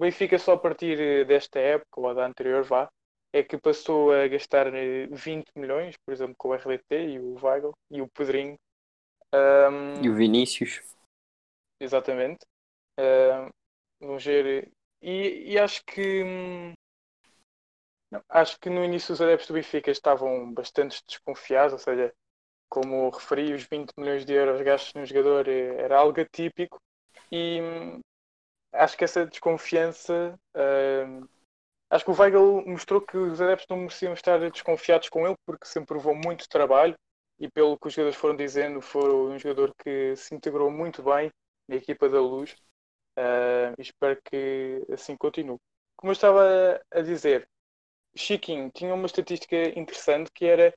o 0.00 0.04
Benfica 0.06 0.38
só 0.38 0.54
a 0.54 0.58
partir 0.58 0.98
eh, 0.98 1.24
desta 1.26 1.58
época, 1.58 2.00
ou 2.00 2.14
da 2.14 2.24
anterior 2.26 2.64
vá, 2.64 2.88
é 3.34 3.42
que 3.42 3.58
passou 3.58 4.10
a 4.10 4.26
gastar 4.28 4.74
eh, 4.74 5.06
20 5.12 5.50
milhões, 5.54 5.94
por 5.98 6.12
exemplo, 6.14 6.34
com 6.38 6.48
o 6.48 6.54
RDT 6.54 7.06
e 7.06 7.18
o 7.20 7.34
Weigl 7.44 7.74
e 7.90 8.00
o 8.00 8.08
Pedrinho. 8.08 8.56
Ahm, 9.30 10.02
E 10.02 10.08
o 10.08 10.14
Vinícius. 10.14 10.80
Exatamente. 11.78 12.46
Ahm, 12.98 13.50
vamos 14.00 14.24
ver. 14.24 14.72
E, 15.02 15.52
e 15.52 15.58
acho 15.58 15.82
que 15.84 16.24
hum, 16.24 16.72
não, 18.10 18.22
acho 18.30 18.58
que 18.58 18.70
no 18.70 18.82
início 18.82 19.12
os 19.12 19.20
adeptos 19.20 19.48
do 19.48 19.54
Benfica 19.54 19.90
estavam 19.90 20.50
bastante 20.54 21.02
desconfiados, 21.06 21.74
ou 21.74 21.78
seja, 21.78 22.10
como 22.70 23.10
referi, 23.10 23.52
os 23.52 23.64
20 23.64 23.92
milhões 23.98 24.24
de 24.24 24.32
euros 24.32 24.62
gastos 24.62 24.94
no 24.94 25.04
jogador 25.04 25.46
eh, 25.46 25.76
era 25.76 25.98
algo 25.98 26.18
atípico 26.20 26.80
e 27.30 27.60
hum, 27.62 28.00
acho 28.72 28.96
que 28.96 29.04
essa 29.04 29.26
desconfiança 29.26 30.38
hum, 31.06 31.26
acho 31.90 32.04
que 32.04 32.10
o 32.10 32.14
Weigl 32.20 32.64
mostrou 32.66 33.00
que 33.00 33.16
os 33.16 33.40
adeptos 33.40 33.66
não 33.68 33.78
mereciam 33.78 34.12
estar 34.12 34.38
desconfiados 34.50 35.08
com 35.08 35.26
ele 35.26 35.36
porque 35.46 35.66
sempre 35.66 35.88
provou 35.88 36.14
muito 36.14 36.48
trabalho 36.48 36.96
e 37.38 37.48
pelo 37.48 37.78
que 37.78 37.88
os 37.88 37.94
jogadores 37.94 38.18
foram 38.18 38.36
dizendo, 38.36 38.80
foi 38.82 39.12
um 39.12 39.38
jogador 39.38 39.74
que 39.82 40.14
se 40.16 40.34
integrou 40.34 40.70
muito 40.70 41.02
bem 41.02 41.30
na 41.66 41.76
equipa 41.76 42.08
da 42.08 42.20
Luz 42.20 42.54
e 43.78 43.82
espero 43.82 44.20
que 44.24 44.84
assim 44.92 45.16
continue. 45.16 45.58
Como 45.96 46.10
eu 46.10 46.14
estava 46.14 46.80
a 46.90 47.00
dizer, 47.02 47.48
Chiquinho 48.16 48.70
tinha 48.70 48.94
uma 48.94 49.06
estatística 49.06 49.56
interessante 49.78 50.30
que 50.34 50.46
era 50.46 50.74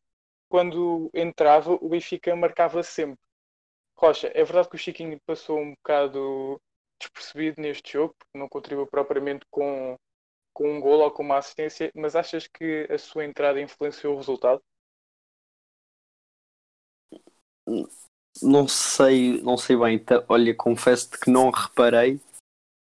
quando 0.50 1.10
entrava 1.14 1.74
o 1.74 1.90
Benfica 1.90 2.36
marcava 2.36 2.84
sempre. 2.84 3.20
Rocha, 3.98 4.32
é 4.34 4.44
verdade 4.44 4.70
que 4.70 4.76
o 4.76 4.80
Chiquinho 4.80 5.20
passou 5.26 5.60
um 5.60 5.72
bocado 5.76 6.62
despercebido 7.00 7.62
neste 7.62 7.94
jogo, 7.94 8.16
porque 8.18 8.38
não 8.38 8.48
contribuiu 8.48 8.88
propriamente 8.88 9.46
com, 9.50 9.98
com 10.54 10.78
um 10.78 10.80
gol 10.80 11.02
ou 11.02 11.12
com 11.12 11.24
uma 11.24 11.38
assistência, 11.38 11.92
mas 11.96 12.16
achas 12.16 12.48
que 12.48 12.88
a 12.90 12.98
sua 12.98 13.26
entrada 13.26 13.62
influenciou 13.62 14.14
o 14.14 14.18
resultado? 14.18 14.62
Não 18.42 18.68
sei, 18.68 19.42
não 19.42 19.58
sei 19.58 19.78
bem. 19.78 20.04
Olha, 20.28 20.56
confesso-te 20.56 21.20
que 21.20 21.30
não 21.30 21.50
reparei 21.50 22.20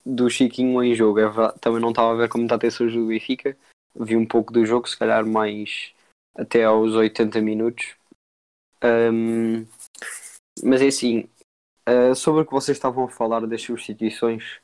do 0.04 0.28
Chiquinho 0.30 0.82
em 0.82 0.94
jogo. 0.94 1.18
É 1.20 1.52
também 1.60 1.80
não 1.80 1.90
estava 1.90 2.12
a 2.12 2.16
ver 2.16 2.28
comentações 2.28 2.92
do 2.92 3.06
Benfica. 3.06 3.56
Vi 3.94 4.16
um 4.16 4.26
pouco 4.26 4.52
do 4.52 4.64
jogo, 4.64 4.88
se 4.88 4.96
calhar 4.96 5.26
mais 5.26 5.92
até 6.34 6.64
aos 6.64 6.94
80 6.94 7.40
minutos. 7.40 7.96
Ahm, 8.82 9.66
mas 10.62 10.80
é 10.80 10.86
assim, 10.86 11.28
ah, 11.88 12.14
sobre 12.14 12.42
o 12.42 12.44
que 12.44 12.52
vocês 12.52 12.76
estavam 12.76 13.04
a 13.04 13.08
falar 13.08 13.46
das 13.46 13.62
substituições, 13.62 14.60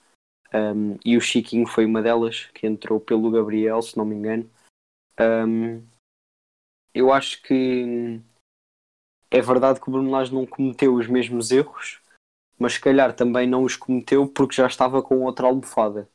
ahm, 0.53 0.99
e 1.03 1.17
o 1.17 1.21
Chiquinho 1.23 1.67
foi 1.67 1.87
uma 1.87 2.03
delas, 2.03 2.47
que 2.55 2.67
entrou 2.67 3.01
pelo 3.01 3.31
Gabriel, 3.31 3.81
se 3.81 3.97
não 3.97 4.05
me 4.05 4.15
engano. 4.15 4.51
Ahm, 5.19 5.83
eu 6.93 7.11
acho 7.11 7.43
que 7.43 8.21
é 9.31 9.41
verdade 9.41 9.81
que 9.81 9.89
o 9.89 9.93
Bruno 9.93 10.11
Lage 10.11 10.35
não 10.35 10.47
cometeu 10.47 10.95
os 10.95 11.09
mesmos 11.09 11.51
erros, 11.51 12.03
mas 12.59 12.75
se 12.75 12.81
calhar 12.81 13.17
também 13.17 13.47
não 13.49 13.65
os 13.65 13.75
cometeu 13.75 14.29
porque 14.29 14.57
já 14.57 14.67
estava 14.67 15.03
com 15.03 15.23
outra 15.23 15.47
almofada. 15.47 16.09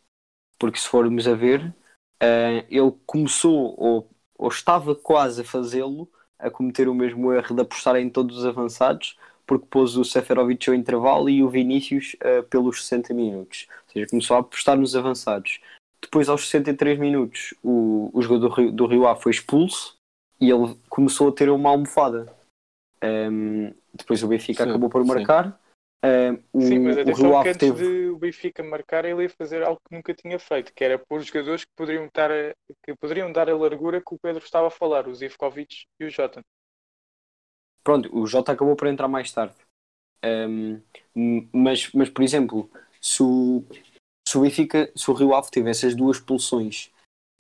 Porque 0.60 0.78
se 0.78 0.88
formos 0.88 1.28
a 1.28 1.34
ver, 1.34 1.74
eh, 2.22 2.66
ele 2.70 2.92
começou 3.06 3.76
ou, 3.80 4.10
ou 4.38 4.50
estava 4.50 4.96
quase 4.96 5.42
a 5.42 5.46
fazê-lo, 5.46 6.08
a 6.38 6.52
cometer 6.52 6.88
o 6.88 6.94
mesmo 6.94 7.34
erro 7.34 7.56
de 7.56 7.62
apostar 7.64 7.96
em 7.96 8.10
todos 8.10 8.38
os 8.38 8.46
avançados, 8.46 9.18
porque 9.50 9.66
pôs 9.68 9.98
o 9.98 10.06
Seferovic 10.06 10.70
ao 10.70 10.76
intervalo 10.76 11.28
e 11.28 11.42
o 11.42 11.50
Vinícius 11.50 12.16
eh, 12.20 12.44
pelos 12.44 12.84
60 12.86 13.16
minutos. 13.16 13.66
Ou 13.88 13.94
seja, 13.94 14.08
começou 14.08 14.38
a 14.38 14.42
apostar 14.42 14.78
nos 14.78 14.96
avançados. 14.96 15.60
Depois, 16.00 16.30
aos 16.30 16.48
63 16.48 17.00
minutos, 17.00 17.56
o, 17.64 18.12
o 18.14 18.22
jogador 18.22 18.50
do 18.50 18.54
Rio, 18.54 18.72
do 18.72 18.86
Rio 18.86 19.08
Ave 19.08 19.24
foi 19.24 19.32
expulso 19.32 19.98
e 20.40 20.52
ele 20.52 20.78
começou 20.88 21.30
a 21.30 21.32
ter 21.32 21.50
uma 21.50 21.72
almofada. 21.72 22.32
Um, 23.04 23.74
depois 23.92 24.22
o 24.22 24.28
Benfica 24.28 24.66
Sim, 24.66 24.70
acabou 24.70 24.88
por 24.88 25.02
sim. 25.02 25.08
marcar. 25.08 25.60
Um, 26.06 26.62
Sim, 26.62 26.80
mas 26.80 26.98
o 26.98 27.02
atenção 27.02 27.42
que 27.42 27.50
antes 27.50 27.58
teve. 27.58 27.84
de 27.84 28.10
o 28.10 28.20
Benfica 28.20 28.64
marcar 28.64 29.04
ele 29.04 29.24
ia 29.24 29.30
fazer 29.32 29.64
algo 29.64 29.82
que 29.84 29.96
nunca 29.96 30.14
tinha 30.14 30.38
feito, 30.38 30.72
que 30.76 30.84
era 30.84 31.00
pôr 31.00 31.22
jogadores 31.22 31.66
que 31.66 31.72
poderiam, 31.76 32.06
estar 32.06 32.30
a- 32.30 32.54
que 32.86 32.96
poderiam 33.02 33.32
dar 33.32 33.50
a 33.50 33.58
largura 33.58 34.00
que 34.00 34.14
o 34.14 34.20
Pedro 34.22 34.44
estava 34.44 34.68
a 34.68 34.72
falar, 34.72 35.08
os 35.08 35.24
Ivkovic 35.24 35.86
e 36.00 36.06
o 36.06 36.10
Jota. 36.12 36.40
Pronto, 37.90 38.16
o 38.16 38.28
Jota 38.28 38.52
acabou 38.52 38.76
por 38.76 38.88
entrar 38.88 39.08
mais 39.08 39.32
tarde. 39.32 39.56
Um, 40.24 40.80
mas, 41.52 41.92
mas, 41.92 42.08
por 42.08 42.22
exemplo, 42.22 42.70
se 43.02 43.24
o, 43.24 43.64
se 44.28 44.38
o 44.38 44.42
Benfica, 44.42 44.92
se 44.96 45.10
o 45.10 45.14
Rio 45.16 45.34
Ave 45.34 45.50
tivesse 45.50 45.88
as 45.88 45.96
duas 45.96 46.18
expulsões 46.18 46.92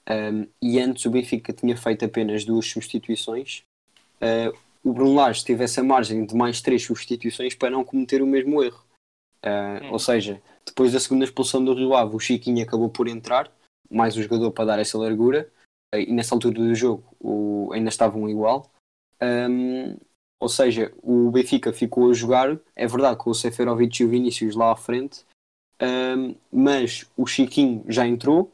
um, 0.10 0.47
e 0.60 0.80
antes 0.80 1.06
o 1.06 1.12
Benfica 1.12 1.54
tinha 1.54 1.78
feito 1.78 2.04
apenas 2.04 2.45
duas 2.45 2.66
substituições, 2.66 3.62
uh, 4.24 4.58
o 4.84 4.91
Bruno 4.91 5.14
Lage 5.14 5.45
tivesse 5.45 5.82
a 5.82 5.84
margem 5.84 6.26
de 6.26 6.34
mais 6.34 6.62
três 6.62 6.84
substituições 6.84 7.54
para 7.54 7.70
não 7.70 7.84
cometer 7.84 8.24
o 8.24 8.26
mesmo 8.26 8.64
erro. 8.64 8.84
Uh, 9.45 9.86
Hum. 9.86 9.91
Ou 9.91 10.00
seja, 10.00 10.41
depois 10.66 10.93
da 10.93 11.00
segunda 11.00 11.26
expulsão 11.26 11.64
do 11.64 11.76
Rio 11.76 11.93
Ave, 11.93 12.16
o 12.16 12.20
Chiquinho 12.20 12.64
acabou 12.64 12.89
por 12.89 13.08
entrar 13.08 13.52
mais 13.88 14.18
um 14.18 14.24
jogador 14.24 14.52
para 14.52 14.66
dar 14.66 14.80
essa 14.80 14.97
largura, 14.97 15.47
eh, 15.93 16.02
e 16.02 16.12
nessa 16.12 16.34
altura 16.34 16.56
do 16.56 16.74
jogo 16.74 17.04
o, 17.20 17.72
ainda 17.72 17.89
estavam 17.89 18.28
igual. 18.28 18.72
Um, 19.22 19.95
ou 20.40 20.48
seja, 20.48 20.94
o 21.04 21.30
Benfica 21.32 21.74
ficou 21.74 22.10
a 22.10 22.14
jogar, 22.14 22.58
é 22.76 22.88
verdade, 22.88 23.18
com 23.18 23.30
o 23.30 23.36
Seferovic 23.36 24.02
e 24.02 24.06
o 24.06 24.10
Vinícius 24.10 24.56
lá 24.56 24.72
à 24.72 24.76
frente, 24.76 25.26
um, 25.82 26.36
mas 26.52 27.10
o 27.18 27.26
Chiquinho 27.26 27.84
já 27.88 28.08
entrou, 28.08 28.52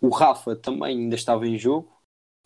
o 0.00 0.08
Rafa 0.08 0.56
também 0.56 0.98
ainda 0.98 1.14
estava 1.14 1.46
em 1.46 1.58
jogo, 1.58 1.88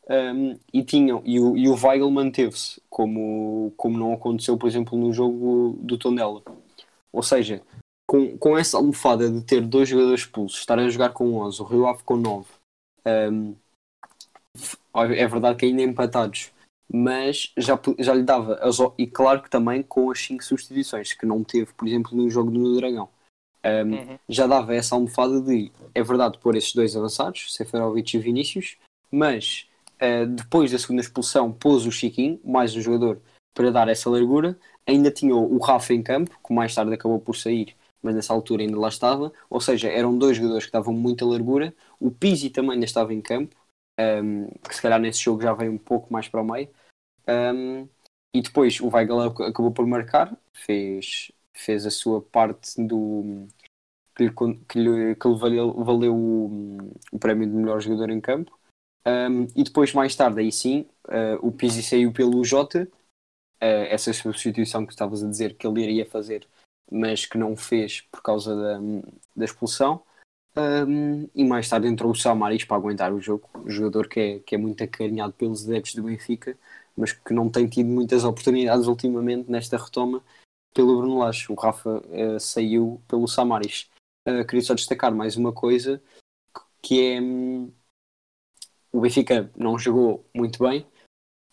um, 0.09 0.59
e, 0.73 0.83
tinham, 0.83 1.23
e, 1.25 1.39
o, 1.39 1.57
e 1.57 1.69
o 1.69 1.75
Weigl 1.75 2.11
manteve-se, 2.11 2.83
como, 2.91 3.73
como 3.77 3.97
não 3.97 4.13
aconteceu, 4.13 4.59
por 4.59 4.67
exemplo, 4.67 4.99
no 4.99 5.13
jogo 5.13 5.79
do 5.81 5.97
Tondela. 5.97 6.43
Ou 7.13 7.23
seja, 7.23 7.63
com, 8.09 8.37
com 8.39 8.59
essa 8.59 8.77
almofada 8.77 9.31
de 9.31 9.41
ter 9.43 9.61
dois 9.61 9.89
jogadores 9.89 10.23
expulsos, 10.23 10.59
estar 10.59 10.79
a 10.81 10.89
jogar 10.89 11.11
com 11.11 11.35
11, 11.35 11.63
o 11.63 11.65
Rio 11.65 11.87
Ave 11.87 12.03
com 12.03 12.17
9, 12.17 12.49
um, 13.07 13.55
é 14.95 15.29
verdade 15.29 15.59
que 15.59 15.67
ainda 15.67 15.83
empatados, 15.83 16.53
mas 16.93 17.53
já, 17.57 17.79
já 17.99 18.13
lhe 18.13 18.23
dava, 18.23 18.59
e 18.99 19.07
claro 19.07 19.43
que 19.43 19.51
também 19.51 19.83
com 19.83 20.11
as 20.11 20.21
5 20.21 20.43
substituições, 20.43 21.13
que 21.13 21.25
não 21.25 21.45
teve, 21.45 21.73
por 21.73 21.87
exemplo, 21.87 22.17
no 22.17 22.29
jogo 22.29 22.51
do 22.51 22.77
Dragão. 22.77 23.09
Um, 23.65 23.93
uhum. 23.95 24.19
Já 24.29 24.47
dava 24.47 24.75
essa 24.75 24.95
almofada 24.95 25.41
de, 25.41 25.71
é 25.95 26.03
verdade, 26.03 26.39
pôr 26.39 26.57
esses 26.57 26.75
dois 26.75 26.97
avançados, 26.97 27.55
Seferovic 27.55 28.17
e 28.17 28.21
Vinícius, 28.21 28.77
mas 29.11 29.69
uh, 30.03 30.27
depois 30.27 30.73
da 30.73 30.79
segunda 30.79 31.03
expulsão 31.03 31.53
pôs 31.53 31.87
o 31.87 31.93
Chiquinho, 31.93 32.41
mais 32.45 32.75
um 32.75 32.81
jogador, 32.81 33.21
para 33.55 33.71
dar 33.71 33.89
essa 33.89 34.11
largura. 34.11 34.59
Ainda 34.87 35.11
tinha 35.11 35.37
o 35.37 35.59
Rafa 35.59 35.95
em 35.95 36.03
campo, 36.03 36.37
que 36.45 36.53
mais 36.53 36.75
tarde 36.75 36.93
acabou 36.93 37.21
por 37.21 37.37
sair, 37.37 37.77
mas 38.03 38.15
nessa 38.15 38.33
altura 38.33 38.63
ainda 38.63 38.79
lá 38.79 38.89
estava. 38.89 39.33
Ou 39.49 39.61
seja, 39.61 39.89
eram 39.89 40.17
dois 40.17 40.37
jogadores 40.37 40.67
que 40.67 40.73
davam 40.73 40.95
muita 40.95 41.25
largura. 41.25 41.73
O 42.01 42.11
Pizzi 42.11 42.51
também 42.51 42.73
ainda 42.73 42.87
estava 42.87 43.13
em 43.15 43.21
campo, 43.21 43.55
um, 44.01 44.49
que 44.67 44.75
se 44.75 44.83
calhar 44.83 44.99
nesse 44.99 45.21
jogo 45.21 45.43
já 45.43 45.53
veio 45.53 45.71
um 45.71 45.79
pouco 45.79 46.13
mais 46.13 46.27
para 46.27 46.41
o 46.41 46.45
meio. 46.45 46.69
Um, 47.29 47.89
e 48.35 48.43
depois 48.43 48.81
o 48.81 48.89
Weigl 48.89 49.21
acabou 49.21 49.73
por 49.73 49.87
marcar, 49.87 50.37
fez, 50.55 51.33
fez 51.55 51.85
a 51.85 51.91
sua 51.91 52.23
parte 52.23 52.81
do 52.81 53.47
que 54.15 54.25
lhe, 54.25 54.31
que 54.69 54.79
lhe, 54.79 55.15
que 55.17 55.29
lhe 55.29 55.35
valeu, 55.37 55.73
valeu 55.85 56.15
o, 56.15 56.95
o, 57.13 57.19
prémio 57.19 57.49
de 57.49 57.55
melhor 57.55 57.81
jogador 57.81 58.11
em 58.11 58.21
campo. 58.21 58.57
Um, 59.07 59.45
e 59.57 59.65
depois, 59.65 59.95
mais 59.95 60.15
tarde, 60.15 60.41
aí 60.41 60.53
sim, 60.53 60.87
uh, 61.09 61.47
o 61.47 61.51
Pizzi 61.51 61.83
saiu 61.83 62.13
pelo 62.13 62.45
Jota, 62.45 62.87
uh, 63.63 63.87
essa 63.89 64.13
substituição 64.13 64.85
que 64.85 64.93
estavas 64.93 65.25
a 65.25 65.29
dizer 65.29 65.55
que 65.55 65.67
ele 65.67 65.83
iria 65.83 66.07
fazer, 66.07 66.47
mas 66.91 67.25
que 67.25 67.39
não 67.39 67.57
fez 67.57 68.03
por 68.03 68.23
causa 68.23 68.55
da, 68.55 68.79
da 69.35 69.45
expulsão. 69.45 70.03
Um, 70.57 71.29
e 71.35 71.45
mais 71.45 71.69
tarde 71.69 71.87
entrou 71.87 72.11
o 72.11 72.15
Samaris 72.15 72.65
para 72.65 72.77
aguentar 72.77 73.13
o 73.13 73.21
jogo, 73.21 73.49
um 73.55 73.71
jogador 73.71 74.09
que 74.09 74.21
é, 74.21 74.39
que 74.41 74.55
é 74.55 74.59
muito 74.59 74.83
acarinhado 74.83 75.33
pelos 75.33 75.65
adeptos 75.65 75.95
do 75.95 76.03
Benfica, 76.03 76.59
mas 76.97 77.13
que 77.13 77.33
não 77.33 77.49
tem 77.49 77.69
tido 77.69 77.89
muitas 77.89 78.25
oportunidades 78.25 78.87
ultimamente 78.87 79.51
nesta 79.51 79.77
retoma 79.77 80.23
pelo 80.75 80.99
Bruno 80.99 81.19
Lage. 81.19 81.51
O 81.51 81.55
Rafa 81.55 81.99
uh, 81.99 82.41
saiu 82.41 83.01
pelo 83.09 83.27
Samaris. 83.27 83.89
Uh, 84.29 84.45
queria 84.47 84.63
só 84.63 84.75
destacar 84.75 85.15
mais 85.15 85.37
uma 85.37 85.53
coisa 85.53 86.03
que 86.83 87.15
é 87.15 87.21
um, 87.21 87.71
o 88.93 89.01
Benfica 89.01 89.51
não 89.57 89.79
jogou 89.79 90.25
muito 90.35 90.63
bem, 90.63 90.87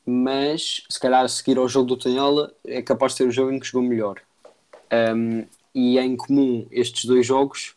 mas 0.06 0.84
se 0.90 1.00
calhar 1.00 1.24
a 1.24 1.28
seguir 1.28 1.58
ao 1.58 1.68
jogo 1.68 1.88
do 1.88 1.98
Tanhola 1.98 2.54
é 2.66 2.82
capaz 2.82 3.12
de 3.12 3.20
ter 3.20 3.28
o 3.28 3.32
jogo 3.32 3.52
em 3.52 3.60
que 3.60 3.68
jogou 3.68 3.88
melhor. 3.88 4.22
Um, 4.92 5.46
e 5.76 5.98
é 5.98 6.04
em 6.04 6.16
comum 6.16 6.66
estes 6.72 7.06
dois 7.06 7.26
jogos 7.26 7.76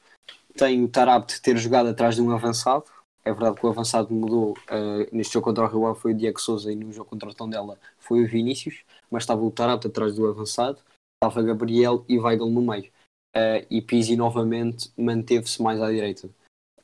tem 0.56 0.82
o 0.82 0.88
Tarabt 0.88 1.40
ter 1.40 1.56
jogado 1.56 1.88
atrás 1.88 2.14
de 2.14 2.22
um 2.22 2.30
avançado. 2.30 2.84
É 3.24 3.32
verdade 3.32 3.56
que 3.56 3.66
o 3.66 3.68
avançado 3.68 4.12
mudou 4.12 4.52
uh, 4.52 5.06
neste 5.12 5.34
jogo 5.34 5.44
contra 5.44 5.64
o 5.64 5.68
Rio 5.68 5.94
foi 5.94 6.12
o 6.12 6.16
Diego 6.16 6.40
Souza 6.40 6.72
e 6.72 6.76
no 6.76 6.92
jogo 6.92 7.10
contra 7.10 7.28
o 7.28 7.34
Tondela 7.34 7.78
foi 7.98 8.24
o 8.24 8.28
Vinícius, 8.28 8.82
mas 9.10 9.22
estava 9.22 9.42
o 9.42 9.50
Tarabt 9.50 9.86
atrás 9.86 10.14
do 10.14 10.26
avançado, 10.26 10.78
estava 11.22 11.42
Gabriel 11.42 12.04
e 12.08 12.18
Weigl 12.18 12.50
no 12.50 12.62
meio. 12.62 12.90
Uh, 13.36 13.64
e 13.70 13.80
Pizzi 13.80 14.16
novamente 14.16 14.90
manteve-se 14.96 15.62
mais 15.62 15.80
à 15.80 15.90
direita. 15.90 16.28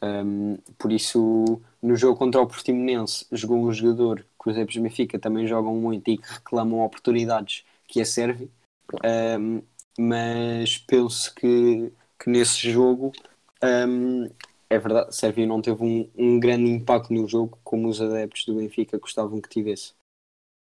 Um, 0.02 0.56
por 0.78 0.92
isso, 0.92 1.60
no 1.82 1.96
jogo 1.96 2.18
contra 2.18 2.40
o 2.40 2.46
Portimonense, 2.46 3.26
jogou 3.32 3.58
um 3.58 3.72
jogador 3.72 4.24
que 4.40 4.50
os 4.50 4.54
adeptos 4.54 4.76
Benfica 4.76 5.18
também 5.18 5.46
jogam 5.46 5.74
muito 5.74 6.08
e 6.10 6.18
que 6.18 6.32
reclamam 6.32 6.84
oportunidades, 6.84 7.64
que 7.88 8.00
é 8.00 8.04
Servi. 8.04 8.50
Um, 9.04 9.62
mas 9.98 10.78
penso 10.78 11.34
que, 11.34 11.92
que 12.18 12.30
nesse 12.30 12.70
jogo 12.70 13.12
um, 13.62 14.28
é 14.68 14.78
verdade, 14.78 15.14
Sérvia 15.14 15.46
não 15.46 15.62
teve 15.62 15.82
um, 15.82 16.10
um, 16.16 16.40
grande 16.40 16.68
impacto 16.68 17.12
no 17.12 17.28
jogo 17.28 17.58
como 17.62 17.88
os 17.88 18.00
adeptos 18.00 18.44
do 18.44 18.56
Benfica 18.56 18.98
gostavam 18.98 19.40
que 19.40 19.48
tivesse. 19.48 19.94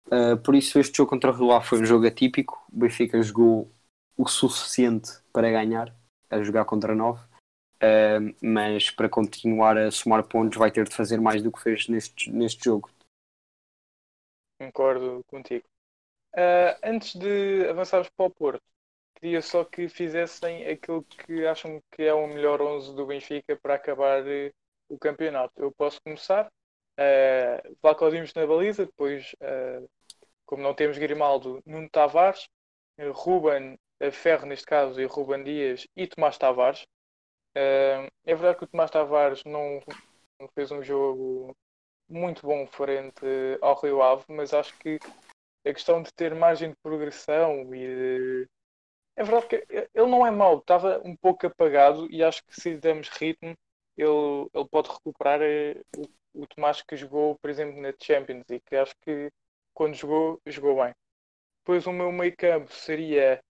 Uh, 0.08 0.38
por 0.44 0.56
isso, 0.56 0.80
este 0.80 0.98
jogo 0.98 1.10
contra 1.10 1.32
o 1.32 1.34
Rio 1.34 1.62
foi 1.62 1.82
um 1.82 1.86
jogo 1.86 2.08
atípico. 2.08 2.66
O 2.72 2.80
Benfica 2.80 3.22
jogou 3.22 3.70
o 4.18 4.28
suficiente 4.28 5.12
para 5.32 5.52
ganhar, 5.52 5.94
a 6.30 6.42
jogar 6.42 6.66
contra 6.66 6.96
9, 6.96 7.22
uh, 7.22 8.36
mas 8.42 8.90
para 8.90 9.10
continuar 9.10 9.78
a 9.78 9.92
somar 9.92 10.24
pontos, 10.24 10.58
vai 10.58 10.72
ter 10.72 10.88
de 10.88 10.96
fazer 10.96 11.20
mais 11.20 11.42
do 11.42 11.52
que 11.52 11.62
fez 11.62 11.88
neste, 11.88 12.32
neste 12.32 12.64
jogo. 12.66 12.90
Concordo 14.60 15.24
contigo. 15.28 15.66
Uh, 16.36 16.78
antes 16.84 17.16
de 17.16 17.68
avançarmos 17.70 18.10
para 18.10 18.26
o 18.26 18.30
Porto, 18.30 18.64
queria 19.16 19.42
só 19.42 19.64
que 19.64 19.90
fizessem 19.90 20.66
aquilo 20.68 21.04
que 21.04 21.46
acham 21.46 21.82
que 21.92 22.04
é 22.04 22.14
o 22.14 22.28
melhor 22.28 22.62
11 22.62 22.96
do 22.96 23.06
Benfica 23.06 23.58
para 23.58 23.76
acabar 23.76 24.24
uh, 24.24 24.54
o 24.90 24.98
campeonato. 24.98 25.54
Eu 25.58 25.72
posso 25.72 26.02
começar. 26.02 26.52
Uh, 27.00 27.78
na 28.36 28.46
baliza, 28.46 28.86
depois, 28.86 29.34
uh, 29.36 29.90
como 30.46 30.62
não 30.62 30.74
temos 30.74 30.98
Grimaldo, 30.98 31.62
Nuno 31.66 31.90
Tavares, 31.90 32.48
uh, 33.00 33.12
Ruben 33.12 33.78
Ferro, 34.12 34.46
neste 34.46 34.66
caso, 34.66 35.00
e 35.00 35.06
Ruben 35.06 35.44
Dias 35.44 35.88
e 35.96 36.08
Tomás 36.08 36.38
Tavares. 36.38 36.86
é 37.56 38.10
verdade 38.26 38.58
que 38.58 38.64
o 38.64 38.68
Tomás 38.68 38.92
Tavares 38.92 39.44
não, 39.44 39.82
não 40.40 40.48
fez 40.50 40.72
um 40.72 40.82
jogo 40.82 41.56
muito 42.10 42.42
bom 42.46 42.66
frente 42.66 43.26
ao 43.62 43.80
Rio 43.80 44.02
Ave, 44.02 44.24
mas 44.30 44.54
acho 44.54 44.78
que 44.80 45.00
a 45.66 45.74
questão 45.74 46.02
de 46.02 46.14
ter 46.14 46.34
margem 46.34 46.70
de 46.70 46.78
progressão 46.82 47.74
e 47.76 47.80
de 47.80 48.48
é 49.20 49.24
verdade 49.24 49.48
que 49.48 49.56
ele 49.94 50.08
não 50.08 50.26
é 50.26 50.32
mau, 50.32 50.60
estava 50.60 51.02
um 51.04 51.14
pouco 51.14 51.46
apagado 51.46 52.10
e 52.10 52.24
acho 52.24 52.42
que 52.46 52.60
se 52.60 52.78
damos 52.78 53.10
ritmo, 53.10 53.54
ele, 53.98 54.48
ele 54.54 54.68
pode 54.72 54.90
recuperar 54.90 55.42
eh, 55.42 55.76
o, 55.98 56.44
o 56.44 56.48
Tomás 56.48 56.82
que 56.82 56.96
jogou, 56.96 57.38
por 57.38 57.50
exemplo, 57.50 57.82
na 57.82 57.94
Champions 58.02 58.46
e 58.50 58.62
que 58.62 58.78
acho 58.78 58.94
que 59.02 59.30
quando 59.74 59.94
jogou, 59.94 60.42
jogou 60.46 60.82
bem. 60.82 60.96
Depois 61.60 61.86
o 61.86 61.92
meu 61.92 62.14
meio 62.14 62.34
campo 62.38 62.74
seria 62.74 63.42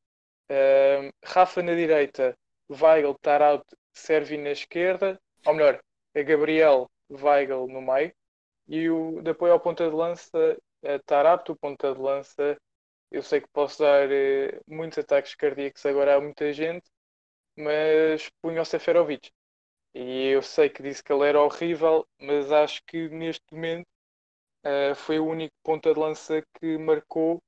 uh, 0.49 1.13
Rafa 1.23 1.61
na 1.61 1.75
direita, 1.75 2.35
Weigl, 2.67 3.13
Tarot, 3.21 3.63
Servi 3.93 4.37
na 4.37 4.49
esquerda, 4.49 5.21
ou 5.45 5.53
melhor, 5.53 5.79
é 6.15 6.23
Gabriel, 6.23 6.89
Weigl 7.11 7.67
no 7.67 7.81
meio, 7.81 8.11
e 8.67 8.89
o 8.89 9.21
de 9.21 9.29
apoio 9.31 9.53
ao 9.53 9.59
ponta 9.59 9.87
de 9.87 9.95
lança, 9.95 10.57
Tarato, 11.05 11.55
ponta 11.55 11.93
de 11.93 11.99
lança, 11.99 12.57
eu 13.11 13.23
sei 13.23 13.41
que 13.41 13.47
posso 13.49 13.79
dar 13.79 14.09
eh, 14.11 14.59
muitos 14.67 14.97
ataques 14.99 15.35
cardíacos 15.35 15.85
agora 15.85 16.15
a 16.15 16.21
muita 16.21 16.53
gente, 16.53 16.85
mas 17.57 18.29
punho 18.41 18.61
o 18.61 18.65
Seferovic. 18.65 19.31
E 19.93 20.27
eu 20.27 20.41
sei 20.41 20.69
que 20.69 20.83
disse 20.83 21.03
que 21.03 21.11
ele 21.11 21.27
era 21.27 21.41
horrível, 21.41 22.05
mas 22.19 22.51
acho 22.51 22.81
que 22.85 23.09
neste 23.09 23.43
momento 23.51 23.87
uh, 24.63 24.95
foi 24.95 25.19
o 25.19 25.25
único 25.25 25.53
ponta 25.63 25.93
de 25.93 25.99
lança 25.99 26.43
que 26.59 26.77
marcou. 26.77 27.41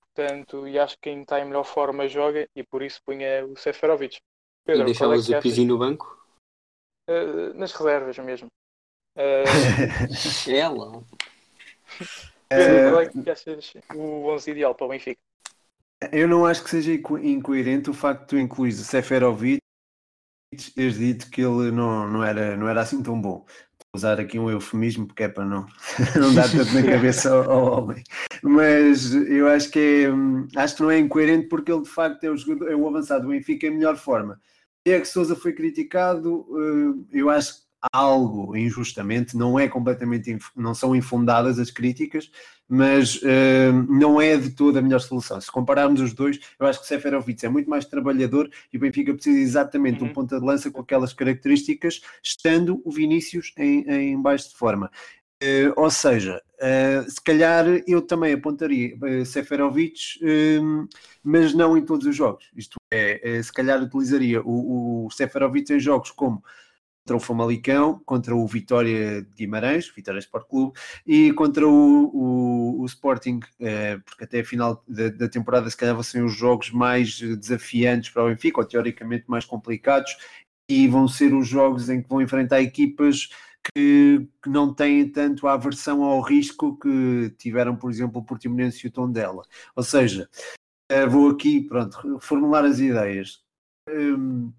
Portanto, 0.00 0.68
e 0.68 0.78
acho 0.78 0.94
que 0.94 1.10
quem 1.10 1.22
está 1.22 1.40
em 1.40 1.46
melhor 1.46 1.64
forma 1.64 2.06
joga 2.06 2.48
e 2.54 2.62
por 2.62 2.82
isso 2.82 3.00
punha 3.04 3.44
o 3.46 3.56
Seferovic. 3.56 4.18
Pedro, 4.64 4.82
e 4.82 4.86
deixavas 4.86 5.28
é 5.28 5.38
o 5.38 5.42
Pizzi 5.42 5.64
no 5.64 5.78
banco? 5.78 6.24
Uh, 7.08 7.52
nas 7.54 7.72
reservas 7.72 8.16
mesmo. 8.18 8.46
Uh... 9.16 10.48
Ela. 10.48 11.02
Qual 12.90 13.00
é 13.00 13.06
que 13.06 13.30
achas 13.30 13.74
o 13.94 14.28
11 14.30 14.50
ideal 14.50 14.74
para 14.74 14.86
o 14.86 14.90
Benfica? 14.90 15.20
Eu 16.10 16.26
não 16.26 16.44
acho 16.44 16.64
que 16.64 16.70
seja 16.70 16.92
incoerente 16.92 17.90
o 17.90 17.94
facto 17.94 18.22
de 18.22 18.26
tu 18.26 18.38
incluís 18.38 18.80
o 18.80 18.84
Seferovic 18.84 19.62
teres 20.74 20.98
dito 20.98 21.30
que 21.30 21.40
ele 21.40 21.70
não, 21.70 22.08
não, 22.08 22.22
era, 22.22 22.56
não 22.56 22.68
era 22.68 22.82
assim 22.82 23.02
tão 23.02 23.20
bom. 23.20 23.38
Vou 23.38 23.96
usar 23.96 24.20
aqui 24.20 24.38
um 24.38 24.50
eufemismo 24.50 25.06
porque 25.06 25.24
é 25.24 25.28
para 25.28 25.44
não, 25.44 25.66
não 26.18 26.34
dar 26.34 26.50
tanto 26.50 26.72
na 26.72 26.82
cabeça 26.92 27.32
ao, 27.32 27.50
ao, 27.50 27.78
homem. 27.78 28.02
Mas 28.42 29.12
eu 29.12 29.48
acho 29.48 29.70
que 29.70 30.06
é, 30.06 30.60
acho 30.60 30.76
que 30.76 30.82
não 30.82 30.90
é 30.90 30.98
incoerente 30.98 31.48
porque 31.48 31.72
ele 31.72 31.82
de 31.82 31.88
facto 31.88 32.24
é 32.24 32.30
o, 32.30 32.36
jogador, 32.36 32.70
é 32.70 32.76
o 32.76 32.88
avançado 32.88 33.24
do 33.24 33.30
Benfica 33.30 33.66
em 33.66 33.70
melhor 33.70 33.96
forma. 33.96 34.40
Diego 34.86 35.06
Souza 35.06 35.36
foi 35.36 35.52
criticado, 35.52 36.44
eh, 37.12 37.18
eu 37.18 37.30
acho 37.30 37.62
algo 37.92 38.56
injustamente, 38.56 39.36
não 39.36 39.58
é 39.58 39.68
completamente, 39.68 40.38
não 40.54 40.74
são 40.74 40.94
infundadas 40.94 41.58
as 41.58 41.70
críticas, 41.70 42.30
mas 42.68 43.16
uh, 43.16 43.72
não 43.88 44.20
é 44.20 44.36
de 44.36 44.50
toda 44.50 44.78
a 44.78 44.82
melhor 44.82 45.00
solução. 45.00 45.40
Se 45.40 45.50
compararmos 45.50 46.00
os 46.00 46.12
dois, 46.12 46.38
eu 46.58 46.66
acho 46.66 46.80
que 46.80 46.86
Seferovic 46.86 47.44
é 47.44 47.48
muito 47.48 47.68
mais 47.68 47.84
trabalhador 47.84 48.48
e 48.72 48.76
o 48.76 48.80
Benfica 48.80 49.12
precisa 49.12 49.38
exatamente 49.38 49.98
de 49.98 50.04
um 50.04 50.06
uhum. 50.06 50.12
ponta 50.12 50.38
de 50.38 50.46
lança 50.46 50.70
com 50.70 50.80
aquelas 50.80 51.12
características, 51.12 52.00
estando 52.22 52.80
o 52.84 52.90
Vinícius 52.90 53.52
em, 53.58 53.82
em 53.90 54.22
baixo 54.22 54.50
de 54.50 54.56
forma. 54.56 54.90
Uh, 55.42 55.74
ou 55.76 55.90
seja, 55.90 56.40
uh, 56.60 57.10
se 57.10 57.20
calhar 57.20 57.66
eu 57.88 58.00
também 58.00 58.32
apontaria 58.32 58.94
uh, 58.94 59.26
Seferovic, 59.26 60.20
mas 61.20 61.52
não 61.52 61.76
em 61.76 61.84
todos 61.84 62.06
os 62.06 62.14
jogos. 62.14 62.48
Isto 62.56 62.76
é, 62.92 63.42
se 63.42 63.52
calhar 63.52 63.82
utilizaria 63.82 64.40
o, 64.40 65.06
o 65.06 65.10
Seferovic 65.10 65.72
em 65.72 65.80
jogos 65.80 66.12
como 66.12 66.42
contra 67.02 67.16
o 67.16 67.20
Famalicão, 67.20 68.00
contra 68.04 68.34
o 68.34 68.46
Vitória 68.46 69.22
de 69.22 69.34
Guimarães, 69.34 69.92
Vitória 69.94 70.18
Sport 70.20 70.46
Clube, 70.48 70.78
e 71.06 71.32
contra 71.32 71.66
o, 71.66 72.10
o, 72.14 72.80
o 72.82 72.86
Sporting, 72.86 73.40
porque 74.04 74.24
até 74.24 74.40
a 74.40 74.44
final 74.44 74.82
da, 74.86 75.08
da, 75.08 75.28
temporada 75.28 75.68
se 75.68 75.76
calhar 75.76 75.94
vão 75.94 76.02
ser 76.02 76.22
os 76.22 76.34
jogos 76.34 76.70
mais 76.70 77.18
desafiantes 77.20 78.10
para 78.10 78.24
o 78.24 78.28
Benfica, 78.28 78.60
ou 78.60 78.66
teoricamente 78.66 79.24
mais 79.28 79.44
complicados, 79.44 80.16
e 80.68 80.86
vão 80.88 81.08
ser 81.08 81.34
os 81.34 81.48
jogos 81.48 81.88
em 81.90 82.02
que 82.02 82.08
vão 82.08 82.22
enfrentar 82.22 82.62
equipas 82.62 83.28
que, 83.74 84.28
que, 84.42 84.48
não 84.48 84.72
têm 84.74 85.08
tanto 85.08 85.46
a 85.46 85.54
aversão 85.54 86.02
ao 86.02 86.20
risco 86.20 86.78
que 86.78 87.34
tiveram, 87.38 87.76
por 87.76 87.90
exemplo, 87.90 88.20
o 88.20 88.24
Portimonense 88.24 88.86
e 88.86 88.88
o 88.88 88.92
Tondela. 88.92 89.42
Ou 89.76 89.82
seja, 89.82 90.28
eh, 90.88 91.06
vou 91.06 91.30
aqui, 91.30 91.62
pronto, 91.62 92.18
formular 92.20 92.64
as 92.64 92.78
ideias. 92.80 93.42
Um, 93.88 94.52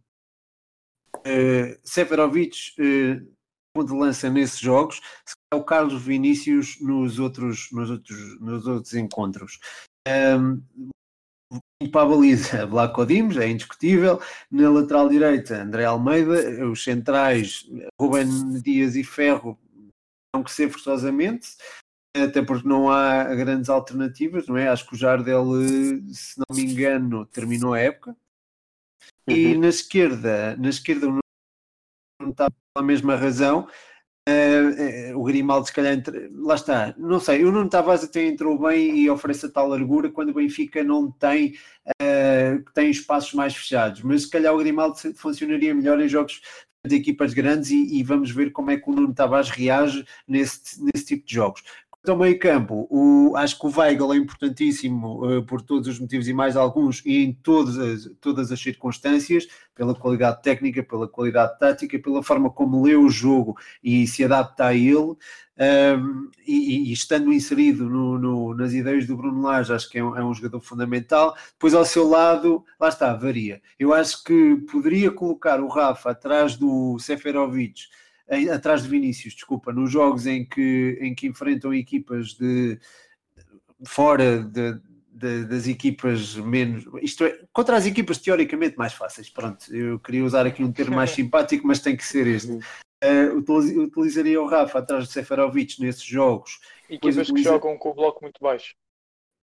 uh, 1.26 1.80
Seferovic, 1.84 2.74
uh, 2.80 3.34
ponto 3.76 3.92
de 3.92 4.00
lança 4.00 4.30
nesses 4.30 4.60
jogos, 4.60 5.02
é 5.52 5.56
o 5.56 5.64
Carlos 5.64 6.02
Vinícius 6.02 6.80
nos 6.80 7.20
outros, 7.20 7.70
nos 7.72 7.90
outros, 7.90 8.40
nos 8.40 8.68
outros 8.68 8.94
encontros. 8.94 9.60
Um, 10.08 10.62
para 11.92 12.02
a 12.02 12.06
baliza, 12.06 12.68
Dimos, 13.08 13.38
é 13.38 13.48
indiscutível. 13.48 14.22
Na 14.50 14.70
lateral 14.70 15.10
direita, 15.10 15.62
André 15.62 15.86
Almeida. 15.86 16.66
Os 16.66 16.84
centrais, 16.84 17.70
Ruben 18.00 18.62
Dias 18.62 18.96
e 18.96 19.04
Ferro, 19.04 19.60
não 20.34 20.44
que 20.44 20.52
ser 20.52 20.70
forçosamente, 20.70 21.50
até 22.16 22.42
porque 22.42 22.68
não 22.68 22.90
há 22.90 23.24
grandes 23.36 23.70
alternativas, 23.70 24.48
não 24.48 24.58
é? 24.58 24.68
Acho 24.68 24.88
que 24.88 24.96
o 24.96 24.98
Jardel, 24.98 25.46
se 26.12 26.40
não 26.40 26.56
me 26.56 26.64
engano, 26.64 27.26
terminou 27.26 27.74
a 27.74 27.80
época. 27.80 28.16
Uhum. 29.28 29.36
E 29.36 29.58
na 29.58 29.68
esquerda, 29.68 30.56
na 30.58 30.70
esquerda 30.70 31.08
não 31.08 32.30
está 32.30 32.50
pela 32.74 32.86
mesma 32.86 33.16
razão, 33.16 33.68
Uh, 34.28 35.12
uh, 35.14 35.20
o 35.20 35.24
Grimaldo, 35.26 35.68
se 35.68 35.74
calhar, 35.74 35.94
entre... 35.94 36.30
lá 36.34 36.56
está, 36.56 36.96
não 36.98 37.20
sei. 37.20 37.44
O 37.44 37.52
Nuno 37.52 37.70
Tavares 37.70 38.06
até 38.06 38.26
entrou 38.26 38.58
bem 38.58 38.98
e 38.98 39.10
oferece 39.10 39.48
a 39.48 39.50
tal 39.50 39.68
largura 39.68 40.10
quando 40.10 40.30
o 40.30 40.34
Benfica 40.34 40.82
não 40.82 41.12
tem, 41.12 41.56
uh, 42.02 42.72
tem 42.74 42.90
espaços 42.90 43.34
mais 43.34 43.54
fechados, 43.54 44.02
mas 44.02 44.22
se 44.24 44.30
calhar 44.30 44.54
o 44.54 44.60
Grimaldo 44.60 44.96
funcionaria 45.16 45.76
melhor 45.76 46.00
em 46.00 46.08
jogos 46.08 46.42
de 46.86 46.96
equipas 46.96 47.34
grandes 47.34 47.72
e, 47.72 47.98
e, 47.98 48.04
vamos 48.04 48.32
ver 48.32 48.52
como 48.52 48.72
é 48.72 48.78
que 48.78 48.90
o 48.90 48.94
Nuno 48.94 49.14
Tavares 49.14 49.50
reage 49.50 50.06
nesse, 50.28 50.82
nesse 50.82 51.06
tipo 51.06 51.26
de 51.26 51.34
jogos. 51.34 51.64
Ao 52.06 52.18
meio 52.18 52.38
campo, 52.38 52.86
o, 52.90 53.34
acho 53.38 53.58
que 53.58 53.66
o 53.66 53.72
Weigl 53.74 54.14
é 54.14 54.18
importantíssimo 54.18 55.26
uh, 55.26 55.46
por 55.46 55.62
todos 55.62 55.88
os 55.88 55.98
motivos 55.98 56.28
e 56.28 56.34
mais 56.34 56.58
alguns 56.58 57.02
e 57.06 57.24
em 57.24 57.34
todas 57.34 57.78
as, 57.78 58.12
todas 58.20 58.52
as 58.52 58.60
circunstâncias, 58.60 59.48
pela 59.74 59.96
qualidade 59.96 60.42
técnica, 60.42 60.84
pela 60.84 61.08
qualidade 61.08 61.58
tática, 61.58 61.98
pela 61.98 62.22
forma 62.22 62.50
como 62.50 62.84
lê 62.84 62.94
o 62.94 63.10
jogo 63.10 63.58
e 63.82 64.06
se 64.06 64.22
adapta 64.22 64.66
a 64.66 64.74
ele. 64.74 65.16
Um, 65.56 66.30
e, 66.46 66.90
e, 66.90 66.92
estando 66.92 67.32
inserido 67.32 67.90
no, 67.90 68.20
no, 68.20 68.54
nas 68.54 68.74
ideias 68.74 69.08
do 69.08 69.16
Bruno 69.16 69.42
Lage, 69.42 69.72
acho 69.72 69.90
que 69.90 70.00
é 70.00 70.04
um, 70.04 70.18
é 70.18 70.26
um, 70.26 70.34
jogador 70.34 70.60
fundamental. 70.60 71.38
Depois, 71.54 71.74
ao 71.74 71.86
seu 71.86 72.10
lado, 72.10 72.66
lá 72.78 72.90
está, 72.90 73.14
varia. 73.14 73.62
Eu 73.80 73.94
acho 73.94 74.24
que 74.26 74.58
poderia 74.70 75.10
colocar 75.10 75.62
o 75.62 75.70
Rafa 75.70 76.12
atrás 76.12 76.58
do 76.58 77.00
Seferovic 77.00 77.84
em, 78.30 78.50
atrás 78.50 78.84
de 78.84 78.90
Vinícius, 78.90 79.34
desculpa, 79.34 79.72
nos 79.72 79.92
jogos 79.92 80.26
em 80.26 80.46
que, 80.46 80.98
em 81.02 81.14
que 81.14 81.28
enfrentam 81.28 81.74
equipas 81.74 82.34
de 82.34 82.80
fora 83.86 84.44
de, 84.44 84.80
de, 85.12 85.46
das 85.46 85.68
equipas 85.68 86.36
menos, 86.36 86.86
isto 87.02 87.26
é, 87.26 87.40
contra 87.52 87.76
as 87.76 87.86
equipas 87.86 88.18
teoricamente 88.18 88.78
mais 88.78 88.94
fáceis, 88.94 89.30
pronto, 89.30 89.74
eu 89.76 90.00
queria 90.00 90.24
usar 90.24 90.46
aqui 90.46 90.64
um 90.64 90.72
termo 90.72 90.96
mais 90.96 91.12
simpático, 91.12 91.68
mas 91.68 91.80
tem 91.80 91.96
que 91.96 92.06
ser 92.06 92.28
este. 92.28 92.60
Uh, 93.04 93.38
utilizaria 93.82 94.42
o 94.42 94.48
Rafa 94.48 94.80
atrás 94.80 95.08
de 95.08 95.12
Seferovic 95.12 95.82
nesses 95.82 96.06
jogos. 96.06 96.60
Equipas 96.90 97.18
utiliza... 97.18 97.34
que 97.34 97.44
jogam 97.44 97.78
com 97.78 97.90
o 97.90 97.94
bloco 97.94 98.22
muito 98.22 98.40
baixo. 98.42 98.74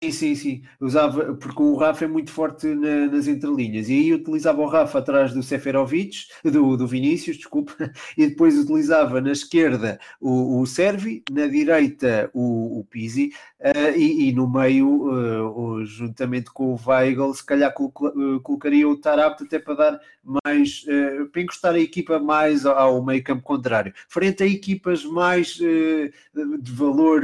Sim, 0.05 0.13
sim, 0.13 0.35
sim. 0.35 0.63
Usava, 0.81 1.35
porque 1.35 1.63
o 1.63 1.77
Rafa 1.77 2.05
é 2.05 2.09
muito 2.09 2.31
forte 2.31 2.67
na, 2.67 3.07
nas 3.07 3.27
entrelinhas. 3.27 3.89
E 3.89 3.93
aí 3.95 4.13
utilizava 4.13 4.61
o 4.61 4.67
Rafa 4.67 4.99
atrás 4.99 5.33
do 5.33 5.43
Seferovic, 5.43 6.27
do, 6.45 6.77
do 6.77 6.87
Vinícius, 6.87 7.37
desculpa, 7.39 7.73
e 8.19 8.27
depois 8.27 8.59
utilizava 8.59 9.21
na 9.21 9.33
esquerda 9.33 9.99
o, 10.21 10.61
o 10.61 10.67
Servi, 10.67 11.23
na 11.31 11.47
direita 11.47 12.31
o, 12.35 12.81
o 12.81 12.85
Pizzi, 12.85 13.33
uh, 13.61 13.97
e, 13.97 14.29
e, 14.29 14.33
no 14.33 14.51
meio, 14.51 14.89
uh, 14.89 15.87
juntamente 15.87 16.51
com 16.53 16.75
o 16.75 16.81
Weigl, 16.87 17.33
se 17.33 17.45
calhar 17.45 17.73
uh, 17.79 18.41
colocaria 18.41 18.87
o 18.87 19.01
Tarapto 19.01 19.45
até 19.45 19.59
para 19.59 19.75
dar 19.75 20.01
mais, 20.23 20.85
para 21.33 21.43
encostar 21.43 21.75
a 21.75 21.81
equipa 21.81 22.19
mais 22.19 22.67
ao, 22.67 22.77
ao 22.77 23.05
meio 23.05 23.25
campo 23.25 23.43
contrário. 23.43 23.95
Frente 24.09 24.43
a 24.43 24.47
equipas 24.47 25.05
mais 25.05 25.55
de 25.55 26.73
valor 26.73 27.23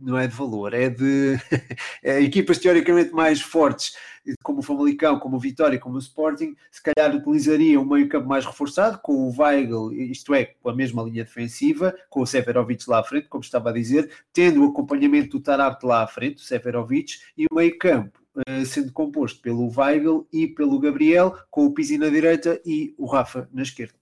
não 0.00 0.18
é 0.18 0.26
de 0.26 0.34
valor, 0.34 0.74
é 0.74 0.88
de 0.88 1.36
é, 2.02 2.20
equipas 2.22 2.58
teoricamente 2.58 3.12
mais 3.12 3.40
fortes, 3.40 3.96
como 4.42 4.60
o 4.60 4.62
Famalicão, 4.62 5.18
como 5.18 5.36
o 5.36 5.40
Vitória, 5.40 5.78
como 5.78 5.96
o 5.96 5.98
Sporting, 5.98 6.54
se 6.70 6.82
calhar 6.82 7.14
utilizaria 7.14 7.80
um 7.80 7.84
meio 7.84 8.08
campo 8.08 8.28
mais 8.28 8.44
reforçado, 8.44 8.98
com 8.98 9.12
o 9.12 9.34
Weigl, 9.36 9.92
isto 9.92 10.34
é, 10.34 10.44
com 10.44 10.70
a 10.70 10.74
mesma 10.74 11.02
linha 11.02 11.24
defensiva, 11.24 11.94
com 12.10 12.20
o 12.20 12.26
Seferovic 12.26 12.88
lá 12.88 13.00
à 13.00 13.04
frente, 13.04 13.28
como 13.28 13.42
estava 13.42 13.70
a 13.70 13.72
dizer, 13.72 14.10
tendo 14.32 14.64
o 14.64 14.68
acompanhamento 14.68 15.38
do 15.38 15.42
Tarapte 15.42 15.86
lá 15.86 16.02
à 16.02 16.06
frente, 16.06 16.42
o 16.42 16.46
Seferovic, 16.46 17.18
e 17.36 17.46
o 17.50 17.54
meio 17.54 17.78
campo 17.78 18.20
eh, 18.46 18.64
sendo 18.64 18.92
composto 18.92 19.40
pelo 19.40 19.70
Weigl 19.76 20.26
e 20.32 20.46
pelo 20.46 20.78
Gabriel, 20.78 21.36
com 21.50 21.66
o 21.66 21.72
Pizzi 21.72 21.98
na 21.98 22.08
direita 22.08 22.60
e 22.64 22.94
o 22.96 23.06
Rafa 23.06 23.48
na 23.52 23.62
esquerda. 23.62 23.97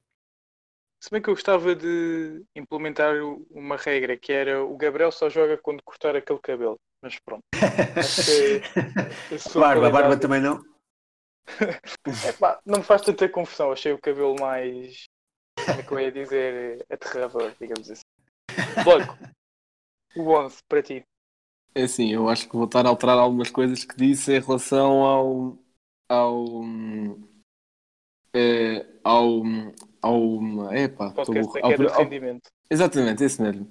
Se 1.06 1.10
bem 1.12 1.22
que 1.22 1.30
eu 1.30 1.34
gostava 1.34 1.72
de 1.72 2.44
implementar 2.56 3.14
uma 3.52 3.76
regra 3.76 4.16
que 4.16 4.32
era 4.32 4.64
o 4.64 4.76
Gabriel 4.76 5.12
só 5.12 5.30
joga 5.30 5.56
quando 5.56 5.80
cortar 5.84 6.16
aquele 6.16 6.40
cabelo. 6.40 6.74
Mas 7.00 7.16
pronto. 7.20 7.44
barba, 9.54 9.88
barba 9.88 10.18
também 10.18 10.40
não? 10.40 10.60
Epá, 12.28 12.60
não 12.66 12.78
me 12.78 12.84
faz 12.84 13.02
tanta 13.02 13.28
confusão. 13.28 13.70
Achei 13.70 13.92
o 13.92 14.00
cabelo 14.00 14.34
mais. 14.40 15.04
Como 15.64 15.78
é 15.78 15.82
que 15.84 15.92
eu 15.92 16.00
ia 16.00 16.10
dizer? 16.10 16.84
Aterrador, 16.90 17.54
digamos 17.60 17.88
assim. 17.88 18.02
Logo, 18.84 19.16
o 20.16 20.44
11 20.44 20.58
para 20.68 20.82
ti. 20.82 21.04
É 21.72 21.84
assim, 21.84 22.12
eu 22.12 22.28
acho 22.28 22.48
que 22.48 22.56
vou 22.56 22.64
estar 22.64 22.84
a 22.84 22.88
alterar 22.88 23.16
algumas 23.16 23.52
coisas 23.52 23.84
que 23.84 23.96
disse 23.96 24.32
em 24.32 24.40
relação 24.40 25.04
ao. 25.04 25.56
ao. 26.08 26.64
É, 28.34 28.84
ao, 29.04 29.44
ao. 30.02 30.72
Epá, 30.74 31.10
Podcast 31.10 31.58
ao, 31.62 31.70
ao, 31.70 32.02
rendimento. 32.02 32.50
Exatamente, 32.70 33.24
esse 33.24 33.40
mesmo. 33.40 33.68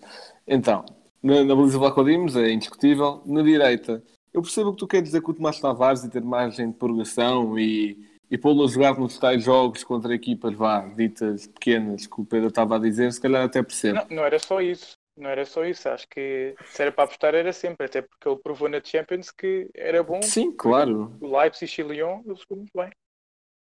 Então, 0.48 0.86
na, 1.22 1.44
na 1.44 1.56
baliza 1.56 1.78
Vlacodimos 1.78 2.36
é 2.36 2.52
indiscutível. 2.52 3.22
Na 3.26 3.42
direita, 3.42 4.04
eu 4.34 4.42
percebo 4.42 4.70
o 4.70 4.74
que 4.74 4.80
tu 4.80 4.88
queres 4.88 5.06
dizer 5.06 5.22
com 5.22 5.32
o 5.32 5.34
Tomás 5.34 5.60
Tavares 5.60 6.04
e 6.04 6.10
ter 6.10 6.22
margem 6.22 6.72
de 6.72 6.78
progressão 6.78 7.58
e, 7.58 7.98
e 8.30 8.38
pô-lo 8.38 8.64
a 8.64 8.68
jogar 8.68 8.98
nos 8.98 9.18
tais 9.18 9.44
jogos 9.44 9.84
contra 9.84 10.14
equipas 10.14 10.54
vá, 10.54 10.82
ditas 10.82 11.48
pequenas, 11.48 12.06
que 12.06 12.22
o 12.22 12.26
Pedro 12.26 12.50
estava 12.50 12.76
a 12.76 12.80
dizer, 12.80 13.12
se 13.12 13.22
calhar 13.22 13.44
até 13.44 13.64
percebo. 13.64 14.00
Não, 14.10 14.18
não 14.18 14.26
era 14.26 14.40
só 14.40 14.62
isso. 14.62 14.98
Não 15.18 15.30
era 15.30 15.46
só 15.46 15.64
isso, 15.64 15.88
acho 15.88 16.08
que 16.10 16.56
se 16.66 16.82
era 16.82 16.92
para 16.92 17.06
apostar 17.06 17.34
era 17.34 17.54
sempre, 17.54 17.86
até 17.86 18.02
porque 18.02 18.28
ele 18.28 18.36
provou 18.36 18.68
na 18.68 18.82
Champions 18.84 19.32
que 19.32 19.70
era 19.74 20.04
bom. 20.04 20.22
Sim, 20.22 20.52
claro. 20.52 21.16
O 21.22 21.40
Leipzig 21.40 21.80
e 21.80 21.84
Lyon, 21.84 22.20
ele 22.26 22.36
jogou 22.36 22.58
muito 22.58 22.72
bem. 22.76 22.90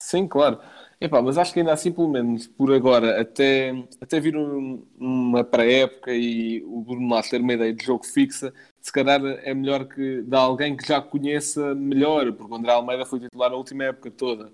Sim, 0.00 0.28
claro. 0.28 0.60
Epá, 1.00 1.20
mas 1.22 1.38
acho 1.38 1.52
que 1.52 1.60
ainda 1.60 1.72
assim, 1.72 1.92
pelo 1.92 2.08
menos 2.08 2.46
por 2.46 2.72
agora, 2.72 3.20
até, 3.20 3.70
até 4.00 4.18
vir 4.20 4.36
um, 4.36 4.84
uma 4.98 5.44
pré-época 5.44 6.12
e 6.12 6.62
o 6.64 6.82
Bruno 6.82 7.08
Lage 7.14 7.30
ter 7.30 7.40
uma 7.40 7.52
ideia 7.52 7.72
de 7.72 7.84
jogo 7.84 8.04
fixa, 8.04 8.52
se 8.80 8.92
calhar 8.92 9.20
é 9.24 9.54
melhor 9.54 9.86
que 9.86 10.22
de 10.22 10.36
alguém 10.36 10.76
que 10.76 10.86
já 10.86 11.00
conheça 11.00 11.74
melhor, 11.74 12.32
porque 12.32 12.52
o 12.52 12.56
André 12.56 12.72
Almeida 12.72 13.06
foi 13.06 13.20
titular 13.20 13.52
a 13.52 13.56
última 13.56 13.84
época 13.84 14.10
toda. 14.10 14.52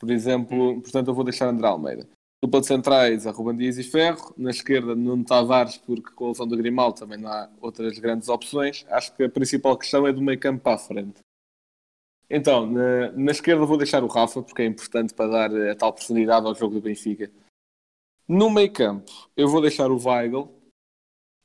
Por 0.00 0.10
exemplo, 0.10 0.80
portanto, 0.80 1.08
eu 1.08 1.14
vou 1.14 1.24
deixar 1.24 1.48
André 1.48 1.66
Almeida. 1.66 2.08
Dupla 2.42 2.60
de 2.60 2.66
centrais, 2.68 3.26
a 3.26 3.32
Ruben 3.32 3.56
Dias 3.56 3.78
e 3.78 3.82
Ferro. 3.82 4.32
Na 4.36 4.50
esquerda, 4.50 4.94
Nuno 4.94 5.24
Tavares, 5.24 5.76
porque 5.76 6.12
com 6.12 6.26
a 6.26 6.28
lesão 6.28 6.46
do 6.46 6.56
Grimaldo 6.56 7.00
também 7.00 7.18
não 7.18 7.30
há 7.30 7.50
outras 7.60 7.98
grandes 7.98 8.28
opções. 8.28 8.86
Acho 8.88 9.14
que 9.16 9.24
a 9.24 9.28
principal 9.28 9.76
questão 9.76 10.06
é 10.06 10.12
do 10.12 10.22
meio 10.22 10.38
campo 10.38 10.62
para 10.62 10.74
a 10.74 10.78
frente. 10.78 11.18
Então, 12.30 12.66
na, 12.66 13.10
na, 13.12 13.32
esquerda 13.32 13.64
vou 13.64 13.78
deixar 13.78 14.02
o 14.04 14.06
Rafa, 14.06 14.42
porque 14.42 14.62
é 14.62 14.66
importante 14.66 15.14
para 15.14 15.48
dar 15.48 15.70
a 15.70 15.74
tal 15.74 15.92
profundidade 15.92 16.46
ao 16.46 16.54
jogo 16.54 16.74
do 16.74 16.80
Benfica. 16.80 17.30
No 18.26 18.50
meio 18.50 18.70
campo, 18.70 19.10
eu 19.34 19.48
vou 19.48 19.62
deixar 19.62 19.90
o 19.90 19.98
Weigl 19.98 20.52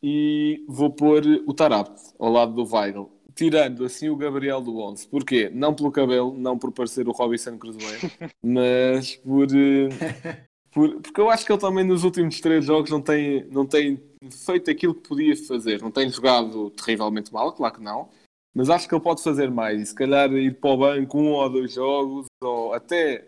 e 0.01 0.65
vou 0.67 0.91
pôr 0.91 1.23
o 1.47 1.53
Tarabt 1.53 2.13
ao 2.19 2.29
lado 2.29 2.53
do 2.53 2.69
Weigl. 2.75 3.09
Tirando 3.33 3.85
assim 3.85 4.09
o 4.09 4.17
Gabriel 4.17 4.61
do 4.61 4.77
11. 4.77 5.07
Porquê? 5.07 5.49
Não 5.49 5.73
pelo 5.73 5.91
cabelo, 5.91 6.37
não 6.37 6.57
por 6.59 6.71
parecer 6.71 7.07
o 7.07 7.11
Robinson 7.11 7.57
Cruzeiro, 7.57 8.11
mas 8.43 9.15
por, 9.15 9.47
eh, 9.55 10.45
por- 10.71 11.01
Porque 11.01 11.19
eu 11.19 11.29
acho 11.29 11.45
que 11.45 11.51
ele 11.51 11.59
também 11.61 11.83
nos 11.83 12.03
últimos 12.03 12.39
três 12.41 12.63
jogos 12.65 12.91
não 12.91 13.01
tem, 13.01 13.45
não 13.45 13.65
tem 13.65 13.99
feito 14.29 14.69
aquilo 14.69 14.93
que 14.93 15.07
podia 15.07 15.35
fazer. 15.35 15.81
Não 15.81 15.89
tem 15.89 16.09
jogado 16.09 16.69
terrivelmente 16.71 17.33
mal, 17.33 17.53
claro 17.53 17.73
que 17.73 17.81
não. 17.81 18.09
Mas 18.53 18.69
acho 18.69 18.87
que 18.87 18.93
ele 18.93 19.03
pode 19.03 19.23
fazer 19.23 19.49
mais. 19.49 19.81
E 19.81 19.85
se 19.85 19.95
calhar 19.95 20.31
ir 20.33 20.59
para 20.59 20.69
o 20.69 20.77
banco 20.77 21.17
um 21.17 21.31
ou 21.31 21.49
dois 21.49 21.73
jogos, 21.73 22.27
ou 22.41 22.73
até 22.73 23.27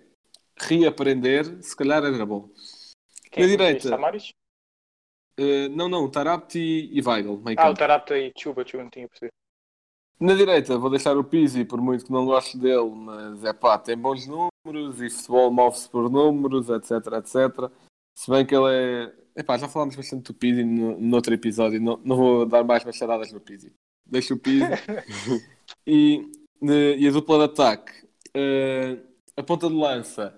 reaprender, 0.57 1.63
se 1.63 1.75
calhar 1.75 2.03
era 2.03 2.25
bom. 2.25 2.49
Quem 3.31 3.43
Na 3.43 3.49
é 3.49 3.51
que 3.51 3.57
direita. 3.57 3.89
Samaris? 3.89 4.33
Eh, 5.37 5.67
não, 5.69 5.89
não, 5.89 6.09
Tarabt 6.09 6.57
e, 6.57 6.89
e 6.97 7.01
Weigl. 7.01 7.41
Ah, 7.45 7.51
o 7.51 7.55
campo. 7.55 7.79
Tarapta 7.79 8.17
e 8.17 8.31
Chuba, 8.37 8.65
Chuba, 8.65 8.83
não 8.83 8.89
tinha 8.89 9.07
percebido. 9.07 9.33
Na 10.17 10.33
direita 10.33 10.77
vou 10.77 10.89
deixar 10.89 11.17
o 11.17 11.23
Pizzi, 11.25 11.65
por 11.65 11.81
muito 11.81 12.05
que 12.05 12.11
não 12.11 12.25
goste 12.25 12.57
dele, 12.57 12.89
mas 12.89 13.43
é 13.43 13.51
pá, 13.51 13.77
tem 13.77 13.97
bons 13.97 14.25
números 14.25 15.01
e 15.01 15.09
futebol 15.09 15.51
move-se 15.51 15.89
por 15.89 16.09
números, 16.09 16.69
etc, 16.69 16.91
etc. 17.17 17.69
Se 18.17 18.31
bem 18.31 18.45
que 18.45 18.55
ele 18.55 18.73
é. 18.73 19.41
Epá, 19.41 19.57
já 19.57 19.67
falámos 19.67 19.97
bastante 19.97 20.31
do 20.31 20.33
Pizzi 20.33 20.63
no, 20.63 20.97
no 20.97 21.15
outro 21.17 21.33
episódio, 21.33 21.81
não, 21.81 21.97
não 21.97 22.15
vou 22.15 22.45
dar 22.45 22.63
mais 22.63 22.85
machadadas 22.85 23.33
no 23.33 23.41
Pizzi. 23.41 23.73
Deixo 24.05 24.35
o 24.35 24.39
Pizzi. 24.39 24.65
e, 25.85 26.29
eh, 26.63 26.95
e 26.97 27.07
a 27.07 27.11
dupla 27.11 27.39
de 27.39 27.43
ataque. 27.45 27.91
eh, 28.33 28.97
a 29.37 29.43
ponta 29.43 29.67
de 29.67 29.75
lança, 29.75 30.33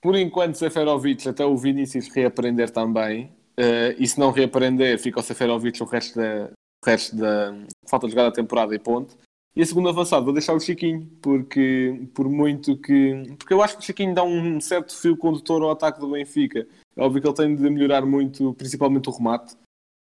por 0.00 0.16
enquanto, 0.16 0.56
Seferovic, 0.56 1.28
até 1.28 1.44
o 1.44 1.56
Vinícius 1.56 2.08
reaprender 2.08 2.70
também. 2.70 3.32
eh, 3.56 3.96
e 3.98 4.06
se 4.06 4.20
não 4.20 4.30
reaprender, 4.30 4.98
fica 4.98 5.20
o 5.20 5.22
Seferovic 5.22 5.82
o 5.82 5.86
resto 5.86 6.18
da, 6.18 6.50
o 6.82 6.86
resto 6.86 7.16
da 7.16 7.54
falta 7.88 8.06
de 8.06 8.12
jogar 8.12 8.28
a 8.28 8.32
temporada 8.32 8.74
e 8.74 8.78
ponto. 8.78 9.16
E 9.56 9.62
a 9.62 9.66
segunda 9.66 9.88
avançada 9.88 10.22
vou 10.22 10.34
deixar 10.34 10.52
o 10.52 10.60
Chiquinho, 10.60 11.10
porque 11.22 12.08
por 12.14 12.28
muito 12.28 12.76
que. 12.76 13.34
Porque 13.38 13.54
eu 13.54 13.62
acho 13.62 13.74
que 13.76 13.82
o 13.82 13.86
Chiquinho 13.86 14.14
dá 14.14 14.22
um 14.22 14.60
certo 14.60 14.94
fio 14.94 15.16
condutor 15.16 15.62
ao 15.62 15.70
ataque 15.70 15.98
do 15.98 16.10
Benfica. 16.10 16.68
É 16.94 17.02
óbvio 17.02 17.22
que 17.22 17.28
ele 17.28 17.34
tem 17.34 17.56
de 17.56 17.70
melhorar 17.70 18.04
muito, 18.04 18.52
principalmente 18.54 19.08
o 19.08 19.12
remate, 19.12 19.56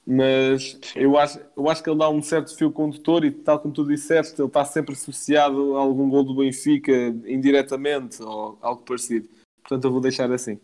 mas 0.05 0.79
eu 0.95 1.17
acho, 1.17 1.39
eu 1.57 1.67
acho 1.67 1.83
que 1.83 1.89
ele 1.89 1.97
dá 1.97 2.09
um 2.09 2.21
certo 2.21 2.55
fio 2.55 2.71
condutor 2.71 3.25
e, 3.25 3.31
tal 3.31 3.59
como 3.59 3.73
tu 3.73 3.83
disseste, 3.85 4.39
ele 4.39 4.47
está 4.47 4.63
sempre 4.63 4.93
associado 4.93 5.75
a 5.75 5.81
algum 5.81 6.07
gol 6.09 6.23
do 6.23 6.35
Benfica 6.35 6.91
indiretamente 7.25 8.21
ou 8.21 8.57
algo 8.61 8.83
parecido. 8.83 9.27
Portanto, 9.61 9.85
eu 9.85 9.91
vou 9.91 10.01
deixar 10.01 10.31
assim. 10.31 10.59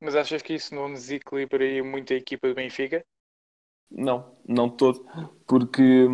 Mas 0.00 0.16
achas 0.16 0.42
que 0.42 0.54
isso 0.54 0.74
não 0.74 0.92
desequilibraria 0.92 1.84
muito 1.84 2.12
a 2.12 2.16
equipa 2.16 2.48
do 2.48 2.54
Benfica? 2.54 3.04
Não, 3.90 4.36
não 4.46 4.68
todo, 4.68 5.06
porque. 5.46 6.06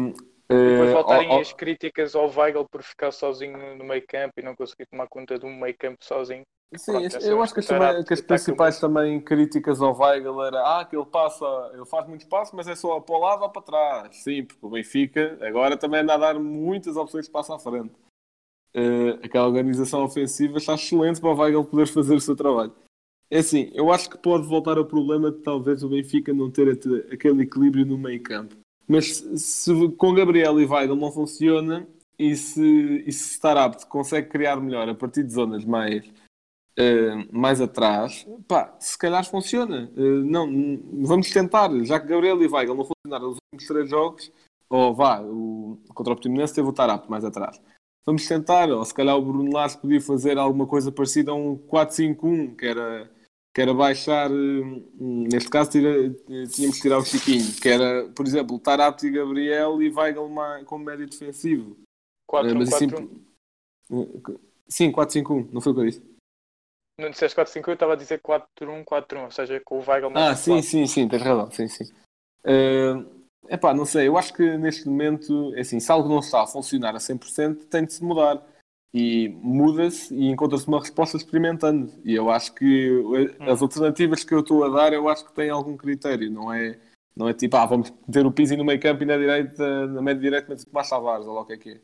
Depois 0.48 0.90
eh, 0.90 0.92
voltarem 0.92 1.40
as 1.40 1.52
críticas 1.52 2.14
ao 2.14 2.30
Weigl 2.30 2.66
por 2.70 2.82
ficar 2.82 3.10
sozinho 3.10 3.76
no 3.76 3.84
meio 3.84 4.06
campo 4.06 4.34
e 4.38 4.42
não 4.42 4.54
conseguir 4.54 4.86
tomar 4.86 5.08
conta 5.08 5.38
de 5.38 5.46
um 5.46 5.58
meio 5.58 5.76
campo 5.76 6.04
sozinho. 6.04 6.44
Sim, 6.78 6.92
Pronto, 6.92 7.16
eu- 7.24 7.38
é 7.38 7.42
acho 7.42 7.54
que 7.54 7.60
as, 7.60 7.66
também- 7.66 8.04
que 8.04 8.12
as 8.14 8.20
ataque 8.20 8.22
principais 8.26 8.80
também 8.80 9.20
críticas 9.20 9.80
ao 9.80 9.96
Weigl 9.98 10.42
era 10.42 10.80
ah, 10.80 10.84
que 10.84 10.96
ele 10.96 11.06
passa, 11.06 11.44
ele 11.72 11.84
faz 11.84 12.06
muito 12.08 12.22
espaço, 12.22 12.54
mas 12.56 12.66
é 12.68 12.74
só 12.74 13.00
para 13.00 13.14
o 13.14 13.18
lado 13.18 13.42
ou 13.42 13.50
para 13.50 13.62
trás. 13.62 14.16
Sim, 14.16 14.44
porque 14.44 14.64
o 14.66 14.70
Benfica 14.70 15.38
agora 15.42 15.76
também 15.76 16.00
anda 16.00 16.14
a 16.14 16.18
dar 16.18 16.38
muitas 16.38 16.96
opções 16.96 17.26
de 17.26 17.30
passo 17.30 17.52
à 17.52 17.58
frente. 17.58 17.92
Eh, 18.74 19.18
aquela 19.22 19.46
organização 19.46 20.02
ofensiva 20.04 20.58
está 20.58 20.74
excelente 20.74 21.20
para 21.20 21.30
o 21.30 21.36
Weigl 21.38 21.64
poder 21.64 21.86
fazer 21.86 22.14
o 22.16 22.20
seu 22.20 22.34
trabalho. 22.34 22.72
É 23.30 23.38
assim, 23.38 23.70
eu 23.72 23.92
acho 23.92 24.10
que 24.10 24.18
pode 24.18 24.46
voltar 24.46 24.76
ao 24.76 24.84
problema 24.84 25.30
de 25.30 25.38
talvez 25.38 25.82
o 25.82 25.88
Benfica 25.88 26.32
não 26.32 26.50
ter 26.50 26.68
aquele 27.12 27.42
equilíbrio 27.42 27.86
no 27.86 27.96
meio 27.96 28.22
campo. 28.22 28.56
Mas 28.86 29.16
se, 29.16 29.38
se 29.38 29.88
com 29.92 30.12
Gabriel 30.12 30.60
e 30.60 30.66
Weigl 30.66 30.94
não 30.94 31.10
funciona 31.10 31.86
e 32.18 32.36
se, 32.36 33.02
e 33.06 33.10
se 33.12 33.34
Starapte 33.34 33.86
consegue 33.86 34.28
criar 34.28 34.56
melhor 34.60 34.88
a 34.88 34.94
partir 34.94 35.22
de 35.22 35.32
zonas 35.32 35.64
mais, 35.64 36.04
eh, 36.76 37.26
mais 37.30 37.60
atrás, 37.60 38.26
pá, 38.48 38.76
se 38.80 38.98
calhar 38.98 39.24
funciona. 39.28 39.90
Eh, 39.96 40.00
não, 40.00 40.46
vamos 41.04 41.30
tentar, 41.30 41.70
já 41.84 42.00
que 42.00 42.06
Gabriel 42.06 42.42
e 42.42 42.46
Weigl 42.48 42.74
não 42.74 42.84
funcionaram 42.84 43.30
nos 43.30 43.38
últimos 43.52 43.66
três 43.68 43.88
jogos, 43.88 44.32
ou 44.68 44.94
vá, 44.94 45.20
o, 45.22 45.78
contra 45.94 46.12
o 46.12 46.16
Portimonense 46.16 46.54
teve 46.54 46.68
o 46.68 46.72
Tarapte 46.72 47.10
mais 47.10 47.24
atrás. 47.24 47.60
Vamos 48.06 48.26
tentar, 48.26 48.68
ou 48.70 48.84
se 48.84 48.92
calhar 48.92 49.16
o 49.16 49.22
Bruno 49.22 49.50
Lage 49.52 49.78
podia 49.78 50.00
fazer 50.00 50.36
alguma 50.36 50.66
coisa 50.66 50.92
parecida 50.92 51.30
a 51.30 51.34
um 51.34 51.56
4-5-1, 51.56 52.54
que 52.56 52.66
era, 52.66 53.10
que 53.54 53.60
era 53.62 53.72
baixar, 53.72 54.30
eh, 54.30 54.82
neste 55.00 55.48
caso 55.48 55.70
tira, 55.70 56.10
tínhamos 56.50 56.76
que 56.76 56.82
tirar 56.82 56.98
o 56.98 57.04
Chiquinho, 57.04 57.52
que 57.62 57.68
era, 57.68 58.08
por 58.10 58.26
exemplo, 58.26 58.58
Tarapte 58.58 59.06
e 59.06 59.10
Gabriel 59.10 59.80
e 59.80 59.90
Weigl 59.90 60.28
como 60.66 60.84
médio 60.84 61.08
defensivo. 61.08 61.76
Eh, 62.32 62.54
mas 62.54 62.74
assim, 62.74 62.88
4-1-4-1. 62.88 63.08
eh, 63.92 64.38
Sim, 64.66 64.90
4-5-1, 64.92 65.48
não 65.52 65.60
foi 65.60 65.72
o 65.72 65.74
que 65.74 65.80
eu 65.80 65.86
disse. 65.86 66.13
Não 66.98 67.10
disseste 67.10 67.36
4-5, 67.36 67.68
eu 67.68 67.74
estava 67.74 67.92
a 67.94 67.96
dizer 67.96 68.20
4-1-4-1, 68.20 69.24
ou 69.24 69.30
seja, 69.30 69.60
com 69.64 69.78
o 69.78 69.84
Weigl 69.86 70.10
mais 70.10 70.28
Ah, 70.28 70.36
sim, 70.36 70.52
recuado. 70.52 70.66
sim, 70.66 70.86
sim, 70.86 71.08
tens 71.08 71.22
razão, 71.22 71.50
sim, 71.50 71.68
sim. 71.68 71.84
É 72.44 72.94
epá, 73.48 73.74
não 73.74 73.84
sei, 73.84 74.08
eu 74.08 74.16
acho 74.16 74.32
que 74.32 74.56
neste 74.56 74.88
momento, 74.88 75.52
é 75.54 75.60
assim, 75.60 75.80
se 75.80 75.90
algo 75.90 76.08
não 76.08 76.18
está 76.20 76.42
a 76.42 76.46
funcionar 76.46 76.94
a 76.94 77.00
100%, 77.00 77.66
tem 77.66 77.84
de 77.84 77.92
se 77.92 78.04
mudar. 78.04 78.42
E 78.96 79.28
muda-se 79.42 80.14
e 80.14 80.28
encontra-se 80.28 80.68
uma 80.68 80.78
resposta 80.78 81.16
experimentando. 81.16 81.92
E 82.04 82.14
eu 82.14 82.30
acho 82.30 82.54
que 82.54 83.02
eh, 83.40 83.50
as 83.50 83.60
alternativas 83.60 84.22
que 84.22 84.32
eu 84.32 84.38
estou 84.38 84.62
a 84.62 84.68
dar, 84.68 84.92
eu 84.92 85.08
acho 85.08 85.24
que 85.24 85.32
têm 85.34 85.50
algum 85.50 85.76
critério, 85.76 86.30
não 86.30 86.52
é, 86.52 86.78
não 87.16 87.28
é 87.28 87.34
tipo, 87.34 87.56
ah, 87.56 87.66
vamos 87.66 87.90
meter 88.06 88.24
o 88.24 88.30
Pizzi 88.30 88.56
no 88.56 88.64
meio 88.64 88.80
campo 88.80 89.02
e 89.02 89.06
na 89.06 89.16
direita, 89.16 89.86
na 89.88 90.00
média 90.00 90.22
direita, 90.22 90.48
meter 90.48 90.62
o 90.62 90.66
Tomás 90.66 90.88
Tavares, 90.88 91.26
ou 91.26 91.34
lá 91.34 91.40
o 91.40 91.44
que 91.44 91.52
é 91.54 91.56
que 91.56 91.70
é. 91.70 91.80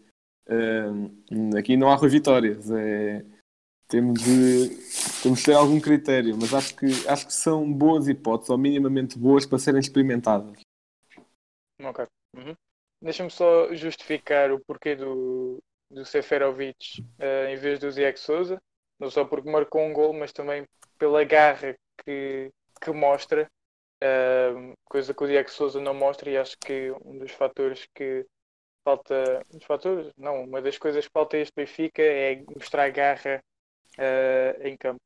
Eh, 0.51 1.59
aqui 1.59 1.77
não 1.77 1.91
há 1.91 1.97
Rui 1.97 2.11
Vitórias, 2.11 2.71
é, 2.71 3.25
temos 3.91 4.23
de, 4.23 4.71
temos 5.23 5.41
de 5.41 5.45
ter 5.45 5.55
algum 5.55 5.81
critério, 5.81 6.37
mas 6.41 6.55
acho 6.55 6.77
que, 6.77 6.87
acho 7.09 7.27
que 7.27 7.35
são 7.35 7.71
boas 7.71 8.07
hipóteses, 8.09 8.51
ou 8.51 8.57
minimamente 8.57 9.19
boas, 9.19 9.45
para 9.45 9.59
serem 9.59 9.81
experimentadas. 9.81 10.61
Ok. 11.83 12.07
Uhum. 12.37 12.55
Deixa-me 13.03 13.31
só 13.31 13.75
justificar 13.75 14.53
o 14.53 14.61
porquê 14.61 14.95
do, 14.95 15.59
do 15.91 16.05
Seferovic 16.05 17.05
eh, 17.19 17.53
em 17.53 17.57
vez 17.57 17.79
do 17.81 17.91
Ziyech 17.91 18.21
Souza. 18.21 18.61
Não 18.99 19.11
só 19.11 19.25
porque 19.25 19.51
marcou 19.51 19.81
um 19.83 19.93
gol, 19.93 20.13
mas 20.13 20.33
também 20.33 20.65
pela 20.99 21.25
garra 21.25 21.75
que, 22.05 22.51
que 22.81 22.91
mostra. 22.93 23.49
eh, 24.03 24.75
coisa 24.85 25.15
que 25.15 25.25
o 25.25 25.27
Ziyech 25.27 25.51
Souza 25.51 25.81
não 25.81 25.95
mostra 25.95 26.31
e 26.31 26.37
acho 26.37 26.57
que 26.59 26.93
um 27.05 27.19
dos 27.19 27.33
fatores 27.33 27.87
que 27.95 28.27
falta... 28.85 29.43
Um 29.53 29.59
dos 29.59 29.67
fatores? 29.67 30.13
Não, 30.17 30.45
uma 30.45 30.61
das 30.61 30.79
coisas 30.79 31.07
que 31.07 31.13
falta 31.13 31.37
este 31.37 31.53
Benfica 31.57 32.03
é 32.03 32.43
mostrar 32.55 32.91
garra 32.91 33.43
eh, 34.01 34.69
em 34.69 34.77
campo. 34.77 34.99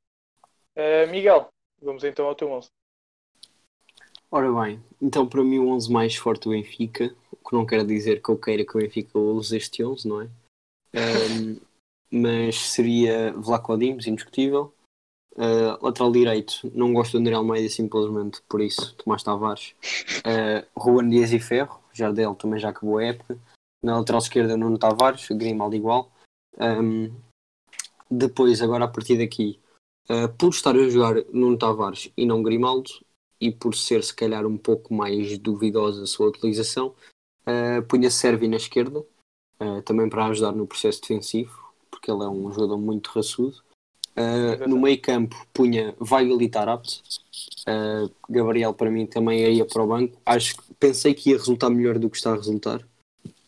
Eh, 0.76 1.06
Miguel, 1.06 1.48
vamos 1.82 2.04
então 2.04 2.26
ao 2.26 2.34
teu 2.34 2.50
11. 2.50 2.68
Ora 4.30 4.52
bem, 4.52 4.82
então 5.00 5.28
para 5.28 5.44
mim 5.44 5.58
o 5.58 5.68
11 5.68 5.92
mais 5.92 6.16
forte 6.16 6.44
do 6.44 6.50
Benfica, 6.50 7.14
o 7.30 7.36
que 7.36 7.54
não 7.54 7.66
quer 7.66 7.84
dizer 7.84 8.22
que 8.22 8.28
eu 8.28 8.38
queira 8.38 8.64
que 8.64 8.76
o 8.76 8.80
Benfica 8.80 9.18
use 9.18 9.56
este 9.56 9.84
11, 9.84 10.08
não 10.08 10.22
é? 10.22 10.28
Ahm, 10.94 11.60
mas 12.10 12.56
seria 12.56 13.32
Vlaco 13.32 13.76
Dimos, 13.76 14.06
indiscutível. 14.06 14.72
Ah, 15.36 15.78
lateral 15.82 16.12
direito, 16.12 16.70
não 16.74 16.92
gosto 16.92 17.12
do 17.12 17.18
André 17.18 17.34
Almeida 17.34 17.68
simplesmente 17.68 18.40
por 18.48 18.60
isso, 18.60 18.94
Tomás 18.96 19.22
Tavares. 19.22 19.74
Uh, 20.24 20.80
Juan 20.80 21.08
Dias 21.08 21.32
e 21.32 21.40
Ferro, 21.40 21.80
Jardel 21.92 22.34
também 22.34 22.60
já 22.60 22.70
acabou 22.70 22.98
a 22.98 23.04
época. 23.04 23.38
Na 23.82 23.98
lateral 23.98 24.20
esquerda, 24.20 24.56
Nuno 24.56 24.78
Tavares, 24.78 25.28
Grimaldo 25.30 25.74
igual. 25.74 26.10
Ahm, 26.58 27.10
depois, 28.10 28.60
agora 28.62 28.84
a 28.84 28.88
partir 28.88 29.18
daqui, 29.18 29.60
ah, 30.08 30.28
por 30.28 30.50
estar 30.50 30.76
a 30.76 30.88
jogar 30.88 31.24
Nuno 31.32 31.56
Tavares 31.56 32.10
e 32.16 32.26
não 32.26 32.42
Grimaldo, 32.42 32.90
e 33.40 33.50
por 33.50 33.74
ser 33.74 34.02
se 34.02 34.14
calhar 34.14 34.46
um 34.46 34.56
pouco 34.56 34.94
mais 34.94 35.38
duvidosa 35.38 36.04
a 36.04 36.06
sua 36.06 36.28
utilização, 36.28 36.94
uh, 37.46 37.82
punha 37.86 38.10
Servi 38.10 38.48
na 38.48 38.56
esquerda, 38.56 39.00
uh, 39.60 39.82
também 39.82 40.08
para 40.08 40.26
ajudar 40.26 40.52
no 40.52 40.66
processo 40.66 41.00
defensivo, 41.02 41.52
porque 41.90 42.10
ele 42.10 42.22
é 42.22 42.28
um 42.28 42.50
jogador 42.52 42.78
muito 42.78 43.10
raçudo. 43.10 43.56
Uh, 44.16 44.68
no 44.68 44.78
meio 44.78 45.00
campo 45.00 45.36
punha 45.52 45.94
Weigl 46.00 46.40
e. 46.40 46.50
Uh, 47.66 48.10
Gabriel 48.30 48.72
para 48.72 48.90
mim 48.90 49.06
também 49.06 49.40
ia 49.52 49.66
para 49.66 49.82
o 49.82 49.86
banco. 49.86 50.16
Acho 50.24 50.56
que 50.56 50.74
pensei 50.74 51.12
que 51.12 51.30
ia 51.30 51.36
resultar 51.36 51.68
melhor 51.70 51.98
do 51.98 52.08
que 52.08 52.16
está 52.16 52.32
a 52.32 52.36
resultar. 52.36 52.86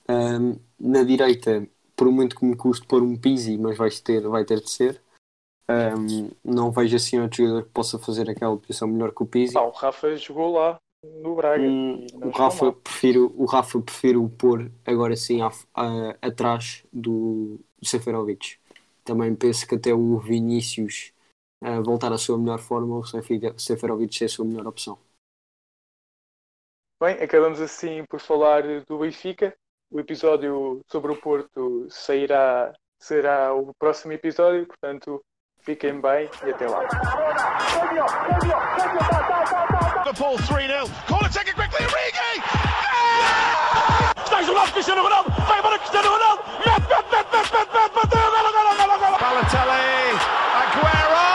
Um, 0.08 0.58
na 0.78 1.02
direita, 1.04 1.66
por 1.96 2.10
muito 2.10 2.36
que 2.36 2.44
me 2.44 2.56
custe 2.56 2.86
pôr 2.86 3.02
um 3.02 3.16
Pizzi, 3.16 3.56
mas 3.58 3.76
vai 3.76 3.90
ter, 3.90 4.20
vai 4.28 4.44
ter 4.44 4.60
de 4.60 4.70
ser. 4.70 5.00
Um, 5.68 6.30
não 6.44 6.70
vejo 6.70 6.94
assim 6.94 7.18
outro 7.18 7.38
jogador 7.38 7.64
que 7.64 7.70
possa 7.70 7.98
fazer 7.98 8.30
aquela 8.30 8.56
posição 8.56 8.86
melhor 8.86 9.12
que 9.12 9.22
o 9.22 9.26
Pizzi. 9.26 9.56
O 9.56 9.70
Rafa 9.70 10.14
jogou 10.16 10.52
lá 10.52 10.78
no 11.04 11.34
Braga. 11.34 11.66
Hum, 11.66 12.06
o 12.22 12.30
Rafa 12.30 12.72
prefiro 12.72 13.32
o 13.36 13.46
Rafa 13.46 13.80
prefiro 13.80 14.22
o 14.22 14.28
pôr 14.28 14.70
agora 14.84 15.16
sim 15.16 15.40
à- 15.40 15.50
à- 15.74 16.16
atrás 16.22 16.84
do, 16.92 17.58
do 17.80 17.86
Seferovic 17.86 18.58
também 19.06 19.34
penso 19.34 19.66
que 19.66 19.76
até 19.76 19.94
o 19.94 20.18
Vinícius 20.18 21.12
uh, 21.62 21.82
voltar 21.82 22.12
à 22.12 22.18
sua 22.18 22.36
melhor 22.36 22.58
forma, 22.58 22.96
o 22.98 23.58
Seferovic 23.58 24.22
é 24.22 24.26
a 24.26 24.28
sua 24.28 24.44
melhor 24.44 24.66
opção. 24.66 24.98
Bem, 27.00 27.22
acabamos 27.22 27.60
assim 27.60 28.04
por 28.06 28.18
falar 28.18 28.62
do 28.84 28.98
Benfica. 28.98 29.56
O 29.90 30.00
episódio 30.00 30.80
sobre 30.88 31.12
o 31.12 31.16
Porto 31.16 31.86
sairá, 31.88 32.72
será 32.98 33.54
o 33.54 33.72
próximo 33.78 34.12
episódio, 34.12 34.66
portanto, 34.66 35.22
fiquem 35.60 36.00
bem 36.00 36.28
e 36.44 36.50
até 36.50 36.66
lá. 36.68 36.82
Liverpool 39.98 40.36
3-0. 40.38 40.90
Corner 41.06 41.32
taken 41.32 41.54
quickly, 41.54 41.86
Origi! 41.86 42.42
Está 44.24 44.42
jogado 44.42 44.72
Cristiano 44.72 45.02
Ronaldo. 45.02 45.30
Vai 45.46 45.58
embora 45.60 45.78
Cristiano 45.78 46.08
Ronaldo. 46.10 46.42
Mete, 46.66 46.88
mete, 46.88 47.10
mete, 47.12 47.30
mete, 47.32 47.52
mete, 47.52 47.72
mete, 47.72 47.94
bateu. 47.94 48.30
Golo, 48.30 48.52
golo, 48.52 48.76
golo, 48.76 48.98
golo. 48.98 49.18
Balotelli, 49.18 50.18
Aguero! 50.62 51.26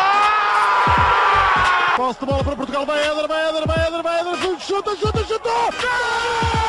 Posse 1.95 2.19
de 2.19 2.25
bola 2.25 2.43
para 2.43 2.55
Portugal, 2.57 2.85
vai 2.85 2.99
Éder, 2.99 3.27
vai 3.27 3.49
Éder, 3.49 3.65
vai 3.65 3.87
Éder, 3.87 4.03
vai 4.03 4.19
Éder, 4.19 4.59
chuta, 4.59 4.95
chuta, 4.97 5.23
chuta! 5.23 5.49
Gol! 5.49 6.60